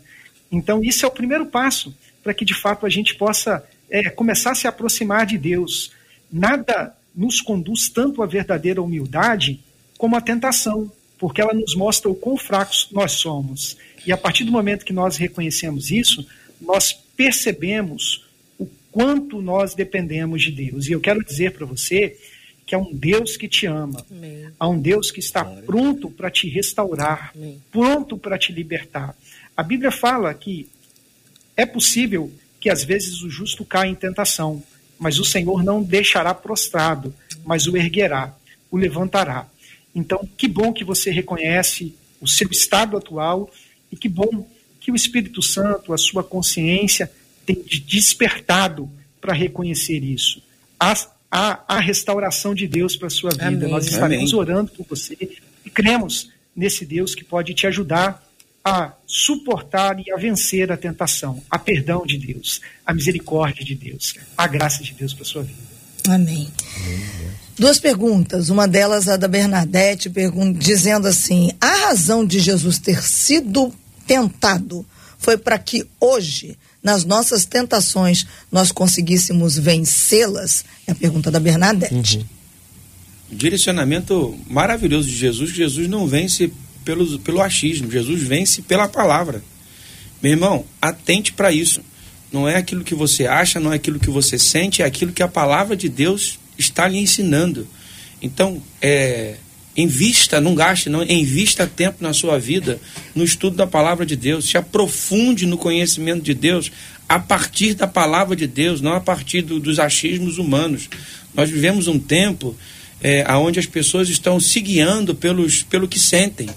Então, 0.52 0.84
isso 0.84 1.06
é 1.06 1.08
o 1.08 1.12
primeiro 1.12 1.46
passo 1.46 1.96
para 2.24 2.34
que, 2.34 2.46
de 2.46 2.54
fato, 2.54 2.86
a 2.86 2.90
gente 2.90 3.16
possa 3.16 3.64
é, 3.90 4.10
começar 4.10 4.52
a 4.52 4.56
se 4.56 4.68
aproximar 4.68 5.26
de 5.26 5.38
Deus. 5.38 5.92
Nada 6.32 6.96
nos 7.14 7.42
conduz 7.42 7.90
tanto 7.90 8.24
à 8.24 8.26
verdadeira 8.26 8.82
humildade 8.82 9.60
como 9.98 10.16
a 10.16 10.22
tentação, 10.22 10.92
porque 11.20 11.42
ela 11.42 11.54
nos 11.54 11.76
mostra 11.76 12.10
o 12.10 12.16
quão 12.16 12.38
fracos 12.38 12.88
nós 12.92 13.12
somos. 13.14 13.78
E 14.06 14.12
a 14.12 14.18
partir 14.18 14.44
do 14.44 14.52
momento 14.52 14.86
que 14.86 14.94
nós 14.94 15.18
reconhecemos 15.18 15.92
isso, 15.92 16.26
nós 16.60 16.94
percebemos 17.16 18.26
o 18.58 18.66
quanto 18.92 19.42
nós 19.42 19.76
dependemos 19.76 20.42
de 20.42 20.52
Deus. 20.52 20.88
E 20.88 20.94
eu 20.94 21.00
quero 21.00 21.24
dizer 21.24 21.52
para 21.52 21.66
você 21.66 22.18
que 22.66 22.74
há 22.74 22.78
um 22.78 22.94
Deus 22.94 23.38
que 23.38 23.48
te 23.48 23.66
ama, 23.66 24.06
Amém. 24.10 24.48
há 24.58 24.68
um 24.68 24.80
Deus 24.80 25.12
que 25.12 25.20
está 25.20 25.44
pronto 25.44 26.10
para 26.10 26.32
te 26.32 26.50
restaurar, 26.50 27.32
Amém. 27.36 27.62
pronto 27.72 28.18
para 28.18 28.38
te 28.38 28.52
libertar. 28.52 29.16
A 29.56 29.62
Bíblia 29.62 29.92
fala 29.92 30.34
que 30.34 30.68
é 31.56 31.66
possível 31.66 32.32
que 32.60 32.70
às 32.70 32.84
vezes 32.84 33.22
o 33.22 33.30
justo 33.30 33.66
caia 33.66 33.90
em 33.90 33.96
tentação, 33.96 34.64
mas 34.98 35.20
o 35.20 35.26
Senhor 35.26 35.64
não 35.64 35.84
deixará 35.84 36.34
prostrado, 36.34 37.14
mas 37.44 37.68
o 37.68 37.76
erguerá, 37.76 38.36
o 38.72 38.78
levantará. 38.78 39.48
Então, 39.94 40.28
que 40.38 40.48
bom 40.48 40.72
que 40.72 40.84
você 40.84 41.12
reconhece 41.12 41.94
o 42.20 42.28
seu 42.28 42.50
estado 42.50 42.96
atual 42.98 43.52
e 43.92 43.98
que 43.98 44.10
bom 44.10 44.48
que 44.80 44.92
o 44.92 44.96
Espírito 44.96 45.42
Santo, 45.42 45.94
a 45.94 45.98
sua 45.98 46.24
consciência, 46.24 47.12
tem 47.46 47.62
despertado 47.86 48.90
para 49.20 49.34
reconhecer 49.34 50.04
isso. 50.04 50.42
Há, 50.80 50.94
há, 51.30 51.64
há, 51.68 51.80
restauração 51.80 52.56
de 52.56 52.68
Deus 52.68 52.96
para 52.96 53.08
a 53.08 53.12
sua 53.12 53.32
vida. 53.32 53.48
Amém. 53.48 53.70
Nós 53.70 53.86
estaremos 53.86 54.34
Amém. 54.34 54.42
orando 54.42 54.72
por 54.72 54.86
você 54.86 55.18
e 55.66 55.70
cremos 55.70 56.30
nesse 56.56 56.86
Deus 56.86 57.16
que 57.16 57.24
pode 57.24 57.54
te 57.54 57.68
ajudar 57.68 58.26
a 58.64 58.94
suportar 59.06 60.00
e 60.00 60.12
a 60.12 60.16
vencer 60.16 60.72
a 60.72 60.78
tentação, 60.78 61.44
a 61.50 61.60
perdão 61.60 62.06
de 62.06 62.18
Deus, 62.18 62.62
a 62.86 62.94
misericórdia 62.94 63.64
de 63.64 63.76
Deus, 63.76 64.16
a 64.38 64.48
graça 64.48 64.82
de 64.84 64.94
Deus 64.94 65.14
para 65.14 65.26
sua 65.26 65.44
vida. 65.44 65.60
Amém. 66.08 66.50
Duas 67.58 67.80
perguntas, 67.80 68.50
uma 68.50 68.68
delas 68.68 69.08
a 69.08 69.18
da 69.18 69.28
Bernadette, 69.28 70.12
dizendo 70.58 71.08
assim: 71.08 71.52
a 71.60 71.88
razão 71.88 72.26
de 72.26 72.40
Jesus 72.40 72.80
ter 72.80 73.02
sido 73.04 73.74
tentado 74.08 74.86
foi 75.18 75.38
para 75.38 75.58
que 75.58 75.86
hoje, 76.00 76.58
nas 76.82 77.06
nossas 77.06 77.46
tentações, 77.46 78.26
nós 78.52 78.72
conseguíssemos 78.72 79.58
vencê-las? 79.58 80.66
É 80.86 80.92
a 80.92 80.96
pergunta 80.96 81.32
da 81.32 81.40
Bernadette. 81.40 82.18
Uhum. 82.18 82.26
Direcionamento 83.32 84.38
maravilhoso 84.48 85.08
de 85.08 85.16
Jesus, 85.16 85.52
Jesus 85.52 85.88
não 85.88 86.06
vence 86.06 86.52
pelo, 86.84 87.20
pelo 87.20 87.42
achismo, 87.42 87.92
Jesus 87.92 88.22
vence 88.22 88.62
pela 88.62 88.88
palavra. 88.88 89.44
Meu 90.22 90.32
irmão, 90.32 90.66
atente 90.82 91.34
para 91.34 91.52
isso. 91.52 91.82
Não 92.32 92.48
é 92.48 92.56
aquilo 92.56 92.84
que 92.84 92.96
você 92.96 93.28
acha, 93.28 93.60
não 93.60 93.72
é 93.72 93.76
aquilo 93.76 94.00
que 94.00 94.10
você 94.10 94.40
sente, 94.40 94.82
é 94.82 94.86
aquilo 94.86 95.12
que 95.12 95.22
a 95.22 95.28
palavra 95.28 95.76
de 95.76 95.90
Deus 95.90 96.40
está 96.58 96.88
lhe 96.88 96.98
ensinando. 96.98 97.68
Então, 98.22 98.62
é, 98.82 99.36
invista, 99.76 100.40
não 100.40 100.56
gaste, 100.56 100.90
não, 100.90 101.04
invista 101.04 101.68
tempo 101.68 101.98
na 102.02 102.14
sua 102.14 102.40
vida 102.40 102.80
no 103.14 103.24
estudo 103.24 103.56
da 103.56 103.68
palavra 103.68 104.06
de 104.06 104.16
Deus, 104.16 104.46
se 104.46 104.58
aprofunde 104.58 105.46
no 105.46 105.58
conhecimento 105.58 106.24
de 106.24 106.34
Deus 106.34 106.72
a 107.08 107.20
partir 107.20 107.74
da 107.74 107.86
palavra 107.86 108.36
de 108.36 108.48
Deus, 108.48 108.82
não 108.82 108.94
a 108.94 109.02
partir 109.02 109.42
do, 109.42 109.60
dos 109.60 109.78
achismos 109.78 110.38
humanos. 110.38 110.90
Nós 111.36 111.50
vivemos 111.50 111.88
um 111.88 112.00
tempo 112.00 112.56
é, 113.02 113.30
onde 113.36 113.60
as 113.60 113.66
pessoas 113.66 114.10
estão 114.10 114.40
se 114.40 114.62
guiando 114.62 115.14
pelos, 115.14 115.64
pelo 115.64 115.88
que 115.88 116.00
sentem 116.00 116.50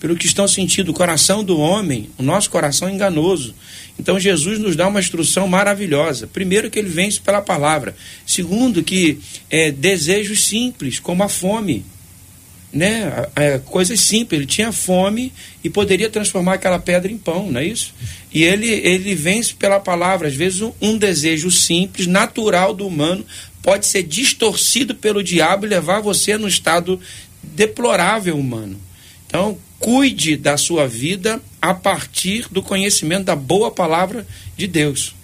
pelo 0.00 0.16
que 0.16 0.26
estão 0.26 0.48
sentindo. 0.48 0.90
O 0.90 0.94
coração 0.94 1.44
do 1.44 1.58
homem, 1.60 2.08
o 2.18 2.22
nosso 2.22 2.50
coração 2.50 2.88
é 2.88 2.92
enganoso. 2.92 3.54
Então 3.98 4.18
Jesus 4.18 4.58
nos 4.58 4.74
dá 4.74 4.88
uma 4.88 4.98
instrução 4.98 5.46
maravilhosa. 5.46 6.26
Primeiro, 6.26 6.70
que 6.70 6.78
ele 6.78 6.88
vence 6.88 7.20
pela 7.20 7.42
palavra. 7.42 7.94
Segundo, 8.26 8.82
que 8.82 9.18
é, 9.50 9.70
desejos 9.70 10.44
simples, 10.44 10.98
como 10.98 11.22
a 11.22 11.28
fome. 11.28 11.84
Né? 12.72 13.26
É, 13.36 13.58
coisas 13.58 14.00
simples. 14.00 14.40
Ele 14.40 14.46
tinha 14.46 14.72
fome 14.72 15.32
e 15.62 15.68
poderia 15.68 16.08
transformar 16.08 16.54
aquela 16.54 16.78
pedra 16.78 17.12
em 17.12 17.18
pão, 17.18 17.52
não 17.52 17.60
é 17.60 17.66
isso? 17.66 17.92
E 18.32 18.42
ele, 18.42 18.68
ele 18.68 19.14
vence 19.14 19.52
pela 19.52 19.78
palavra. 19.78 20.28
Às 20.28 20.34
vezes, 20.34 20.62
um, 20.62 20.72
um 20.80 20.96
desejo 20.96 21.50
simples, 21.50 22.06
natural 22.06 22.72
do 22.72 22.86
humano, 22.86 23.26
pode 23.62 23.86
ser 23.86 24.02
distorcido 24.02 24.94
pelo 24.94 25.22
diabo 25.22 25.66
e 25.66 25.68
levar 25.68 26.00
você 26.00 26.38
num 26.38 26.48
estado 26.48 26.98
deplorável 27.42 28.38
humano. 28.38 28.80
Então, 29.30 29.56
cuide 29.78 30.36
da 30.36 30.56
sua 30.56 30.88
vida 30.88 31.40
a 31.62 31.72
partir 31.72 32.48
do 32.50 32.60
conhecimento 32.60 33.26
da 33.26 33.36
boa 33.36 33.70
palavra 33.70 34.26
de 34.56 34.66
Deus. 34.66 35.14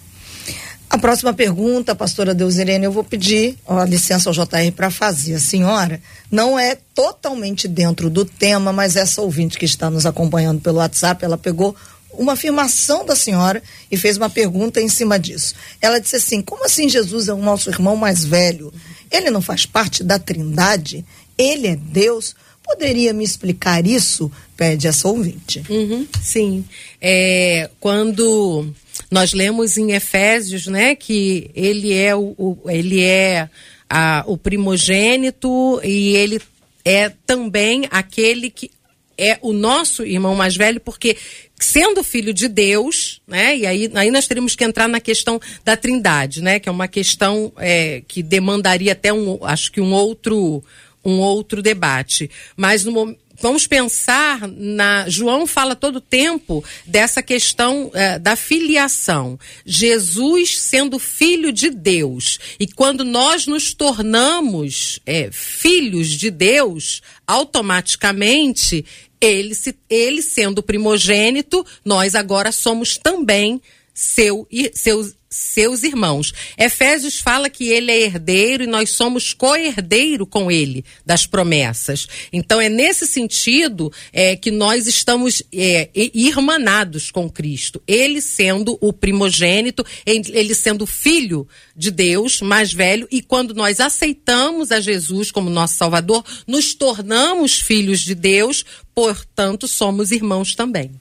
A 0.89 0.97
próxima 0.97 1.33
pergunta, 1.33 1.93
pastora 1.93 2.33
Deusirene, 2.33 2.85
eu 2.85 2.91
vou 2.91 3.03
pedir 3.03 3.57
a 3.67 3.83
licença 3.83 4.29
ao 4.29 4.33
JR 4.33 4.71
para 4.73 4.89
fazer. 4.89 5.33
A 5.33 5.39
senhora 5.39 6.01
não 6.31 6.57
é 6.57 6.77
totalmente 6.95 7.67
dentro 7.67 8.09
do 8.09 8.23
tema, 8.23 8.71
mas 8.71 8.95
essa 8.95 9.21
ouvinte 9.21 9.57
que 9.57 9.65
está 9.65 9.89
nos 9.89 10.05
acompanhando 10.05 10.61
pelo 10.61 10.77
WhatsApp, 10.77 11.25
ela 11.25 11.37
pegou 11.37 11.75
uma 12.13 12.33
afirmação 12.33 13.05
da 13.05 13.17
senhora 13.17 13.61
e 13.91 13.97
fez 13.97 14.15
uma 14.15 14.29
pergunta 14.29 14.79
em 14.79 14.87
cima 14.87 15.19
disso. 15.19 15.53
Ela 15.81 15.99
disse 15.99 16.15
assim: 16.15 16.41
como 16.41 16.65
assim 16.65 16.87
Jesus 16.87 17.27
é 17.27 17.33
o 17.33 17.37
nosso 17.37 17.69
irmão 17.69 17.97
mais 17.97 18.23
velho? 18.23 18.73
Ele 19.11 19.29
não 19.29 19.41
faz 19.41 19.65
parte 19.65 20.01
da 20.01 20.17
Trindade? 20.17 21.03
Ele 21.37 21.67
é 21.67 21.75
Deus? 21.75 22.33
Poderia 22.67 23.13
me 23.13 23.23
explicar 23.23 23.85
isso? 23.85 24.31
Pede 24.55 24.87
essa 24.87 25.07
ouvinte. 25.07 25.63
Uhum, 25.69 26.05
sim. 26.21 26.65
É, 27.01 27.69
quando 27.79 28.73
nós 29.09 29.33
lemos 29.33 29.77
em 29.77 29.91
Efésios, 29.93 30.67
né, 30.67 30.95
que 30.95 31.49
ele 31.55 31.93
é 31.93 32.15
o, 32.15 32.35
o 32.37 32.69
ele 32.69 33.01
é 33.01 33.49
a, 33.89 34.23
o 34.27 34.37
primogênito 34.37 35.79
e 35.83 36.15
ele 36.15 36.41
é 36.83 37.09
também 37.25 37.87
aquele 37.89 38.49
que 38.49 38.69
é 39.17 39.39
o 39.41 39.51
nosso 39.51 40.05
irmão 40.05 40.35
mais 40.35 40.55
velho, 40.55 40.79
porque 40.79 41.17
sendo 41.59 42.03
filho 42.03 42.31
de 42.31 42.47
Deus, 42.47 43.19
né? 43.27 43.57
E 43.57 43.65
aí, 43.65 43.91
aí 43.95 44.11
nós 44.11 44.27
teríamos 44.27 44.55
que 44.55 44.63
entrar 44.63 44.87
na 44.87 44.99
questão 44.99 45.41
da 45.65 45.75
trindade, 45.75 46.41
né? 46.41 46.59
Que 46.59 46.69
é 46.69 46.71
uma 46.71 46.87
questão 46.87 47.51
é, 47.57 48.03
que 48.07 48.21
demandaria 48.21 48.91
até 48.91 49.11
um, 49.11 49.43
acho 49.43 49.71
que 49.71 49.81
um 49.81 49.91
outro 49.91 50.63
um 51.07 51.19
outro 51.19 51.61
debate. 51.61 52.29
Mas 52.57 52.83
no, 52.83 53.15
vamos 53.39 53.65
pensar 53.65 54.45
na. 54.45 55.07
João 55.07 55.47
fala 55.47 55.73
todo 55.73 55.97
o 55.97 56.01
tempo 56.01 56.61
dessa 56.85 57.23
questão 57.23 57.89
é, 57.93 58.19
da 58.19 58.35
filiação. 58.35 59.39
Jesus 59.65 60.59
sendo 60.59 60.99
filho 60.99 61.53
de 61.53 61.69
Deus. 61.69 62.39
E 62.59 62.67
quando 62.67 63.05
nós 63.05 63.47
nos 63.47 63.73
tornamos 63.73 64.99
é, 65.05 65.29
filhos 65.31 66.09
de 66.09 66.29
Deus, 66.29 67.01
automaticamente, 67.25 68.85
ele, 69.21 69.55
se, 69.55 69.73
ele 69.89 70.21
sendo 70.21 70.61
primogênito, 70.61 71.65
nós 71.85 72.15
agora 72.15 72.51
somos 72.51 72.97
também 72.97 73.61
seu, 73.93 74.45
seus 74.73 75.16
seus 75.29 75.83
irmãos. 75.83 76.33
Efésios 76.57 77.19
fala 77.19 77.49
que 77.49 77.69
ele 77.69 77.91
é 77.91 78.01
herdeiro 78.01 78.63
e 78.63 78.67
nós 78.67 78.91
somos 78.91 79.33
co-herdeiro 79.33 80.25
com 80.25 80.51
ele 80.51 80.85
das 81.05 81.25
promessas. 81.25 82.07
Então 82.31 82.61
é 82.61 82.69
nesse 82.69 83.05
sentido 83.05 83.91
é, 84.13 84.35
que 84.35 84.51
nós 84.51 84.87
estamos 84.87 85.43
é, 85.53 85.89
irmanados 85.93 87.11
com 87.11 87.29
Cristo. 87.29 87.81
Ele 87.87 88.21
sendo 88.21 88.77
o 88.81 88.93
primogênito, 88.93 89.85
ele 90.05 90.55
sendo 90.55 90.85
filho 90.85 91.47
de 91.75 91.91
Deus, 91.91 92.41
mais 92.41 92.73
velho, 92.73 93.07
e 93.11 93.21
quando 93.21 93.53
nós 93.53 93.79
aceitamos 93.79 94.71
a 94.71 94.79
Jesus 94.79 95.31
como 95.31 95.49
nosso 95.49 95.75
Salvador, 95.75 96.23
nos 96.47 96.73
tornamos 96.73 97.59
filhos 97.59 97.99
de 98.01 98.15
Deus, 98.15 98.65
portanto 98.95 99.67
somos 99.67 100.11
irmãos 100.11 100.55
também. 100.55 100.91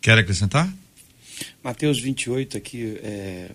Quer 0.00 0.18
acrescentar? 0.18 0.72
Mateus 1.68 2.00
28 2.00 2.56
aqui, 2.56 2.98
é, 3.02 3.50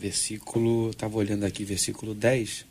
versículo, 0.00 0.88
estava 0.88 1.14
olhando 1.18 1.44
aqui, 1.44 1.62
versículo 1.62 2.14
10. 2.14 2.64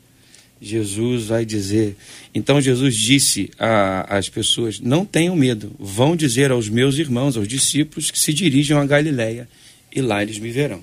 Jesus 0.59 1.25
vai 1.25 1.45
dizer. 1.45 1.95
Então 2.33 2.59
Jesus 2.59 2.95
disse 2.95 3.51
às 3.59 4.29
pessoas: 4.29 4.79
Não 4.79 5.05
tenham 5.05 5.35
medo, 5.35 5.71
vão 5.77 6.15
dizer 6.15 6.49
aos 6.49 6.67
meus 6.69 6.97
irmãos, 6.97 7.37
aos 7.37 7.47
discípulos, 7.47 8.09
que 8.09 8.17
se 8.17 8.33
dirijam 8.33 8.81
a 8.81 8.85
Galiléia 8.87 9.47
e 9.95 10.01
lá 10.01 10.23
eles 10.23 10.39
me 10.39 10.49
verão. 10.49 10.81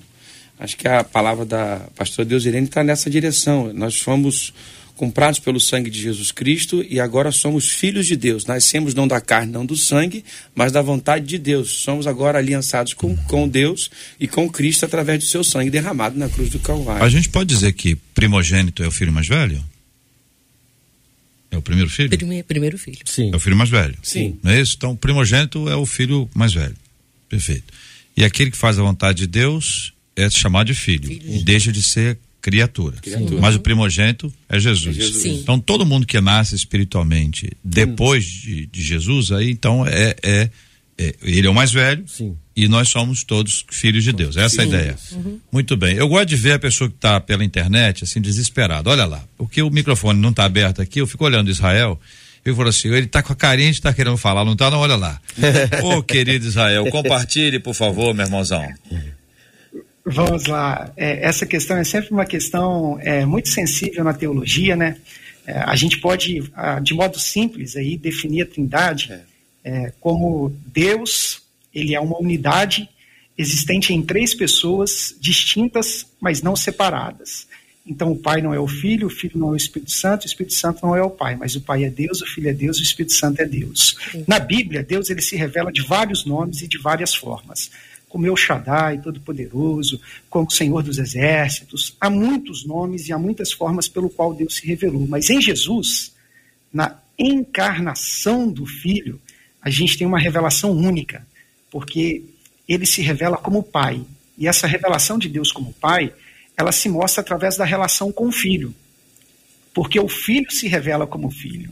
Acho 0.57 0.77
que 0.77 0.87
a 0.87 1.03
palavra 1.03 1.43
da 1.43 1.85
pastora 1.97 2.29
Deusirene 2.29 2.65
está 2.65 2.81
nessa 2.81 3.09
direção. 3.09 3.73
Nós 3.73 3.99
fomos 3.99 4.53
comprados 4.99 5.39
pelo 5.39 5.61
sangue 5.61 5.89
de 5.89 5.97
Jesus 5.97 6.29
Cristo 6.29 6.85
e 6.89 6.99
agora 6.99 7.31
somos 7.31 7.69
filhos 7.69 8.05
de 8.05 8.17
Deus. 8.17 8.45
Nascemos 8.45 8.93
não 8.93 9.07
da 9.07 9.21
carne, 9.21 9.49
não 9.49 9.65
do 9.65 9.77
sangue, 9.77 10.25
mas 10.53 10.73
da 10.73 10.81
vontade 10.81 11.25
de 11.25 11.37
Deus. 11.37 11.69
Somos 11.69 12.05
agora 12.05 12.37
aliançados 12.37 12.93
com, 12.93 13.15
com 13.15 13.47
Deus 13.47 13.89
e 14.19 14.27
com 14.27 14.49
Cristo 14.49 14.83
através 14.83 15.19
do 15.19 15.25
seu 15.25 15.41
sangue 15.41 15.69
derramado 15.69 16.19
na 16.19 16.27
cruz 16.27 16.49
do 16.49 16.59
Calvário. 16.59 17.01
A 17.01 17.07
gente 17.07 17.29
pode 17.29 17.47
dizer 17.47 17.71
que 17.71 17.95
primogênito 18.13 18.83
é 18.83 18.89
o 18.89 18.91
filho 18.91 19.13
mais 19.13 19.25
velho? 19.25 19.63
É 21.49 21.57
o 21.57 21.61
primeiro 21.61 21.89
filho? 21.89 22.09
Primeiro, 22.09 22.45
primeiro 22.45 22.77
filho. 22.77 22.99
Sim. 23.05 23.31
É 23.31 23.35
o 23.37 23.39
filho 23.39 23.55
mais 23.55 23.69
velho. 23.69 23.95
Sim. 24.03 24.37
Não 24.43 24.51
é 24.51 24.59
isso? 24.59 24.75
Então, 24.75 24.91
o 24.91 24.97
primogênito 24.97 25.69
é 25.69 25.77
o 25.77 25.85
filho 25.85 26.29
mais 26.35 26.53
velho. 26.53 26.75
Perfeito. 27.29 27.73
E 28.17 28.25
aquele 28.25 28.51
que 28.51 28.57
faz 28.57 28.77
a 28.77 28.83
vontade 28.83 29.19
de 29.19 29.27
Deus 29.27 29.93
é 30.13 30.29
chamado 30.29 30.67
de 30.67 30.73
filho. 30.73 31.07
filho. 31.07 31.35
E 31.37 31.41
deixa 31.41 31.71
de 31.71 31.81
ser 31.81 32.17
criatura. 32.41 32.97
criatura. 32.97 33.41
Mas 33.41 33.55
o 33.55 33.59
primogênito 33.59 34.31
é 34.47 34.59
Jesus. 34.59 34.97
É 34.97 35.01
Jesus. 35.01 35.25
Então 35.25 35.59
todo 35.59 35.85
mundo 35.85 36.05
que 36.05 36.19
nasce 36.21 36.55
espiritualmente 36.55 37.51
depois 37.63 38.25
de, 38.25 38.65
de 38.65 38.81
Jesus, 38.81 39.31
aí 39.31 39.51
então 39.51 39.85
é, 39.85 40.15
é, 40.23 40.49
é, 40.97 41.15
ele 41.21 41.47
é 41.47 41.49
o 41.49 41.53
mais 41.53 41.71
velho 41.71 42.03
Sim. 42.07 42.35
e 42.55 42.67
nós 42.67 42.89
somos 42.89 43.23
todos 43.23 43.65
filhos 43.71 44.03
de 44.03 44.11
Deus. 44.11 44.37
Essa 44.37 44.61
é 44.61 44.65
a 44.65 44.67
ideia. 44.67 44.95
Uhum. 45.13 45.39
Muito 45.51 45.77
bem. 45.77 45.95
Eu 45.95 46.07
gosto 46.07 46.27
de 46.27 46.35
ver 46.35 46.53
a 46.53 46.59
pessoa 46.59 46.89
que 46.89 46.95
está 46.95 47.19
pela 47.19 47.43
internet 47.43 48.03
assim 48.03 48.19
desesperada. 48.21 48.89
Olha 48.89 49.05
lá, 49.05 49.23
porque 49.37 49.61
o 49.61 49.69
microfone 49.69 50.19
não 50.19 50.29
está 50.29 50.45
aberto 50.45 50.81
aqui. 50.81 50.99
Eu 50.99 51.07
fico 51.07 51.25
olhando 51.25 51.49
Israel. 51.49 51.99
Eu 52.43 52.55
falo 52.55 52.69
assim, 52.69 52.87
ele 52.87 53.05
está 53.05 53.21
com 53.21 53.33
a 53.33 53.35
carinha 53.35 53.69
de 53.69 53.77
estar 53.77 53.89
tá 53.89 53.95
querendo 53.95 54.17
falar, 54.17 54.45
não 54.45 54.53
está? 54.53 54.71
Não, 54.71 54.79
olha 54.79 54.95
lá. 54.95 55.19
Ô, 55.83 55.97
oh, 55.97 56.03
querido 56.03 56.47
Israel, 56.47 56.85
compartilhe, 56.89 57.59
por 57.59 57.73
favor, 57.73 58.13
meu 58.13 58.25
irmãozão. 58.25 58.65
Vamos 60.05 60.45
lá. 60.45 60.91
É, 60.95 61.25
essa 61.25 61.45
questão 61.45 61.77
é 61.77 61.83
sempre 61.83 62.11
uma 62.11 62.25
questão 62.25 62.97
é, 63.01 63.25
muito 63.25 63.49
sensível 63.49 64.03
na 64.03 64.13
teologia, 64.13 64.75
né? 64.75 64.97
É, 65.45 65.59
a 65.59 65.75
gente 65.75 65.99
pode, 65.99 66.51
de 66.83 66.93
modo 66.93 67.19
simples, 67.19 67.75
aí 67.75 67.97
definir 67.97 68.43
a 68.43 68.45
Trindade 68.45 69.19
é, 69.63 69.91
como 69.99 70.55
Deus. 70.65 71.41
Ele 71.73 71.93
é 71.93 71.99
uma 71.99 72.19
unidade 72.19 72.89
existente 73.37 73.93
em 73.93 74.01
três 74.01 74.33
pessoas 74.33 75.15
distintas, 75.19 76.05
mas 76.19 76.41
não 76.41 76.55
separadas. 76.55 77.47
Então, 77.85 78.11
o 78.11 78.15
Pai 78.15 78.41
não 78.41 78.53
é 78.53 78.59
o 78.59 78.67
Filho, 78.67 79.07
o 79.07 79.09
Filho 79.09 79.39
não 79.39 79.49
é 79.49 79.51
o 79.51 79.55
Espírito 79.55 79.91
Santo, 79.91 80.23
o 80.23 80.27
Espírito 80.27 80.53
Santo 80.53 80.85
não 80.85 80.95
é 80.95 81.01
o 81.01 81.09
Pai, 81.09 81.35
mas 81.35 81.55
o 81.55 81.61
Pai 81.61 81.83
é 81.83 81.89
Deus, 81.89 82.21
o 82.21 82.25
Filho 82.25 82.49
é 82.49 82.53
Deus, 82.53 82.77
o 82.77 82.83
Espírito 82.83 83.13
Santo 83.13 83.41
é 83.41 83.45
Deus. 83.45 83.95
Na 84.27 84.37
Bíblia, 84.37 84.83
Deus 84.83 85.09
ele 85.09 85.21
se 85.21 85.35
revela 85.35 85.71
de 85.71 85.81
vários 85.81 86.25
nomes 86.25 86.61
e 86.61 86.67
de 86.67 86.77
várias 86.77 87.15
formas 87.15 87.71
como 88.09 88.25
El 88.25 88.35
Shaddai, 88.35 88.99
Todo-Poderoso, 89.01 90.01
como 90.29 90.51
Senhor 90.51 90.83
dos 90.83 90.97
Exércitos. 90.97 91.95
Há 92.01 92.09
muitos 92.09 92.65
nomes 92.65 93.07
e 93.07 93.13
há 93.13 93.19
muitas 93.19 93.53
formas 93.53 93.87
pelo 93.87 94.09
qual 94.09 94.33
Deus 94.33 94.55
se 94.55 94.65
revelou. 94.65 95.07
Mas 95.07 95.29
em 95.29 95.39
Jesus, 95.39 96.13
na 96.73 96.97
encarnação 97.17 98.49
do 98.49 98.65
Filho, 98.65 99.21
a 99.61 99.69
gente 99.69 99.97
tem 99.97 100.07
uma 100.07 100.19
revelação 100.19 100.71
única, 100.71 101.25
porque 101.69 102.23
ele 102.67 102.85
se 102.85 103.01
revela 103.01 103.37
como 103.37 103.61
Pai. 103.61 104.01
E 104.37 104.47
essa 104.47 104.65
revelação 104.65 105.19
de 105.19 105.29
Deus 105.29 105.51
como 105.51 105.73
Pai, 105.73 106.11
ela 106.57 106.71
se 106.71 106.89
mostra 106.89 107.21
através 107.21 107.57
da 107.57 107.65
relação 107.65 108.11
com 108.11 108.27
o 108.27 108.31
Filho. 108.31 108.73
Porque 109.73 109.99
o 109.99 110.09
Filho 110.09 110.51
se 110.51 110.67
revela 110.67 111.05
como 111.05 111.29
Filho. 111.29 111.71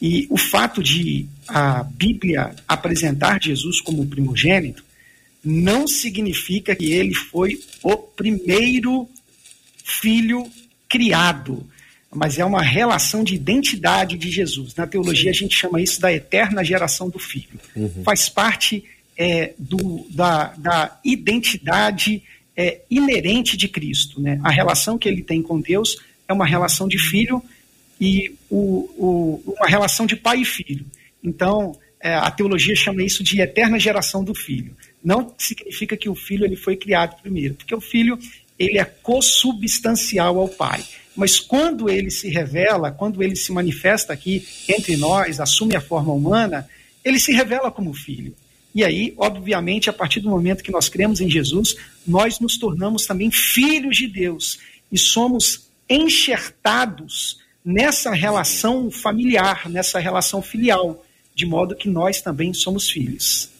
E 0.00 0.26
o 0.30 0.36
fato 0.36 0.82
de 0.82 1.26
a 1.48 1.82
Bíblia 1.82 2.54
apresentar 2.66 3.42
Jesus 3.42 3.80
como 3.80 4.06
primogênito 4.06 4.84
não 5.46 5.86
significa 5.86 6.74
que 6.74 6.92
ele 6.92 7.14
foi 7.14 7.60
o 7.80 7.96
primeiro 7.96 9.08
filho 9.84 10.50
criado, 10.88 11.64
mas 12.12 12.36
é 12.36 12.44
uma 12.44 12.62
relação 12.62 13.22
de 13.22 13.36
identidade 13.36 14.18
de 14.18 14.28
Jesus. 14.28 14.74
Na 14.74 14.88
teologia 14.88 15.30
a 15.30 15.34
gente 15.34 15.54
chama 15.54 15.80
isso 15.80 16.00
da 16.00 16.12
eterna 16.12 16.64
geração 16.64 17.08
do 17.08 17.20
filho. 17.20 17.60
Uhum. 17.76 18.02
Faz 18.04 18.28
parte 18.28 18.82
é, 19.16 19.52
do, 19.56 20.04
da, 20.10 20.52
da, 20.56 20.98
identidade 21.04 22.24
é, 22.56 22.80
inerente 22.90 23.56
de 23.56 23.68
Cristo. 23.68 24.20
Né? 24.20 24.40
A 24.42 24.50
relação 24.50 24.98
que 24.98 25.08
ele 25.08 25.22
tem 25.22 25.42
com 25.42 25.60
Deus 25.60 25.96
é 26.26 26.32
uma 26.32 26.46
relação 26.46 26.88
de 26.88 26.98
filho 26.98 27.40
e 28.00 28.34
o, 28.50 28.90
o, 28.96 29.54
uma 29.58 29.68
relação 29.68 30.06
de 30.06 30.16
pai 30.16 30.40
e 30.40 30.44
filho. 30.44 30.84
Então, 31.22 31.78
é, 32.00 32.14
a 32.14 32.30
teologia 32.32 32.74
chama 32.74 33.04
isso 33.04 33.22
de 33.22 33.40
eterna 33.40 33.78
geração 33.78 34.24
do 34.24 34.34
filho 34.34 34.74
não 35.06 35.32
significa 35.38 35.96
que 35.96 36.08
o 36.08 36.16
filho 36.16 36.44
ele 36.44 36.56
foi 36.56 36.74
criado 36.74 37.22
primeiro, 37.22 37.54
porque 37.54 37.72
o 37.72 37.80
filho 37.80 38.18
ele 38.58 38.76
é 38.76 38.84
consubstancial 38.84 40.36
ao 40.36 40.48
pai. 40.48 40.84
Mas 41.14 41.38
quando 41.38 41.88
ele 41.88 42.10
se 42.10 42.28
revela, 42.28 42.90
quando 42.90 43.22
ele 43.22 43.36
se 43.36 43.52
manifesta 43.52 44.12
aqui 44.12 44.44
entre 44.68 44.96
nós, 44.96 45.38
assume 45.38 45.76
a 45.76 45.80
forma 45.80 46.12
humana, 46.12 46.68
ele 47.04 47.20
se 47.20 47.32
revela 47.32 47.70
como 47.70 47.94
filho. 47.94 48.34
E 48.74 48.82
aí, 48.82 49.14
obviamente, 49.16 49.88
a 49.88 49.92
partir 49.92 50.18
do 50.18 50.28
momento 50.28 50.64
que 50.64 50.72
nós 50.72 50.88
cremos 50.88 51.20
em 51.20 51.30
Jesus, 51.30 51.76
nós 52.04 52.40
nos 52.40 52.58
tornamos 52.58 53.06
também 53.06 53.30
filhos 53.30 53.96
de 53.96 54.08
Deus 54.08 54.58
e 54.90 54.98
somos 54.98 55.68
enxertados 55.88 57.38
nessa 57.64 58.12
relação 58.12 58.90
familiar, 58.90 59.68
nessa 59.70 60.00
relação 60.00 60.42
filial, 60.42 61.06
de 61.32 61.46
modo 61.46 61.76
que 61.76 61.88
nós 61.88 62.20
também 62.20 62.52
somos 62.52 62.90
filhos. 62.90 63.54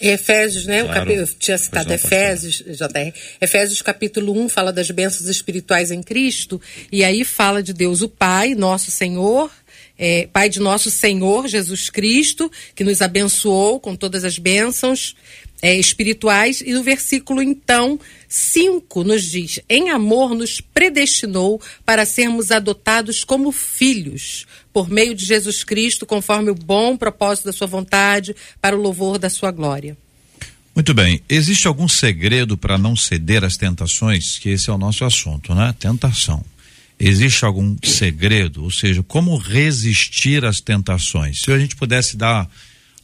Efésios, 0.00 0.66
né? 0.66 0.82
Claro. 0.84 0.90
O 0.90 0.94
cap... 0.94 1.12
Eu 1.12 1.26
tinha 1.26 1.58
citado 1.58 1.92
Efésios, 1.92 2.62
JR. 2.66 3.12
Efésios 3.40 3.82
capítulo 3.82 4.38
1 4.44 4.48
fala 4.48 4.72
das 4.72 4.90
bênçãos 4.90 5.28
espirituais 5.28 5.90
em 5.90 6.02
Cristo, 6.02 6.60
e 6.90 7.04
aí 7.04 7.24
fala 7.24 7.62
de 7.62 7.72
Deus 7.72 8.02
o 8.02 8.08
Pai, 8.08 8.54
nosso 8.54 8.90
Senhor, 8.90 9.50
é, 9.98 10.28
Pai 10.32 10.48
de 10.48 10.60
nosso 10.60 10.90
Senhor 10.90 11.48
Jesus 11.48 11.90
Cristo, 11.90 12.50
que 12.74 12.84
nos 12.84 13.02
abençoou 13.02 13.80
com 13.80 13.96
todas 13.96 14.24
as 14.24 14.38
bênçãos 14.38 15.16
é, 15.60 15.76
espirituais. 15.76 16.60
E 16.60 16.72
no 16.72 16.82
versículo, 16.82 17.42
então, 17.42 17.98
5 18.28 19.04
nos 19.04 19.22
diz: 19.24 19.60
Em 19.68 19.90
amor 19.90 20.34
nos 20.34 20.60
predestinou 20.60 21.60
para 21.84 22.06
sermos 22.06 22.50
adotados 22.50 23.24
como 23.24 23.50
filhos, 23.50 24.46
por 24.72 24.88
meio 24.88 25.14
de 25.14 25.24
Jesus 25.24 25.64
Cristo, 25.64 26.06
conforme 26.06 26.50
o 26.50 26.54
bom 26.54 26.96
propósito 26.96 27.46
da 27.46 27.52
sua 27.52 27.66
vontade, 27.66 28.36
para 28.60 28.76
o 28.76 28.80
louvor 28.80 29.18
da 29.18 29.28
sua 29.28 29.50
glória. 29.50 29.96
Muito 30.74 30.94
bem. 30.94 31.20
Existe 31.28 31.66
algum 31.66 31.88
segredo 31.88 32.56
para 32.56 32.78
não 32.78 32.94
ceder 32.94 33.42
às 33.42 33.56
tentações? 33.56 34.38
Que 34.38 34.50
esse 34.50 34.70
é 34.70 34.72
o 34.72 34.78
nosso 34.78 35.04
assunto, 35.04 35.52
né? 35.52 35.74
Tentação. 35.76 36.44
Existe 36.98 37.44
algum 37.44 37.76
segredo? 37.82 38.64
Ou 38.64 38.70
seja, 38.70 39.02
como 39.02 39.36
resistir 39.36 40.44
às 40.44 40.60
tentações? 40.60 41.42
Se 41.42 41.52
a 41.52 41.58
gente 41.58 41.76
pudesse 41.76 42.16
dar 42.16 42.48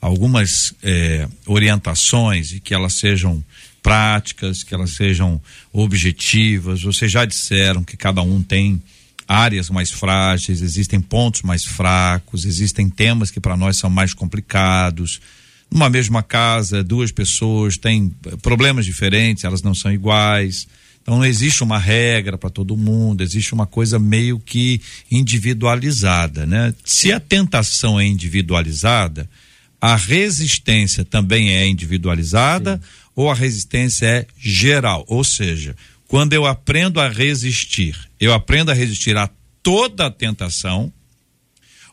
algumas 0.00 0.74
eh, 0.82 1.26
orientações 1.46 2.52
e 2.52 2.60
que 2.60 2.74
elas 2.74 2.92
sejam 2.94 3.42
práticas, 3.82 4.62
que 4.62 4.74
elas 4.74 4.92
sejam 4.92 5.40
objetivas. 5.72 6.82
Vocês 6.82 7.12
já 7.12 7.24
disseram 7.24 7.84
que 7.84 7.96
cada 7.96 8.22
um 8.22 8.42
tem 8.42 8.82
áreas 9.28 9.70
mais 9.70 9.90
frágeis, 9.90 10.60
existem 10.60 11.00
pontos 11.00 11.42
mais 11.42 11.64
fracos, 11.64 12.44
existem 12.44 12.88
temas 12.88 13.30
que 13.30 13.40
para 13.40 13.56
nós 13.56 13.76
são 13.76 13.88
mais 13.88 14.12
complicados. 14.12 15.20
Numa 15.70 15.88
mesma 15.88 16.22
casa, 16.22 16.84
duas 16.84 17.10
pessoas 17.10 17.76
têm 17.76 18.10
problemas 18.42 18.84
diferentes, 18.84 19.44
elas 19.44 19.62
não 19.62 19.74
são 19.74 19.92
iguais. 19.92 20.66
Então 21.04 21.18
não 21.18 21.24
existe 21.26 21.62
uma 21.62 21.78
regra 21.78 22.38
para 22.38 22.48
todo 22.48 22.78
mundo, 22.78 23.22
existe 23.22 23.52
uma 23.52 23.66
coisa 23.66 23.98
meio 23.98 24.40
que 24.40 24.80
individualizada, 25.10 26.46
né? 26.46 26.74
Se 26.82 27.12
a 27.12 27.20
tentação 27.20 28.00
é 28.00 28.06
individualizada, 28.06 29.28
a 29.78 29.96
resistência 29.96 31.04
também 31.04 31.50
é 31.50 31.66
individualizada 31.66 32.80
Sim. 32.82 32.88
ou 33.14 33.30
a 33.30 33.34
resistência 33.34 34.06
é 34.06 34.26
geral? 34.38 35.04
Ou 35.06 35.22
seja, 35.22 35.76
quando 36.08 36.32
eu 36.32 36.46
aprendo 36.46 36.98
a 36.98 37.10
resistir, 37.10 37.94
eu 38.18 38.32
aprendo 38.32 38.70
a 38.70 38.74
resistir 38.74 39.14
a 39.14 39.28
toda 39.62 40.06
a 40.06 40.10
tentação, 40.10 40.90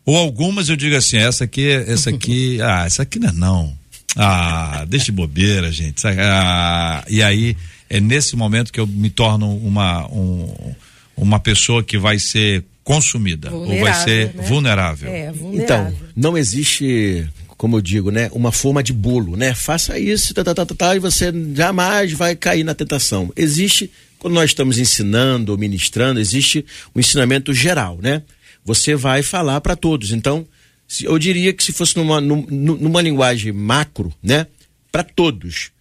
ou 0.05 0.15
algumas 0.15 0.69
eu 0.69 0.77
digo 0.77 0.95
assim, 0.95 1.17
essa 1.17 1.43
aqui, 1.43 1.67
essa 1.67 2.11
aqui, 2.11 2.59
ah, 2.63 2.85
essa 2.85 3.03
aqui 3.03 3.19
não 3.19 3.27
é 3.27 3.33
não. 3.33 3.81
Ah, 4.15 4.85
deixa 4.87 5.07
de 5.07 5.11
bobeira, 5.11 5.69
gente. 5.69 6.01
Ah, 6.07 7.03
e 7.09 7.21
aí 7.21 7.57
é 7.91 7.99
nesse 7.99 8.37
momento 8.37 8.71
que 8.71 8.79
eu 8.79 8.87
me 8.87 9.09
torno 9.09 9.53
uma, 9.57 10.07
um, 10.07 10.73
uma 11.17 11.41
pessoa 11.41 11.83
que 11.83 11.97
vai 11.97 12.17
ser 12.17 12.63
consumida 12.85 13.53
ou 13.53 13.67
vai 13.81 13.93
ser 13.93 14.33
né? 14.33 14.43
vulnerável. 14.43 15.11
É, 15.11 15.29
vulnerável. 15.29 15.61
Então, 15.61 15.93
não 16.15 16.37
existe 16.37 17.27
como 17.57 17.77
eu 17.77 17.81
digo, 17.81 18.09
né, 18.09 18.27
uma 18.33 18.51
forma 18.51 18.81
de 18.81 18.91
bolo, 18.91 19.37
né? 19.37 19.53
Faça 19.53 19.99
isso, 19.99 20.33
tá, 20.33 20.43
tá, 20.43 20.55
tá, 20.55 20.65
tá, 20.65 20.73
tá, 20.73 20.95
e 20.95 20.99
você 20.99 21.31
jamais 21.53 22.11
vai 22.11 22.35
cair 22.35 22.63
na 22.63 22.73
tentação. 22.73 23.31
Existe, 23.35 23.91
quando 24.17 24.33
nós 24.33 24.49
estamos 24.49 24.79
ensinando 24.79 25.51
ou 25.51 25.57
ministrando, 25.59 26.19
existe 26.19 26.65
um 26.95 26.99
ensinamento 26.99 27.53
geral, 27.53 27.99
né? 28.01 28.23
Você 28.65 28.95
vai 28.95 29.21
falar 29.21 29.61
para 29.61 29.75
todos. 29.75 30.11
Então, 30.11 30.43
se, 30.87 31.05
eu 31.05 31.19
diria 31.19 31.53
que 31.53 31.63
se 31.63 31.71
fosse 31.71 31.95
numa, 31.97 32.19
numa, 32.19 32.47
numa 32.49 32.99
linguagem 32.99 33.51
macro, 33.51 34.11
né, 34.23 34.47
para 34.91 35.03
todos, 35.03 35.71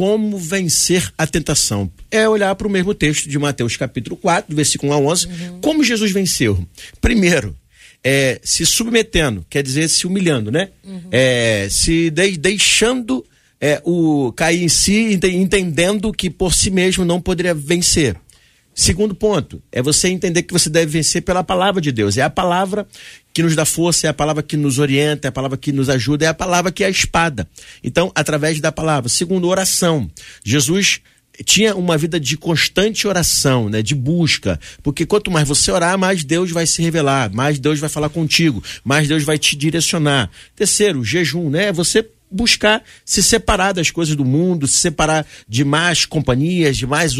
como 0.00 0.38
vencer 0.38 1.12
a 1.18 1.26
tentação? 1.26 1.90
É 2.10 2.26
olhar 2.26 2.54
para 2.54 2.66
o 2.66 2.70
mesmo 2.70 2.94
texto 2.94 3.28
de 3.28 3.38
Mateus 3.38 3.76
capítulo 3.76 4.16
4, 4.16 4.56
versículo 4.56 4.92
1 4.92 4.94
a 4.94 4.98
11, 4.98 5.26
uhum. 5.26 5.60
como 5.60 5.84
Jesus 5.84 6.10
venceu. 6.10 6.66
Primeiro, 7.02 7.54
é, 8.02 8.40
se 8.42 8.64
submetendo, 8.64 9.44
quer 9.50 9.62
dizer, 9.62 9.90
se 9.90 10.06
humilhando, 10.06 10.50
né? 10.50 10.70
Uhum. 10.82 11.02
É, 11.10 11.68
se 11.70 12.08
de, 12.08 12.38
deixando 12.38 13.22
é, 13.60 13.82
o 13.84 14.32
cair 14.32 14.62
em 14.62 14.70
si, 14.70 15.20
entendendo 15.22 16.14
que 16.14 16.30
por 16.30 16.54
si 16.54 16.70
mesmo 16.70 17.04
não 17.04 17.20
poderia 17.20 17.52
vencer. 17.52 18.16
Segundo 18.80 19.14
ponto, 19.14 19.62
é 19.70 19.82
você 19.82 20.08
entender 20.08 20.42
que 20.42 20.54
você 20.54 20.70
deve 20.70 20.90
vencer 20.90 21.20
pela 21.20 21.44
palavra 21.44 21.82
de 21.82 21.92
Deus. 21.92 22.16
É 22.16 22.22
a 22.22 22.30
palavra 22.30 22.88
que 23.30 23.42
nos 23.42 23.54
dá 23.54 23.66
força, 23.66 24.06
é 24.06 24.10
a 24.10 24.14
palavra 24.14 24.42
que 24.42 24.56
nos 24.56 24.78
orienta, 24.78 25.28
é 25.28 25.28
a 25.28 25.32
palavra 25.32 25.58
que 25.58 25.70
nos 25.70 25.90
ajuda, 25.90 26.24
é 26.24 26.28
a 26.28 26.32
palavra 26.32 26.72
que 26.72 26.82
é 26.82 26.86
a 26.86 26.90
espada. 26.90 27.46
Então, 27.84 28.10
através 28.14 28.58
da 28.58 28.72
palavra. 28.72 29.10
Segundo, 29.10 29.48
oração. 29.48 30.10
Jesus 30.42 31.02
tinha 31.44 31.76
uma 31.76 31.98
vida 31.98 32.18
de 32.18 32.38
constante 32.38 33.06
oração, 33.06 33.68
né, 33.68 33.82
de 33.82 33.94
busca, 33.94 34.58
porque 34.82 35.04
quanto 35.04 35.30
mais 35.30 35.46
você 35.46 35.70
orar, 35.70 35.98
mais 35.98 36.24
Deus 36.24 36.50
vai 36.50 36.66
se 36.66 36.80
revelar, 36.80 37.30
mais 37.34 37.58
Deus 37.58 37.78
vai 37.78 37.90
falar 37.90 38.08
contigo, 38.08 38.64
mais 38.82 39.06
Deus 39.06 39.24
vai 39.24 39.36
te 39.38 39.56
direcionar. 39.56 40.30
Terceiro, 40.56 41.04
jejum, 41.04 41.50
né? 41.50 41.70
Você 41.70 42.02
buscar 42.30 42.82
se 43.04 43.22
separar 43.22 43.72
das 43.72 43.90
coisas 43.90 44.14
do 44.14 44.24
mundo, 44.24 44.66
se 44.66 44.78
separar 44.78 45.26
de 45.48 45.64
mais 45.64 46.04
companhias, 46.04 46.76
de 46.76 46.86
mais 46.86 47.14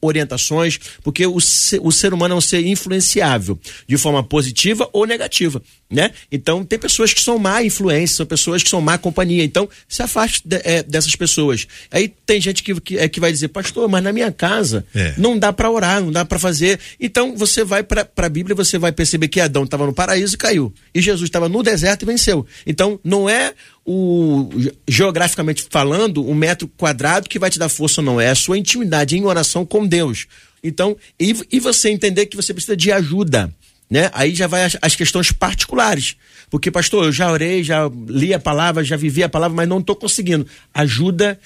orientações, 0.00 0.78
porque 1.02 1.26
o 1.26 1.40
ser, 1.40 1.80
o 1.82 1.92
ser 1.92 2.12
humano 2.12 2.34
é 2.34 2.36
um 2.36 2.40
ser 2.40 2.66
influenciável 2.66 3.58
de 3.86 3.96
forma 3.96 4.22
positiva 4.22 4.88
ou 4.92 5.06
negativa, 5.06 5.62
né? 5.88 6.10
Então 6.30 6.64
tem 6.64 6.78
pessoas 6.78 7.14
que 7.14 7.22
são 7.22 7.38
má 7.38 7.62
influência, 7.62 8.16
são 8.16 8.26
pessoas 8.26 8.62
que 8.62 8.68
são 8.68 8.80
má 8.80 8.98
companhia, 8.98 9.44
então 9.44 9.68
se 9.88 10.02
afaste 10.02 10.42
de, 10.44 10.60
é, 10.64 10.82
dessas 10.82 11.14
pessoas. 11.14 11.66
Aí 11.90 12.12
tem 12.24 12.40
gente 12.40 12.62
que, 12.62 12.80
que, 12.80 12.98
é, 12.98 13.08
que 13.08 13.20
vai 13.20 13.30
dizer, 13.30 13.48
pastor, 13.48 13.88
mas 13.88 14.02
na 14.02 14.12
minha 14.12 14.32
casa 14.32 14.84
é. 14.94 15.14
não 15.16 15.38
dá 15.38 15.52
para 15.52 15.70
orar, 15.70 16.02
não 16.02 16.10
dá 16.10 16.24
para 16.24 16.38
fazer. 16.38 16.80
Então 16.98 17.36
você 17.36 17.62
vai 17.62 17.82
para 17.82 18.08
a 18.16 18.28
Bíblia 18.28 18.54
e 18.54 18.56
você 18.56 18.78
vai 18.78 18.90
perceber 18.90 19.28
que 19.28 19.40
Adão 19.40 19.64
estava 19.64 19.86
no 19.86 19.92
paraíso 19.92 20.34
e 20.34 20.38
caiu, 20.38 20.72
e 20.94 21.00
Jesus 21.00 21.28
estava 21.28 21.48
no 21.48 21.62
deserto 21.62 22.02
e 22.02 22.06
venceu. 22.06 22.44
Então 22.66 22.98
não 23.04 23.28
é 23.28 23.54
o 23.84 24.50
geograficamente 24.88 25.64
falando, 25.70 26.28
um 26.28 26.34
metro 26.34 26.66
quadrado 26.76 27.28
que 27.28 27.38
vai 27.38 27.50
te 27.50 27.58
dar 27.58 27.68
força 27.68 28.02
não, 28.02 28.20
é 28.20 28.30
a 28.30 28.34
sua 28.34 28.58
intimidade 28.58 29.16
em 29.16 29.24
oração 29.24 29.64
com 29.64 29.86
Deus. 29.86 30.26
Então, 30.62 30.96
e, 31.20 31.36
e 31.52 31.60
você 31.60 31.90
entender 31.90 32.26
que 32.26 32.34
você 32.34 32.52
precisa 32.52 32.76
de 32.76 32.90
ajuda, 32.90 33.54
né? 33.90 34.10
Aí 34.12 34.34
já 34.34 34.46
vai 34.46 34.64
as, 34.64 34.76
as, 34.82 34.96
questões 34.96 35.32
particulares. 35.32 36.16
Porque, 36.50 36.70
pastor, 36.70 37.06
eu 37.06 37.12
já 37.12 37.30
orei, 37.30 37.62
já 37.62 37.90
li 38.08 38.34
a 38.34 38.38
palavra, 38.38 38.84
já 38.84 38.96
vivi 38.96 39.22
a 39.22 39.28
palavra, 39.28 39.56
mas 39.56 39.68
não 39.68 39.78
estou 39.78 39.96
conseguindo. 39.96 40.46
Ajuda 40.74 41.38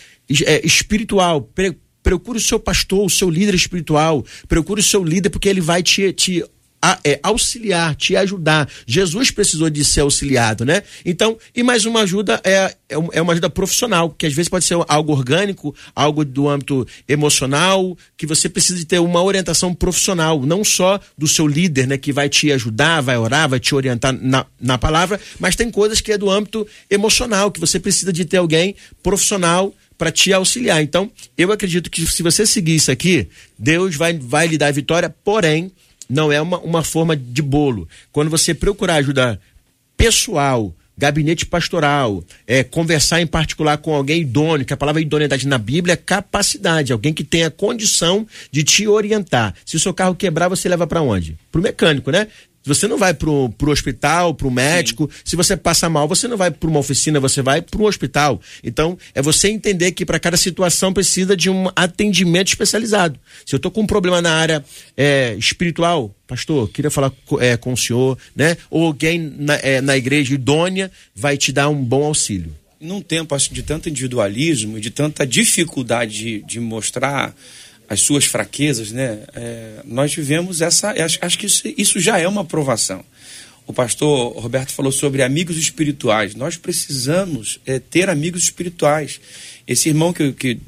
é, 0.47 0.67
espiritual. 0.67 1.43
Pre, 1.43 1.77
procure 2.03 2.39
o 2.39 2.43
seu 2.43 2.59
pastor, 2.59 3.05
o 3.05 3.11
seu 3.11 3.29
líder 3.29 3.55
espiritual. 3.55 4.25
Procure 4.49 4.81
o 4.81 4.85
seu 4.85 5.05
líder, 5.05 5.31
porque 5.31 5.49
ele 5.49 5.61
vai 5.61 5.83
te, 5.83 6.13
te 6.13 6.45
a, 6.83 6.99
é, 7.05 7.21
auxiliar, 7.23 7.95
te 7.95 8.17
ajudar. 8.17 8.69
Jesus 8.87 9.31
precisou 9.31 9.69
de 9.69 9.85
ser 9.85 10.01
auxiliado, 10.01 10.65
né? 10.65 10.83
Então, 11.05 11.37
e 11.55 11.63
mais 11.63 11.85
uma 11.85 12.01
ajuda 12.01 12.41
é, 12.43 12.75
é, 12.89 12.95
é 13.13 13.23
uma 13.23 13.33
ajuda 13.33 13.51
profissional, 13.51 14.11
que 14.11 14.27
às 14.27 14.33
vezes 14.33 14.49
pode 14.49 14.65
ser 14.65 14.77
algo 14.89 15.13
orgânico, 15.13 15.75
algo 15.95 16.25
do 16.25 16.49
âmbito 16.49 16.87
emocional, 17.09 17.97
que 18.17 18.27
você 18.27 18.49
precisa 18.49 18.79
de 18.79 18.87
ter 18.87 18.99
uma 18.99 19.23
orientação 19.23 19.75
profissional, 19.75 20.41
não 20.45 20.65
só 20.65 20.99
do 21.17 21.29
seu 21.29 21.47
líder, 21.47 21.87
né, 21.87 21.99
que 21.99 22.13
vai 22.13 22.29
te 22.29 22.51
ajudar, 22.53 23.01
vai 23.01 23.17
orar, 23.17 23.49
vai 23.49 23.61
te 23.61 23.75
orientar 23.75 24.13
na, 24.13 24.47
na 24.61 24.79
palavra, 24.79 25.21
mas 25.39 25.57
tem 25.57 25.71
coisas 25.71 26.01
que 26.01 26.13
é 26.13 26.19
do 26.19 26.31
âmbito 26.31 26.67
emocional, 26.89 27.51
que 27.51 27.61
você 27.61 27.79
precisa 27.79 28.13
de 28.13 28.25
ter 28.25 28.39
alguém 28.39 28.75
profissional 29.03 29.75
para 29.99 30.11
te 30.11 30.33
auxiliar. 30.33 30.83
Então, 30.83 31.11
eu 31.37 31.53
acredito 31.53 31.91
que 31.91 32.07
se 32.07 32.23
você 32.23 32.47
seguir 32.47 32.77
isso 32.77 32.91
aqui, 32.91 33.29
Deus 33.59 33.97
vai, 33.97 34.15
vai 34.15 34.47
lhe 34.47 34.57
dar 34.57 34.73
vitória, 34.73 35.15
porém, 35.23 35.71
não 36.11 36.33
é 36.33 36.41
uma, 36.41 36.59
uma 36.59 36.83
forma 36.83 37.17
de 37.17 37.41
bolo. 37.41 37.89
Quando 38.11 38.29
você 38.29 38.53
procurar 38.53 38.97
ajuda 38.97 39.41
pessoal, 39.97 40.75
gabinete 40.99 41.47
pastoral, 41.47 42.23
é, 42.47 42.63
conversar 42.63 43.23
em 43.23 43.27
particular 43.27 43.79
com 43.79 43.95
alguém 43.95 44.21
idôneo, 44.21 44.67
que 44.67 44.73
a 44.73 44.77
palavra 44.77 45.01
idoneidade 45.01 45.47
na 45.47 45.57
Bíblia 45.57 45.95
é 45.95 45.97
capacidade, 45.97 46.93
alguém 46.93 47.15
que 47.15 47.25
tenha 47.25 47.51
condição 47.51 48.27
de 48.51 48.63
te 48.65 48.87
orientar. 48.87 49.55
Se 49.65 49.77
o 49.77 49.81
seu 49.81 49.95
carro 49.95 50.15
quebrar, 50.15 50.49
você 50.49 50.69
leva 50.69 50.87
para 50.87 51.01
onde? 51.01 51.39
Para 51.51 51.61
o 51.61 51.63
mecânico, 51.63 52.11
né? 52.11 52.27
Você 52.65 52.87
não 52.87 52.99
vai 52.99 53.15
pro, 53.15 53.49
pro 53.51 53.71
hospital, 53.71 54.35
pro 54.35 54.51
médico. 54.51 55.09
Sim. 55.11 55.21
Se 55.25 55.37
você 55.37 55.57
passa 55.57 55.89
mal, 55.89 56.07
você 56.07 56.29
não 56.29 56.37
vai 56.37 56.51
para 56.51 56.69
uma 56.69 56.79
oficina, 56.79 57.19
você 57.19 57.41
vai 57.41 57.63
para 57.63 57.81
um 57.81 57.87
hospital. 57.87 58.41
Então, 58.63 58.99
é 59.15 59.23
você 59.23 59.49
entender 59.49 59.93
que 59.93 60.05
para 60.05 60.21
cada 60.21 60.37
situação 60.37 60.93
precisa 60.93 61.35
de 61.37 61.49
um 61.49 61.69
atendimento 61.75 62.49
especializado. 62.49 63.19
Se 63.47 63.55
eu 63.55 63.57
estou 63.57 63.71
com 63.71 63.81
um 63.83 63.87
problema 63.87 64.21
na 64.21 64.33
área 64.33 64.65
é, 64.97 65.35
espiritual, 65.39 66.15
pastor, 66.27 66.69
queria 66.71 66.91
falar 66.91 67.13
é, 67.41 67.57
com 67.57 67.73
o 67.73 67.77
senhor, 67.77 68.19
né? 68.37 68.57
Ou 68.71 68.87
alguém 68.87 69.19
na, 69.19 69.55
é, 69.55 69.81
na 69.81 69.97
igreja 69.97 70.35
idônea 70.35 70.91
vai 71.15 71.37
te 71.37 71.53
dar 71.53 71.69
um 71.71 71.83
bom 71.83 72.05
auxílio. 72.05 72.55
Num 72.79 73.01
tempo 73.01 73.35
assim, 73.35 73.53
de 73.53 73.63
tanto 73.63 73.89
individualismo 73.89 74.79
e 74.79 74.81
de 74.81 74.91
tanta 74.91 75.27
dificuldade 75.27 76.17
de, 76.17 76.43
de 76.43 76.61
mostrar 76.61 77.35
as 77.91 78.03
suas 78.03 78.25
fraquezas, 78.25 78.93
né? 78.93 79.25
É, 79.35 79.81
nós 79.85 80.15
vivemos 80.15 80.63
essa. 80.63 80.93
Acho, 80.93 81.19
acho 81.21 81.37
que 81.37 81.47
isso, 81.47 81.63
isso, 81.77 81.99
já 81.99 82.21
é 82.21 82.29
uma 82.29 82.43
aprovação. 82.43 83.05
O 83.67 83.73
pastor 83.73 84.33
Roberto 84.39 84.71
falou 84.71 84.93
sobre 84.93 85.25
amigos 85.25 85.57
espirituais. 85.57 86.37
Nós 86.37 86.57
precisamos 86.57 87.59
é, 87.67 87.81
ter 87.81 88.09
amigos 88.09 88.45
espirituais. 88.45 89.21
Esse 89.67 89.89
irmão 89.89 90.13
que, 90.13 90.33
que 90.33 90.59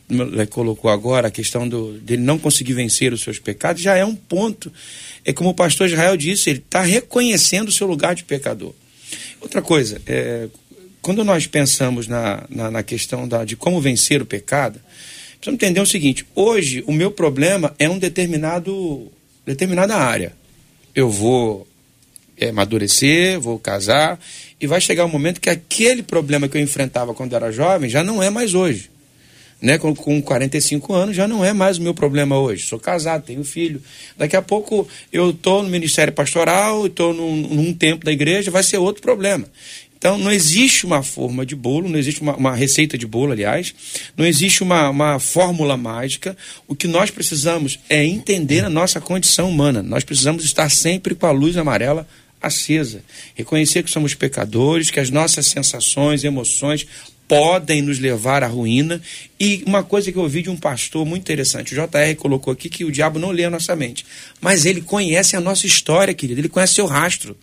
colocou 0.51 0.91
agora, 0.91 1.29
a 1.29 1.31
questão 1.31 1.69
do, 1.69 1.93
dele 2.01 2.23
não 2.23 2.41
conseguir 2.41 2.73
vencer 2.73 3.13
os 3.13 3.21
seus 3.21 3.39
pecados, 3.39 3.81
já 3.81 3.95
é 3.97 4.05
um 4.05 4.17
ponto. 4.17 4.73
É 5.25 5.33
como 5.33 5.51
o 5.51 5.55
pastor 5.55 5.87
Israel 5.87 6.17
disse, 6.17 6.51
ele 6.51 6.59
está 6.59 6.83
reconhecendo 6.83 7.69
o 7.69 7.73
seu 7.73 7.87
lugar 7.87 8.17
de 8.17 8.25
pecador. 8.25 8.75
Outra 9.41 9.63
coisa, 9.63 10.03
é, 10.07 10.49
quando 11.01 11.25
nós 11.25 11.47
pensamos 11.47 12.09
na, 12.09 12.45
na, 12.49 12.71
na 12.71 12.83
questão 12.83 13.29
da, 13.29 13.45
de 13.45 13.55
como 13.55 13.81
vencer 13.81 14.21
o 14.21 14.27
pecado, 14.27 14.81
Precisamos 15.43 15.61
entender 15.61 15.81
o 15.81 15.87
seguinte: 15.87 16.25
hoje 16.37 16.85
o 16.87 16.93
meu 16.93 17.11
problema 17.11 17.75
é 17.77 17.91
um 17.91 17.99
determinado 17.99 19.11
determinada 19.45 19.97
área. 19.97 20.33
Eu 20.95 21.11
vou 21.11 21.67
é, 22.39 22.51
amadurecer, 22.51 23.41
vou 23.41 23.59
casar, 23.59 24.21
e 24.61 24.69
vai 24.69 24.81
chegar 24.81 25.05
um 25.05 25.09
momento 25.09 25.41
que 25.41 25.51
aquele 25.51 26.01
problema 26.01 26.47
que 26.47 26.57
eu 26.57 26.63
enfrentava 26.63 27.13
quando 27.13 27.35
era 27.35 27.51
jovem 27.51 27.91
já 27.91 28.05
não 28.05 28.23
é 28.23 28.31
mais 28.31 28.55
hoje. 28.55 28.89
Né? 29.61 29.79
Com, 29.79 29.95
com 29.97 30.23
45 30.23 30.95
anos 30.95 31.17
já 31.17 31.27
não 31.27 31.45
é 31.45 31.53
mais 31.53 31.77
o 31.77 31.83
meu 31.83 31.95
problema 31.95 32.39
hoje. 32.39 32.65
Sou 32.65 32.79
casado, 32.79 33.25
tenho 33.25 33.43
filho. 33.43 33.83
Daqui 34.17 34.37
a 34.37 34.43
pouco 34.43 34.87
eu 35.13 35.31
estou 35.31 35.65
no 35.65 35.69
ministério 35.69 36.13
pastoral, 36.13 36.87
estou 36.87 37.13
num, 37.13 37.35
num 37.35 37.75
tempo 37.75 38.05
da 38.05 38.13
igreja, 38.13 38.49
vai 38.49 38.63
ser 38.63 38.79
outro 38.79 39.03
problema. 39.03 39.45
Então, 40.03 40.19
não 40.19 40.33
existe 40.33 40.85
uma 40.85 41.01
forma 41.01 41.47
de 41.47 41.55
bolo, 41.55 41.89
não 41.89 41.97
existe 41.97 42.23
uma, 42.23 42.35
uma 42.35 42.57
receita 42.57 42.99
de 42.99 43.07
bolo, 43.07 43.31
aliás, 43.31 43.73
não 44.17 44.27
existe 44.27 44.61
uma, 44.61 44.91
uma 44.91 45.21
fórmula 45.21 45.77
mágica. 45.77 46.37
O 46.67 46.75
que 46.75 46.89
nós 46.89 47.09
precisamos 47.09 47.79
é 47.89 48.05
entender 48.05 48.65
a 48.65 48.69
nossa 48.69 49.01
condição 49.01 49.49
humana. 49.49 49.81
Nós 49.81 50.03
precisamos 50.03 50.45
estar 50.45 50.69
sempre 50.73 51.15
com 51.15 51.25
a 51.25 51.31
luz 51.31 51.57
amarela 51.57 52.05
acesa. 52.41 53.05
Reconhecer 53.37 53.85
que 53.85 53.93
somos 53.93 54.13
pecadores, 54.13 54.91
que 54.91 54.99
as 54.99 55.09
nossas 55.09 55.47
sensações, 55.47 56.25
emoções 56.25 56.85
podem 57.29 57.81
nos 57.81 58.01
levar 58.01 58.43
à 58.43 58.49
ruína. 58.49 59.01
E 59.39 59.63
uma 59.65 59.85
coisa 59.85 60.11
que 60.11 60.19
eu 60.19 60.23
ouvi 60.23 60.43
de 60.43 60.51
um 60.51 60.57
pastor 60.57 61.07
muito 61.07 61.23
interessante, 61.23 61.75
o 61.75 61.77
JR 61.77 62.17
colocou 62.19 62.53
aqui 62.53 62.69
que 62.69 62.85
o 62.85 62.91
diabo 62.91 63.21
não 63.21 63.31
lê 63.31 63.45
a 63.45 63.51
nossa 63.51 63.77
mente, 63.77 64.05
mas 64.41 64.67
ele 64.67 64.81
conhece 64.81 65.37
a 65.37 65.41
nossa 65.41 65.65
história, 65.65 66.13
querido, 66.13 66.41
ele 66.41 66.49
conhece 66.49 66.75
seu 66.75 66.87
rastro. 66.87 67.37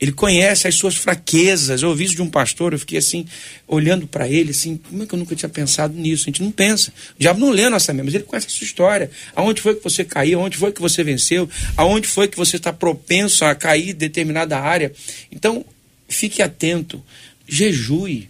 Ele 0.00 0.12
conhece 0.12 0.68
as 0.68 0.74
suas 0.74 0.94
fraquezas. 0.94 1.82
Eu 1.82 1.90
ouvi 1.90 2.04
isso 2.04 2.14
de 2.14 2.22
um 2.22 2.30
pastor, 2.30 2.72
eu 2.72 2.78
fiquei 2.78 2.98
assim, 2.98 3.26
olhando 3.66 4.06
para 4.06 4.28
ele, 4.28 4.50
assim, 4.50 4.76
como 4.76 5.02
é 5.02 5.06
que 5.06 5.14
eu 5.14 5.18
nunca 5.18 5.34
tinha 5.34 5.48
pensado 5.48 5.94
nisso? 5.94 6.24
A 6.24 6.26
gente 6.26 6.42
não 6.42 6.50
pensa. 6.50 6.90
O 6.90 7.20
diabo 7.20 7.40
não 7.40 7.50
lê 7.50 7.68
nossa 7.68 7.92
mente, 7.92 8.06
mas 8.06 8.14
ele 8.14 8.24
conhece 8.24 8.46
a 8.46 8.50
sua 8.50 8.64
história. 8.64 9.10
Aonde 9.34 9.60
foi 9.60 9.74
que 9.74 9.84
você 9.84 10.04
caiu? 10.04 10.40
Aonde 10.40 10.56
foi 10.56 10.72
que 10.72 10.80
você 10.80 11.02
venceu? 11.02 11.48
Aonde 11.76 12.06
foi 12.08 12.28
que 12.28 12.36
você 12.36 12.56
está 12.56 12.72
propenso 12.72 13.44
a 13.44 13.54
cair 13.54 13.90
em 13.90 13.94
determinada 13.94 14.58
área? 14.58 14.92
Então, 15.30 15.64
fique 16.08 16.42
atento, 16.42 17.02
jejue, 17.48 18.28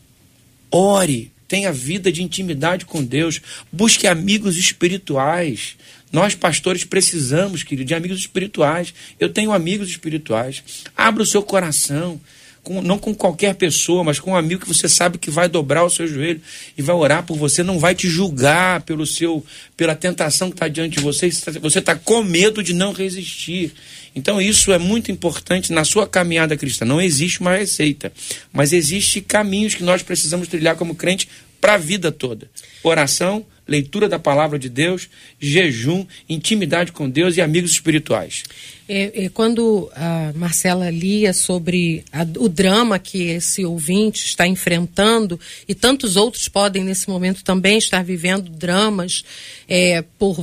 ore, 0.71 1.31
tenha 1.49 1.73
vida 1.73 2.11
de 2.11 2.23
intimidade 2.23 2.85
com 2.85 3.05
Deus, 3.05 3.41
busque 3.73 4.07
amigos 4.07 4.57
espirituais. 4.57 5.77
Nós, 6.17 6.35
pastores, 6.35 6.83
precisamos, 6.83 7.63
querido, 7.63 7.89
de 7.89 7.95
amigos 7.95 8.21
espirituais. 8.21 8.95
Eu 9.21 9.29
tenho 9.29 9.53
amigos 9.53 9.91
espirituais. 9.91 10.63
Abra 10.97 11.23
o 11.23 11.27
seu 11.27 11.43
coração. 11.43 12.19
com, 12.63 12.81
não 12.81 12.99
com 12.99 13.15
qualquer 13.15 13.55
pessoa, 13.55 14.03
mas 14.03 14.19
com 14.19 14.31
um 14.31 14.35
amigo 14.35 14.63
que 14.63 14.67
você 14.67 14.89
sabe 14.89 15.19
que 15.19 15.31
vai 15.31 15.47
dobrar 15.47 15.85
o 15.85 15.91
seu 15.91 16.09
joelho 16.09 16.41
e 16.75 16.81
vai 16.81 16.97
orar 16.97 17.23
por 17.23 17.37
você, 17.37 17.63
não 17.63 17.79
vai 17.79 17.95
te 17.95 18.09
julgar 18.09 18.81
pelo 18.81 19.07
seu, 19.07 19.45
pela 19.77 19.95
tentação 19.95 20.49
que 20.49 20.55
está 20.55 20.69
diante 20.69 20.97
de 20.97 21.03
você. 21.03 21.29
Você 21.61 21.81
está 21.81 21.95
com 21.95 22.23
medo 22.23 22.63
de 22.63 22.73
não 22.73 22.93
resistir. 22.93 23.75
Então 24.15 24.41
isso 24.41 24.73
é 24.73 24.79
muito 24.79 25.13
importante 25.13 25.71
na 25.71 25.85
sua 25.85 26.09
caminhada 26.09 26.57
cristã. 26.57 26.87
Não 26.87 26.99
existe 26.99 27.43
uma 27.43 27.55
receita, 27.55 28.11
mas 28.55 28.73
existe 28.73 29.21
caminhos 29.21 29.75
que 29.75 29.85
nós 29.85 30.03
precisamos 30.03 30.49
trilhar 30.49 30.77
como 30.77 30.95
crente 30.95 31.29
para 31.61 31.75
a 31.75 31.79
vida 31.79 32.11
toda. 32.11 32.51
Oração, 32.83 33.45
leitura 33.67 34.09
da 34.09 34.19
palavra 34.19 34.59
de 34.59 34.69
Deus, 34.69 35.09
jejum, 35.41 36.07
intimidade 36.29 36.93
com 36.93 37.09
Deus 37.09 37.37
e 37.37 37.41
amigos 37.41 37.73
espirituais. 37.73 38.45
É, 38.89 39.25
é, 39.25 39.29
quando 39.29 39.91
a 39.97 40.33
Marcela 40.37 40.89
lia 40.91 41.33
sobre 41.33 42.05
a, 42.13 42.23
o 42.39 42.49
drama 42.49 42.99
que 42.99 43.25
esse 43.25 43.65
ouvinte 43.65 44.25
está 44.25 44.47
enfrentando, 44.47 45.41
e 45.67 45.75
tantos 45.75 46.15
outros 46.15 46.49
podem 46.49 46.85
nesse 46.85 47.09
momento 47.09 47.43
também 47.43 47.79
estar 47.79 48.05
vivendo 48.05 48.49
dramas 48.49 49.25
é, 49.69 50.03
por 50.19 50.41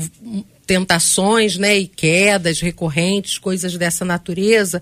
tentações 0.65 1.57
né, 1.57 1.77
e 1.77 1.87
quedas 1.87 2.61
recorrentes, 2.61 3.37
coisas 3.37 3.77
dessa 3.77 4.05
natureza, 4.05 4.81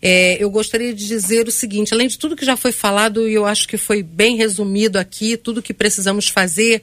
é, 0.00 0.42
eu 0.42 0.50
gostaria 0.50 0.92
de 0.92 1.06
dizer 1.06 1.48
o 1.48 1.52
seguinte: 1.52 1.94
além 1.94 2.08
de 2.08 2.18
tudo 2.18 2.36
que 2.36 2.44
já 2.44 2.56
foi 2.56 2.72
falado, 2.72 3.28
e 3.28 3.34
eu 3.34 3.46
acho 3.46 3.66
que 3.66 3.78
foi 3.78 4.02
bem 4.02 4.36
resumido 4.36 4.98
aqui, 4.98 5.36
tudo 5.36 5.62
que 5.62 5.72
precisamos 5.72 6.28
fazer, 6.28 6.82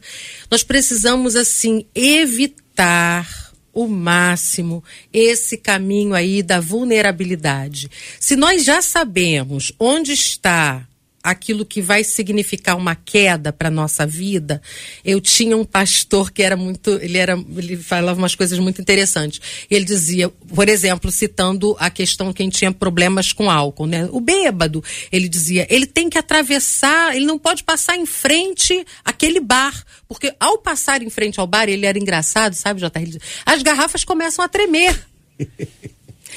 nós 0.49 0.63
precisamos, 0.63 1.35
assim, 1.35 1.85
evitar 1.93 3.49
o 3.73 3.87
máximo 3.87 4.83
esse 5.13 5.55
caminho 5.57 6.13
aí 6.13 6.41
da 6.41 6.59
vulnerabilidade. 6.59 7.89
Se 8.19 8.35
nós 8.35 8.65
já 8.65 8.81
sabemos 8.81 9.71
onde 9.79 10.11
está 10.11 10.88
aquilo 11.23 11.65
que 11.65 11.81
vai 11.81 12.03
significar 12.03 12.77
uma 12.77 12.95
queda 12.95 13.51
para 13.51 13.69
nossa 13.69 14.05
vida. 14.05 14.61
Eu 15.03 15.19
tinha 15.19 15.55
um 15.57 15.65
pastor 15.65 16.31
que 16.31 16.41
era 16.41 16.55
muito, 16.55 16.91
ele 17.01 17.17
era, 17.17 17.33
ele 17.33 17.77
falava 17.77 18.19
umas 18.19 18.35
coisas 18.35 18.57
muito 18.59 18.81
interessantes. 18.81 19.41
Ele 19.69 19.85
dizia, 19.85 20.29
por 20.29 20.69
exemplo, 20.69 21.11
citando 21.11 21.75
a 21.79 21.89
questão 21.89 22.33
quem 22.33 22.49
tinha 22.49 22.71
problemas 22.71 23.33
com 23.33 23.49
álcool, 23.49 23.85
né? 23.85 24.07
O 24.11 24.19
bêbado, 24.19 24.83
ele 25.11 25.27
dizia, 25.27 25.67
ele 25.69 25.85
tem 25.85 26.09
que 26.09 26.17
atravessar, 26.17 27.15
ele 27.15 27.25
não 27.25 27.37
pode 27.37 27.63
passar 27.63 27.97
em 27.97 28.05
frente 28.05 28.85
aquele 29.03 29.39
bar, 29.39 29.83
porque 30.07 30.33
ao 30.39 30.57
passar 30.57 31.01
em 31.01 31.09
frente 31.09 31.39
ao 31.39 31.47
bar, 31.47 31.67
ele 31.69 31.85
era 31.85 31.97
engraçado, 31.97 32.53
sabe, 32.53 32.79
Jota? 32.79 32.99
As 33.45 33.61
garrafas 33.61 34.03
começam 34.03 34.43
a 34.43 34.47
tremer. 34.47 35.07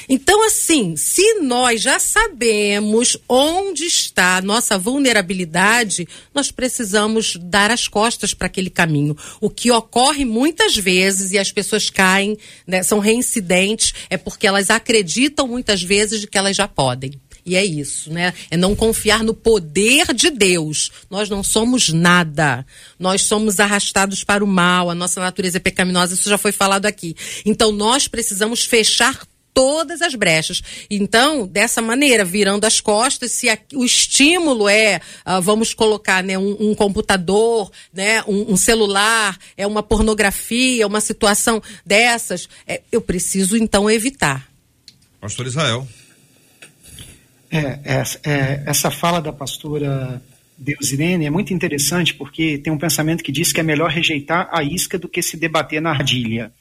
Então, 0.07 0.45
assim, 0.45 0.95
se 0.95 1.35
nós 1.41 1.81
já 1.81 1.99
sabemos 1.99 3.17
onde 3.27 3.85
está 3.85 4.37
a 4.37 4.41
nossa 4.41 4.77
vulnerabilidade, 4.77 6.07
nós 6.33 6.51
precisamos 6.51 7.37
dar 7.39 7.71
as 7.71 7.87
costas 7.87 8.33
para 8.33 8.47
aquele 8.47 8.69
caminho. 8.69 9.15
O 9.39 9.49
que 9.49 9.71
ocorre 9.71 10.25
muitas 10.25 10.75
vezes 10.75 11.31
e 11.31 11.37
as 11.37 11.51
pessoas 11.51 11.89
caem, 11.89 12.37
né, 12.67 12.83
são 12.83 12.99
reincidentes, 12.99 13.93
é 14.09 14.17
porque 14.17 14.47
elas 14.47 14.69
acreditam 14.69 15.47
muitas 15.47 15.81
vezes 15.81 16.21
de 16.21 16.27
que 16.27 16.37
elas 16.37 16.55
já 16.55 16.67
podem. 16.67 17.11
E 17.45 17.55
é 17.55 17.65
isso, 17.65 18.11
né? 18.11 18.33
É 18.49 18.55
não 18.55 18.73
confiar 18.73 19.21
no 19.21 19.33
poder 19.33 20.13
de 20.13 20.29
Deus. 20.29 20.91
Nós 21.09 21.29
não 21.29 21.43
somos 21.43 21.89
nada. 21.89 22.65
Nós 22.97 23.23
somos 23.23 23.59
arrastados 23.59 24.23
para 24.23 24.43
o 24.43 24.47
mal. 24.47 24.89
A 24.89 24.95
nossa 24.95 25.19
natureza 25.19 25.57
é 25.57 25.59
pecaminosa. 25.59 26.13
Isso 26.13 26.29
já 26.29 26.37
foi 26.37 26.53
falado 26.53 26.85
aqui. 26.85 27.15
Então 27.45 27.71
nós 27.71 28.07
precisamos 28.07 28.63
fechar 28.63 29.27
todas 29.53 30.01
as 30.01 30.15
brechas. 30.15 30.61
Então, 30.89 31.45
dessa 31.47 31.81
maneira, 31.81 32.25
virando 32.25 32.65
as 32.65 32.81
costas, 32.81 33.31
se 33.31 33.49
a, 33.49 33.57
o 33.73 33.85
estímulo 33.85 34.67
é, 34.67 34.99
uh, 35.25 35.41
vamos 35.41 35.73
colocar, 35.73 36.23
né, 36.23 36.37
um, 36.37 36.57
um 36.59 36.75
computador, 36.75 37.71
né, 37.93 38.23
um, 38.23 38.53
um, 38.53 38.57
celular, 38.57 39.37
é 39.55 39.67
uma 39.67 39.83
pornografia, 39.83 40.87
uma 40.87 41.01
situação 41.01 41.61
dessas, 41.85 42.49
é, 42.67 42.81
eu 42.91 43.01
preciso 43.01 43.55
então 43.55 43.89
evitar. 43.89 44.47
Pastor 45.21 45.45
Israel. 45.45 45.87
É, 47.51 47.79
é, 47.83 48.03
é, 48.23 48.63
essa 48.65 48.89
fala 48.89 49.21
da 49.21 49.31
pastora 49.31 50.19
Deus 50.57 50.91
Irene 50.91 51.25
é 51.25 51.29
muito 51.29 51.53
interessante 51.53 52.13
porque 52.13 52.57
tem 52.57 52.71
um 52.71 52.77
pensamento 52.77 53.23
que 53.23 53.31
diz 53.31 53.51
que 53.51 53.59
é 53.59 53.63
melhor 53.63 53.89
rejeitar 53.89 54.49
a 54.51 54.63
isca 54.63 54.97
do 54.97 55.09
que 55.09 55.21
se 55.21 55.37
debater 55.37 55.81
na 55.81 55.91
ardilha. 55.91 56.51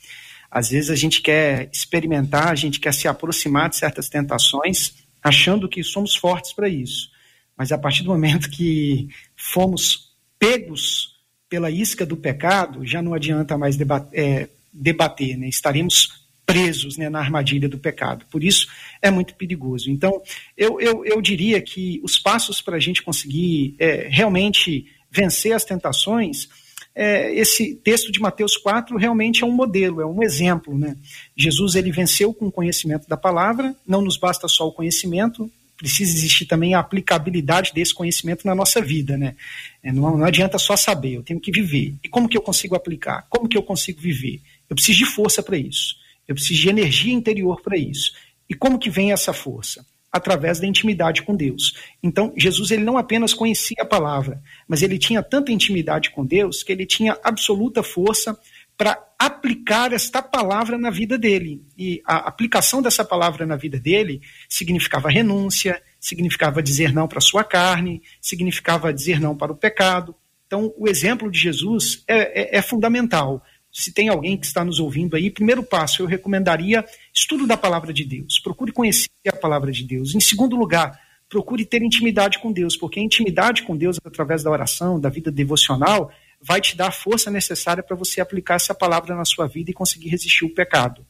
Às 0.53 0.69
vezes 0.69 0.91
a 0.91 0.95
gente 0.95 1.23
quer 1.23 1.71
experimentar, 1.73 2.49
a 2.49 2.55
gente 2.55 2.79
quer 2.79 2.93
se 2.93 3.09
aproximar 3.09 3.71
de 3.71 3.77
certas 3.77 4.11
tentações, 4.11 4.93
achando 5.23 5.67
que 5.67 5.83
somos 5.83 6.15
fortes 6.15 6.53
para 6.53 6.69
isso. 6.69 7.11
Mas 7.57 7.73
a 7.73 7.79
partir 7.79 8.03
do 8.03 8.11
momento 8.11 8.51
que 8.51 9.09
fomos 9.35 10.13
pegos 10.39 11.17
pela 11.49 11.71
isca 11.71 12.05
do 12.05 12.19
pecado, 12.19 12.85
já 12.85 13.01
não 13.01 13.15
adianta 13.15 13.57
mais 13.57 13.79
debater, 13.79 14.21
é, 14.21 14.49
debater 14.71 15.39
né? 15.39 15.49
estaremos 15.49 16.23
presos 16.45 16.99
né, 16.99 17.09
na 17.09 17.19
armadilha 17.21 17.67
do 17.69 17.79
pecado. 17.79 18.27
Por 18.31 18.45
isso 18.45 18.67
é 19.01 19.11
muito 19.11 19.35
perigoso. 19.35 19.91
Então, 19.91 20.21
eu, 20.55 20.79
eu, 20.79 21.03
eu 21.07 21.23
diria 21.23 21.63
que 21.63 21.99
os 22.03 22.19
passos 22.19 22.61
para 22.61 22.77
a 22.77 22.81
gente 22.81 23.03
conseguir 23.03 23.75
é, 23.79 24.07
realmente 24.11 24.87
vencer 25.11 25.53
as 25.53 25.65
tentações 25.65 26.49
é, 26.95 27.35
esse 27.35 27.75
texto 27.77 28.13
de 28.13 28.21
Mateus 28.21 28.57
4 28.57 28.97
realmente 28.97 29.43
é 29.43 29.47
um 29.47 29.53
modelo, 29.53 30.01
é 30.01 30.07
um 30.07 30.23
exemplo. 30.23 30.79
Né? 30.79 30.97
Jesus 31.37 31.75
ele 31.75 31.91
venceu 31.91 32.33
com 32.35 32.47
o 32.47 32.53
conhecimento 32.53 33.09
da 33.09 33.17
palavra, 33.17 33.75
não 33.87 34.03
nos 34.03 34.17
basta 34.17 34.47
só 34.47 34.69
o 34.69 34.73
conhecimento, 34.73 35.51
precisa 35.77 36.15
existir 36.17 36.47
também 36.47 36.75
a 36.75 36.81
aplicabilidade 36.81 37.73
desse 37.75 37.95
conhecimento 37.95 38.47
na 38.47 38.55
nossa 38.55 38.81
vida. 38.81 39.17
Né? 39.17 39.35
É, 39.83 39.91
não, 39.91 40.19
não 40.19 40.25
adianta 40.25 40.59
só 40.59 40.77
saber, 40.77 41.15
eu 41.15 41.23
tenho 41.23 41.41
que 41.41 41.51
viver. 41.51 41.95
E 42.05 42.09
como 42.09 42.29
que 42.29 42.37
eu 42.37 42.43
consigo 42.43 42.77
aplicar? 42.77 43.27
Como 43.29 43.49
que 43.49 43.57
eu 43.57 43.63
consigo 43.63 44.01
viver? 44.01 44.41
Eu 44.69 44.77
preciso 44.77 44.99
de 44.99 45.07
força 45.07 45.43
para 45.43 45.57
isso. 45.57 45.97
Eu 46.29 46.35
preciso 46.35 46.61
de 46.61 46.69
energia 46.69 47.13
interior 47.13 47.61
para 47.63 47.77
isso. 47.77 48.13
E 48.49 48.55
como 48.55 48.79
que 48.79 48.91
vem 48.91 49.13
essa 49.13 49.33
força? 49.33 49.85
Através 50.13 50.61
da 50.61 50.67
intimidade 50.67 51.23
com 51.23 51.35
Deus. 51.35 51.75
Então, 52.03 52.35
Jesus 52.37 52.71
ele 52.71 52.85
não 52.85 52.99
apenas 52.99 53.33
conhecia 53.33 53.79
a 53.81 53.87
palavra, 53.87 54.43
mas 54.69 54.83
ele 54.83 54.99
tinha 54.99 55.23
tanta 55.23 55.51
intimidade 55.51 56.11
com 56.11 56.25
Deus 56.25 56.63
que 56.63 56.71
ele 56.71 56.85
tinha 56.85 57.19
absoluta 57.25 57.83
força 57.83 58.39
para 58.77 59.03
aplicar 59.19 59.93
esta 59.93 60.21
palavra 60.21 60.77
na 60.77 60.91
vida 60.91 61.17
dele. 61.17 61.63
E 61.79 62.03
a 62.05 62.17
aplicação 62.29 62.83
dessa 62.83 63.05
palavra 63.05 63.47
na 63.47 63.57
vida 63.57 63.79
dele 63.79 64.21
significava 64.49 65.09
renúncia, 65.09 65.81
significava 66.01 66.63
dizer 66.63 66.93
não 66.93 67.07
para 67.09 67.21
sua 67.21 67.45
carne, 67.45 68.03
significava 68.21 68.93
dizer 68.93 69.21
não 69.21 69.37
para 69.37 69.53
o 69.53 69.57
pecado. 69.57 70.15
Então, 70.47 70.75
o 70.77 70.87
exemplo 70.89 71.31
de 71.31 71.39
Jesus 71.39 72.03
é, 72.07 72.57
é, 72.57 72.59
é 72.59 72.63
fundamental 72.63 73.43
se 73.73 73.91
tem 73.91 74.11
alguém 74.11 74.37
que 74.37 74.45
está 74.45 74.63
nos 74.63 74.79
ouvindo 74.79 75.17
aí, 75.17 75.31
primeiro 75.31 75.63
passo, 75.63 76.03
eu 76.03 76.07
recomendaria 76.07 76.85
estudo 77.13 77.47
da 77.47 77.57
palavra 77.57 77.91
de 77.91 78.05
Deus. 78.05 78.39
Procure 78.39 78.71
conhecer 78.71 79.09
a 79.27 79.33
palavra 79.33 79.73
de 79.73 79.83
Deus. 79.83 80.15
Em 80.15 80.21
segundo 80.21 80.55
lugar, 80.57 81.01
procure 81.27 81.65
ter 81.65 81.83
intimidade 81.83 82.39
com 82.39 82.53
Deus, 82.53 82.77
porque 82.77 83.01
a 83.01 83.03
intimidade 83.03 83.63
com 83.63 83.75
Deus, 83.75 83.97
através 84.05 84.43
da 84.43 84.51
oração, 84.51 85.01
da 85.01 85.09
vida 85.09 85.33
devocional, 85.33 86.13
vai 86.39 86.61
te 86.61 86.77
dar 86.77 86.89
a 86.89 86.93
força 86.93 87.31
necessária 87.31 87.83
para 87.83 87.97
você 87.97 88.21
aplicar 88.21 88.57
essa 88.57 88.75
palavra 88.75 89.17
na 89.17 89.25
sua 89.25 89.47
vida 89.47 89.71
e 89.71 89.75
conseguir 89.75 90.11
resistir 90.11 90.45
o 90.45 90.51
pecado. 90.51 91.07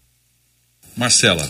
Marcela. 0.97 1.49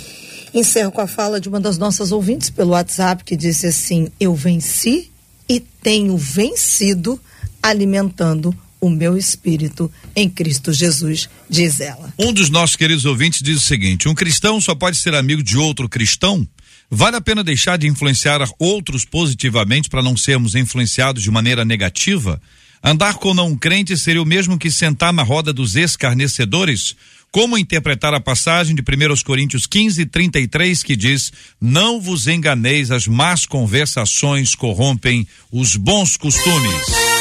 Encerro 0.54 0.92
com 0.92 1.00
a 1.02 1.06
fala 1.06 1.38
de 1.38 1.48
uma 1.48 1.60
das 1.60 1.76
nossas 1.76 2.10
ouvintes 2.12 2.48
pelo 2.48 2.70
WhatsApp 2.70 3.24
que 3.24 3.36
disse 3.36 3.66
assim: 3.66 4.10
Eu 4.18 4.34
venci 4.34 5.10
e 5.48 5.60
tenho 5.60 6.16
vencido 6.16 7.20
alimentando 7.62 8.56
o 8.82 8.90
meu 8.90 9.16
espírito 9.16 9.90
em 10.14 10.28
Cristo 10.28 10.72
Jesus, 10.72 11.30
diz 11.48 11.78
ela. 11.78 12.12
Um 12.18 12.32
dos 12.32 12.50
nossos 12.50 12.74
queridos 12.74 13.04
ouvintes 13.04 13.40
diz 13.40 13.58
o 13.58 13.66
seguinte: 13.66 14.08
um 14.08 14.14
cristão 14.14 14.60
só 14.60 14.74
pode 14.74 14.98
ser 14.98 15.14
amigo 15.14 15.40
de 15.40 15.56
outro 15.56 15.88
cristão? 15.88 16.46
Vale 16.90 17.16
a 17.16 17.20
pena 17.20 17.44
deixar 17.44 17.78
de 17.78 17.86
influenciar 17.86 18.44
outros 18.58 19.04
positivamente 19.04 19.88
para 19.88 20.02
não 20.02 20.16
sermos 20.16 20.56
influenciados 20.56 21.22
de 21.22 21.30
maneira 21.30 21.64
negativa? 21.64 22.42
Andar 22.84 23.14
com 23.14 23.32
não 23.32 23.56
crente 23.56 23.96
seria 23.96 24.20
o 24.20 24.26
mesmo 24.26 24.58
que 24.58 24.70
sentar 24.70 25.12
na 25.12 25.22
roda 25.22 25.52
dos 25.52 25.76
escarnecedores? 25.76 26.96
Como 27.30 27.56
interpretar 27.56 28.12
a 28.12 28.20
passagem 28.20 28.74
de 28.74 28.82
1 28.82 29.22
Coríntios 29.24 29.64
15, 29.64 30.04
33, 30.06 30.82
que 30.82 30.96
diz: 30.96 31.32
Não 31.60 32.00
vos 32.00 32.26
enganeis, 32.26 32.90
as 32.90 33.06
más 33.06 33.46
conversações 33.46 34.56
corrompem 34.56 35.26
os 35.52 35.76
bons 35.76 36.16
costumes. 36.16 37.11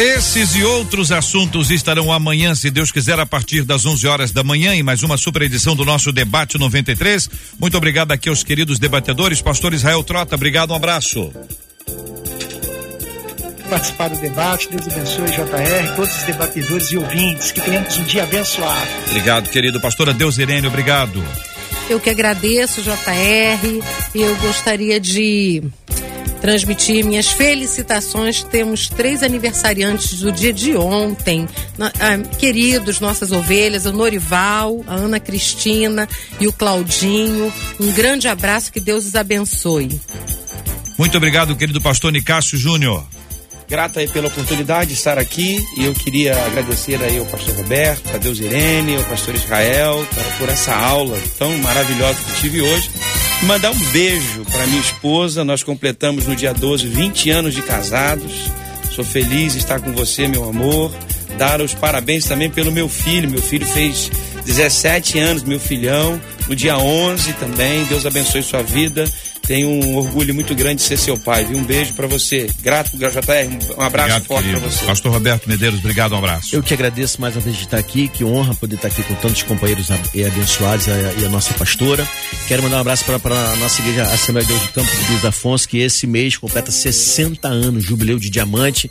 Esses 0.00 0.56
e 0.56 0.64
outros 0.64 1.12
assuntos 1.12 1.70
estarão 1.70 2.10
amanhã, 2.10 2.54
se 2.54 2.70
Deus 2.70 2.90
quiser, 2.90 3.20
a 3.20 3.26
partir 3.26 3.64
das 3.64 3.84
11 3.84 4.06
horas 4.06 4.30
da 4.32 4.42
manhã, 4.42 4.74
em 4.74 4.82
mais 4.82 5.02
uma 5.02 5.18
super 5.18 5.42
edição 5.42 5.76
do 5.76 5.84
nosso 5.84 6.10
Debate 6.10 6.56
93. 6.56 7.28
Muito 7.60 7.76
obrigado 7.76 8.10
aqui 8.10 8.30
aos 8.30 8.42
queridos 8.42 8.78
debatedores. 8.78 9.42
Pastor 9.42 9.74
Israel 9.74 10.02
Trota, 10.02 10.36
obrigado, 10.36 10.70
um 10.70 10.74
abraço. 10.74 11.30
Participar 13.68 14.08
do 14.08 14.18
debate, 14.18 14.70
Deus 14.70 14.88
abençoe 14.88 15.32
JR, 15.32 15.94
todos 15.94 16.16
os 16.16 16.22
debatedores 16.22 16.86
e 16.92 16.96
ouvintes, 16.96 17.52
que 17.52 17.60
tenhamos 17.60 17.98
um 17.98 18.04
dia 18.04 18.22
abençoado. 18.22 18.88
Obrigado, 19.08 19.50
querido 19.50 19.82
pastora 19.82 20.14
Deus 20.14 20.38
Irene, 20.38 20.66
obrigado. 20.66 21.22
Eu 21.90 22.00
que 22.00 22.08
agradeço, 22.08 22.80
JR. 22.80 23.84
Eu 24.14 24.34
gostaria 24.36 24.98
de 24.98 25.62
transmitir 26.40 27.04
minhas 27.04 27.28
felicitações. 27.28 28.42
Temos 28.42 28.88
três 28.88 29.22
aniversariantes 29.22 30.20
do 30.20 30.32
dia 30.32 30.52
de 30.52 30.76
ontem, 30.76 31.48
ah, 31.78 32.18
queridos, 32.38 33.00
nossas 33.00 33.32
ovelhas, 33.32 33.86
o 33.86 33.92
Norival, 33.92 34.82
a 34.86 34.94
Ana 34.94 35.20
Cristina 35.20 36.08
e 36.40 36.46
o 36.46 36.52
Claudinho. 36.52 37.52
Um 37.78 37.92
grande 37.92 38.28
abraço, 38.28 38.72
que 38.72 38.80
Deus 38.80 39.06
os 39.06 39.14
abençoe. 39.14 40.00
Muito 40.98 41.16
obrigado, 41.16 41.56
querido 41.56 41.80
pastor 41.80 42.12
Nicásio 42.12 42.58
Júnior. 42.58 43.04
Grato 43.70 44.00
aí 44.00 44.08
pela 44.08 44.26
oportunidade 44.26 44.88
de 44.88 44.94
estar 44.94 45.16
aqui 45.16 45.64
e 45.76 45.84
eu 45.84 45.94
queria 45.94 46.36
agradecer 46.44 47.00
aí 47.00 47.18
ao 47.18 47.26
pastor 47.26 47.54
Roberto, 47.54 48.02
a 48.12 48.18
Deus 48.18 48.40
Irene, 48.40 48.96
ao 48.96 49.04
pastor 49.04 49.32
Israel 49.32 50.04
por 50.38 50.48
essa 50.48 50.74
aula 50.74 51.16
tão 51.38 51.56
maravilhosa 51.58 52.18
que 52.18 52.40
tive 52.40 52.62
hoje. 52.62 52.90
Mandar 53.44 53.70
um 53.70 53.78
beijo 53.92 54.44
para 54.50 54.66
minha 54.66 54.80
esposa, 54.80 55.44
nós 55.44 55.62
completamos 55.62 56.26
no 56.26 56.34
dia 56.34 56.52
12 56.52 56.88
20 56.88 57.30
anos 57.30 57.54
de 57.54 57.62
casados. 57.62 58.50
Sou 58.90 59.04
feliz 59.04 59.52
de 59.52 59.60
estar 59.60 59.80
com 59.80 59.92
você, 59.92 60.26
meu 60.26 60.48
amor. 60.48 60.92
Dar 61.38 61.60
os 61.60 61.72
parabéns 61.72 62.24
também 62.24 62.50
pelo 62.50 62.72
meu 62.72 62.88
filho. 62.88 63.30
Meu 63.30 63.40
filho 63.40 63.64
fez 63.66 64.10
17 64.46 65.16
anos, 65.20 65.44
meu 65.44 65.60
filhão, 65.60 66.20
no 66.48 66.56
dia 66.56 66.76
11 66.76 67.34
também. 67.34 67.84
Deus 67.84 68.04
abençoe 68.04 68.42
sua 68.42 68.64
vida 68.64 69.04
tenho 69.50 69.68
um 69.68 69.96
orgulho 69.96 70.32
muito 70.32 70.54
grande 70.54 70.76
de 70.76 70.82
ser 70.82 70.96
seu 70.96 71.18
pai. 71.18 71.44
Viu? 71.44 71.58
Um 71.58 71.64
beijo 71.64 71.92
para 71.94 72.06
você. 72.06 72.48
Grato, 72.62 72.96
JR. 72.96 73.08
Um 73.76 73.82
abraço 73.82 74.14
obrigado, 74.14 74.24
forte 74.24 74.48
para 74.48 74.60
você. 74.60 74.84
Pastor 74.84 75.12
Roberto 75.12 75.48
Medeiros, 75.48 75.80
obrigado, 75.80 76.12
um 76.12 76.18
abraço. 76.18 76.54
Eu 76.54 76.62
que 76.62 76.72
agradeço 76.72 77.20
mais 77.20 77.34
uma 77.34 77.40
vez 77.42 77.56
de 77.56 77.64
estar 77.64 77.76
aqui. 77.76 78.06
Que 78.06 78.22
honra 78.22 78.54
poder 78.54 78.76
estar 78.76 78.86
aqui 78.86 79.02
com 79.02 79.14
tantos 79.16 79.42
companheiros 79.42 79.90
abençoados 79.90 80.86
e 80.86 81.26
a 81.26 81.28
nossa 81.28 81.52
pastora. 81.54 82.06
Quero 82.46 82.62
mandar 82.62 82.76
um 82.76 82.80
abraço 82.80 83.04
para 83.04 83.16
a 83.16 83.56
nossa 83.56 83.82
igreja 83.82 84.04
Assembleia 84.04 84.46
de 84.46 84.52
Deus 84.52 84.62
do 84.68 84.72
Campo 84.72 84.88
de 84.88 85.04
Deus 85.08 85.24
Afonso, 85.24 85.68
que 85.68 85.78
esse 85.78 86.06
mês 86.06 86.36
completa 86.36 86.70
60 86.70 87.48
anos, 87.48 87.82
jubileu 87.82 88.20
de 88.20 88.30
diamante. 88.30 88.88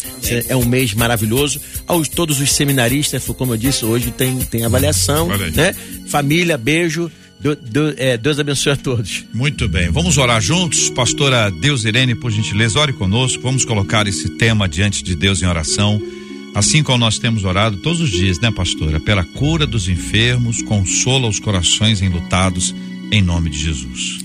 É 0.49 0.57
um 0.57 0.65
mês 0.65 0.93
maravilhoso. 0.93 1.61
Aos 1.87 2.09
todos 2.09 2.41
os 2.41 2.51
seminaristas, 2.51 3.23
como 3.37 3.53
eu 3.53 3.57
disse, 3.57 3.85
hoje 3.85 4.11
tem, 4.11 4.37
tem 4.39 4.65
avaliação, 4.65 5.29
né? 5.53 5.73
Família, 6.05 6.57
beijo. 6.57 7.09
Deus, 7.39 7.93
é, 7.97 8.17
Deus 8.17 8.37
abençoe 8.37 8.73
a 8.73 8.75
todos. 8.75 9.23
Muito 9.33 9.67
bem. 9.67 9.89
Vamos 9.89 10.17
orar 10.17 10.41
juntos. 10.41 10.89
Pastora 10.89 11.49
Deus 11.49 11.85
Irene, 11.85 12.13
por 12.13 12.31
gentileza, 12.31 12.79
ore 12.79 12.91
conosco. 12.91 13.41
Vamos 13.41 13.63
colocar 13.63 14.05
esse 14.07 14.29
tema 14.31 14.67
diante 14.67 15.01
de 15.01 15.15
Deus 15.15 15.41
em 15.41 15.45
oração. 15.45 16.01
Assim 16.53 16.83
como 16.83 16.97
nós 16.97 17.17
temos 17.17 17.45
orado 17.45 17.77
todos 17.77 18.01
os 18.01 18.09
dias, 18.09 18.39
né, 18.39 18.51
pastora? 18.51 18.99
Pela 18.99 19.23
cura 19.23 19.65
dos 19.65 19.87
enfermos, 19.87 20.61
consola 20.63 21.27
os 21.27 21.39
corações 21.39 22.01
enlutados, 22.01 22.75
em 23.11 23.21
nome 23.21 23.49
de 23.49 23.59
Jesus. 23.59 24.17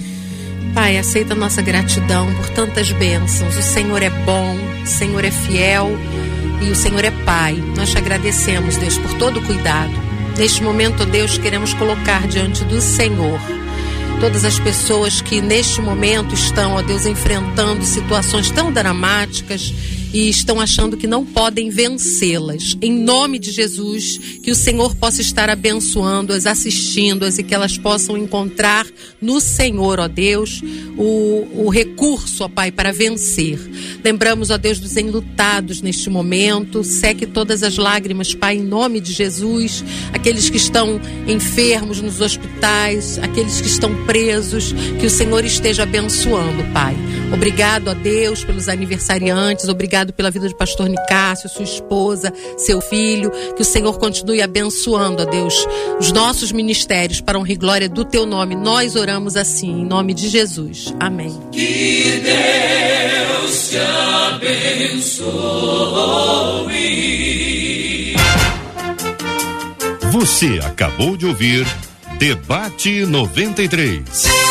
Pai, 0.74 0.98
aceita 0.98 1.36
nossa 1.36 1.62
gratidão 1.62 2.34
por 2.34 2.48
tantas 2.48 2.90
bênçãos. 2.90 3.56
O 3.56 3.62
Senhor 3.62 4.02
é 4.02 4.10
bom, 4.10 4.58
o 4.82 4.86
Senhor 4.86 5.24
é 5.24 5.30
fiel 5.30 5.96
e 6.66 6.70
o 6.70 6.74
Senhor 6.74 7.04
é 7.04 7.12
Pai. 7.12 7.54
Nós 7.76 7.90
te 7.90 7.98
agradecemos, 7.98 8.76
Deus, 8.76 8.98
por 8.98 9.14
todo 9.14 9.38
o 9.38 9.42
cuidado 9.42 10.03
Neste 10.36 10.62
momento, 10.62 11.06
Deus, 11.06 11.38
queremos 11.38 11.72
colocar 11.74 12.26
diante 12.26 12.64
do 12.64 12.80
Senhor 12.80 13.40
todas 14.20 14.44
as 14.44 14.58
pessoas 14.58 15.20
que 15.20 15.40
neste 15.40 15.80
momento 15.80 16.34
estão, 16.34 16.72
ó 16.72 16.82
Deus, 16.82 17.04
enfrentando 17.04 17.84
situações 17.84 18.50
tão 18.50 18.72
dramáticas 18.72 19.72
e 20.14 20.30
estão 20.30 20.60
achando 20.60 20.96
que 20.96 21.08
não 21.08 21.26
podem 21.26 21.70
vencê-las. 21.70 22.78
Em 22.80 22.92
nome 22.92 23.36
de 23.36 23.50
Jesus, 23.50 24.38
que 24.44 24.52
o 24.52 24.54
Senhor 24.54 24.94
possa 24.94 25.20
estar 25.20 25.50
abençoando-as, 25.50 26.46
assistindo-as 26.46 27.36
e 27.36 27.42
que 27.42 27.52
elas 27.52 27.76
possam 27.76 28.16
encontrar 28.16 28.86
no 29.20 29.40
Senhor, 29.40 29.98
ó 29.98 30.06
Deus, 30.06 30.62
o, 30.96 31.64
o 31.64 31.68
recurso, 31.68 32.44
ó 32.44 32.48
Pai, 32.48 32.70
para 32.70 32.92
vencer. 32.92 33.58
Lembramos, 34.04 34.50
ó 34.50 34.56
Deus, 34.56 34.78
dos 34.78 34.96
enlutados 34.96 35.82
neste 35.82 36.08
momento. 36.08 36.84
Seque 36.84 37.26
todas 37.26 37.64
as 37.64 37.76
lágrimas, 37.76 38.32
Pai, 38.36 38.58
em 38.58 38.62
nome 38.62 39.00
de 39.00 39.12
Jesus. 39.12 39.82
Aqueles 40.12 40.48
que 40.48 40.58
estão 40.58 41.00
enfermos 41.26 42.00
nos 42.00 42.20
hospitais, 42.20 43.18
aqueles 43.18 43.60
que 43.60 43.66
estão 43.66 43.92
presos, 44.04 44.72
que 45.00 45.06
o 45.06 45.10
Senhor 45.10 45.44
esteja 45.44 45.82
abençoando, 45.82 46.62
Pai. 46.72 46.94
Obrigado 47.34 47.90
a 47.90 47.94
Deus 47.94 48.44
pelos 48.44 48.68
aniversariantes, 48.68 49.68
obrigado 49.68 50.12
pela 50.12 50.30
vida 50.30 50.48
do 50.48 50.54
pastor 50.54 50.88
Nicásio, 50.88 51.48
sua 51.48 51.64
esposa, 51.64 52.32
seu 52.56 52.80
filho. 52.80 53.32
Que 53.56 53.62
o 53.62 53.64
Senhor 53.64 53.98
continue 53.98 54.40
abençoando, 54.40 55.22
a 55.22 55.24
Deus, 55.24 55.66
os 55.98 56.12
nossos 56.12 56.52
ministérios 56.52 57.20
para 57.20 57.36
honra 57.36 57.52
e 57.52 57.56
glória 57.56 57.88
do 57.88 58.04
teu 58.04 58.24
nome. 58.24 58.54
Nós 58.54 58.94
oramos 58.94 59.36
assim, 59.36 59.80
em 59.80 59.84
nome 59.84 60.14
de 60.14 60.28
Jesus. 60.28 60.94
Amém. 61.00 61.36
Que 61.50 62.22
Deus 62.22 63.68
te 63.68 63.78
abençoe. 64.28 65.24
Você 70.12 70.60
acabou 70.64 71.16
de 71.16 71.26
ouvir 71.26 71.66
Debate 72.16 73.04
93. 73.04 74.43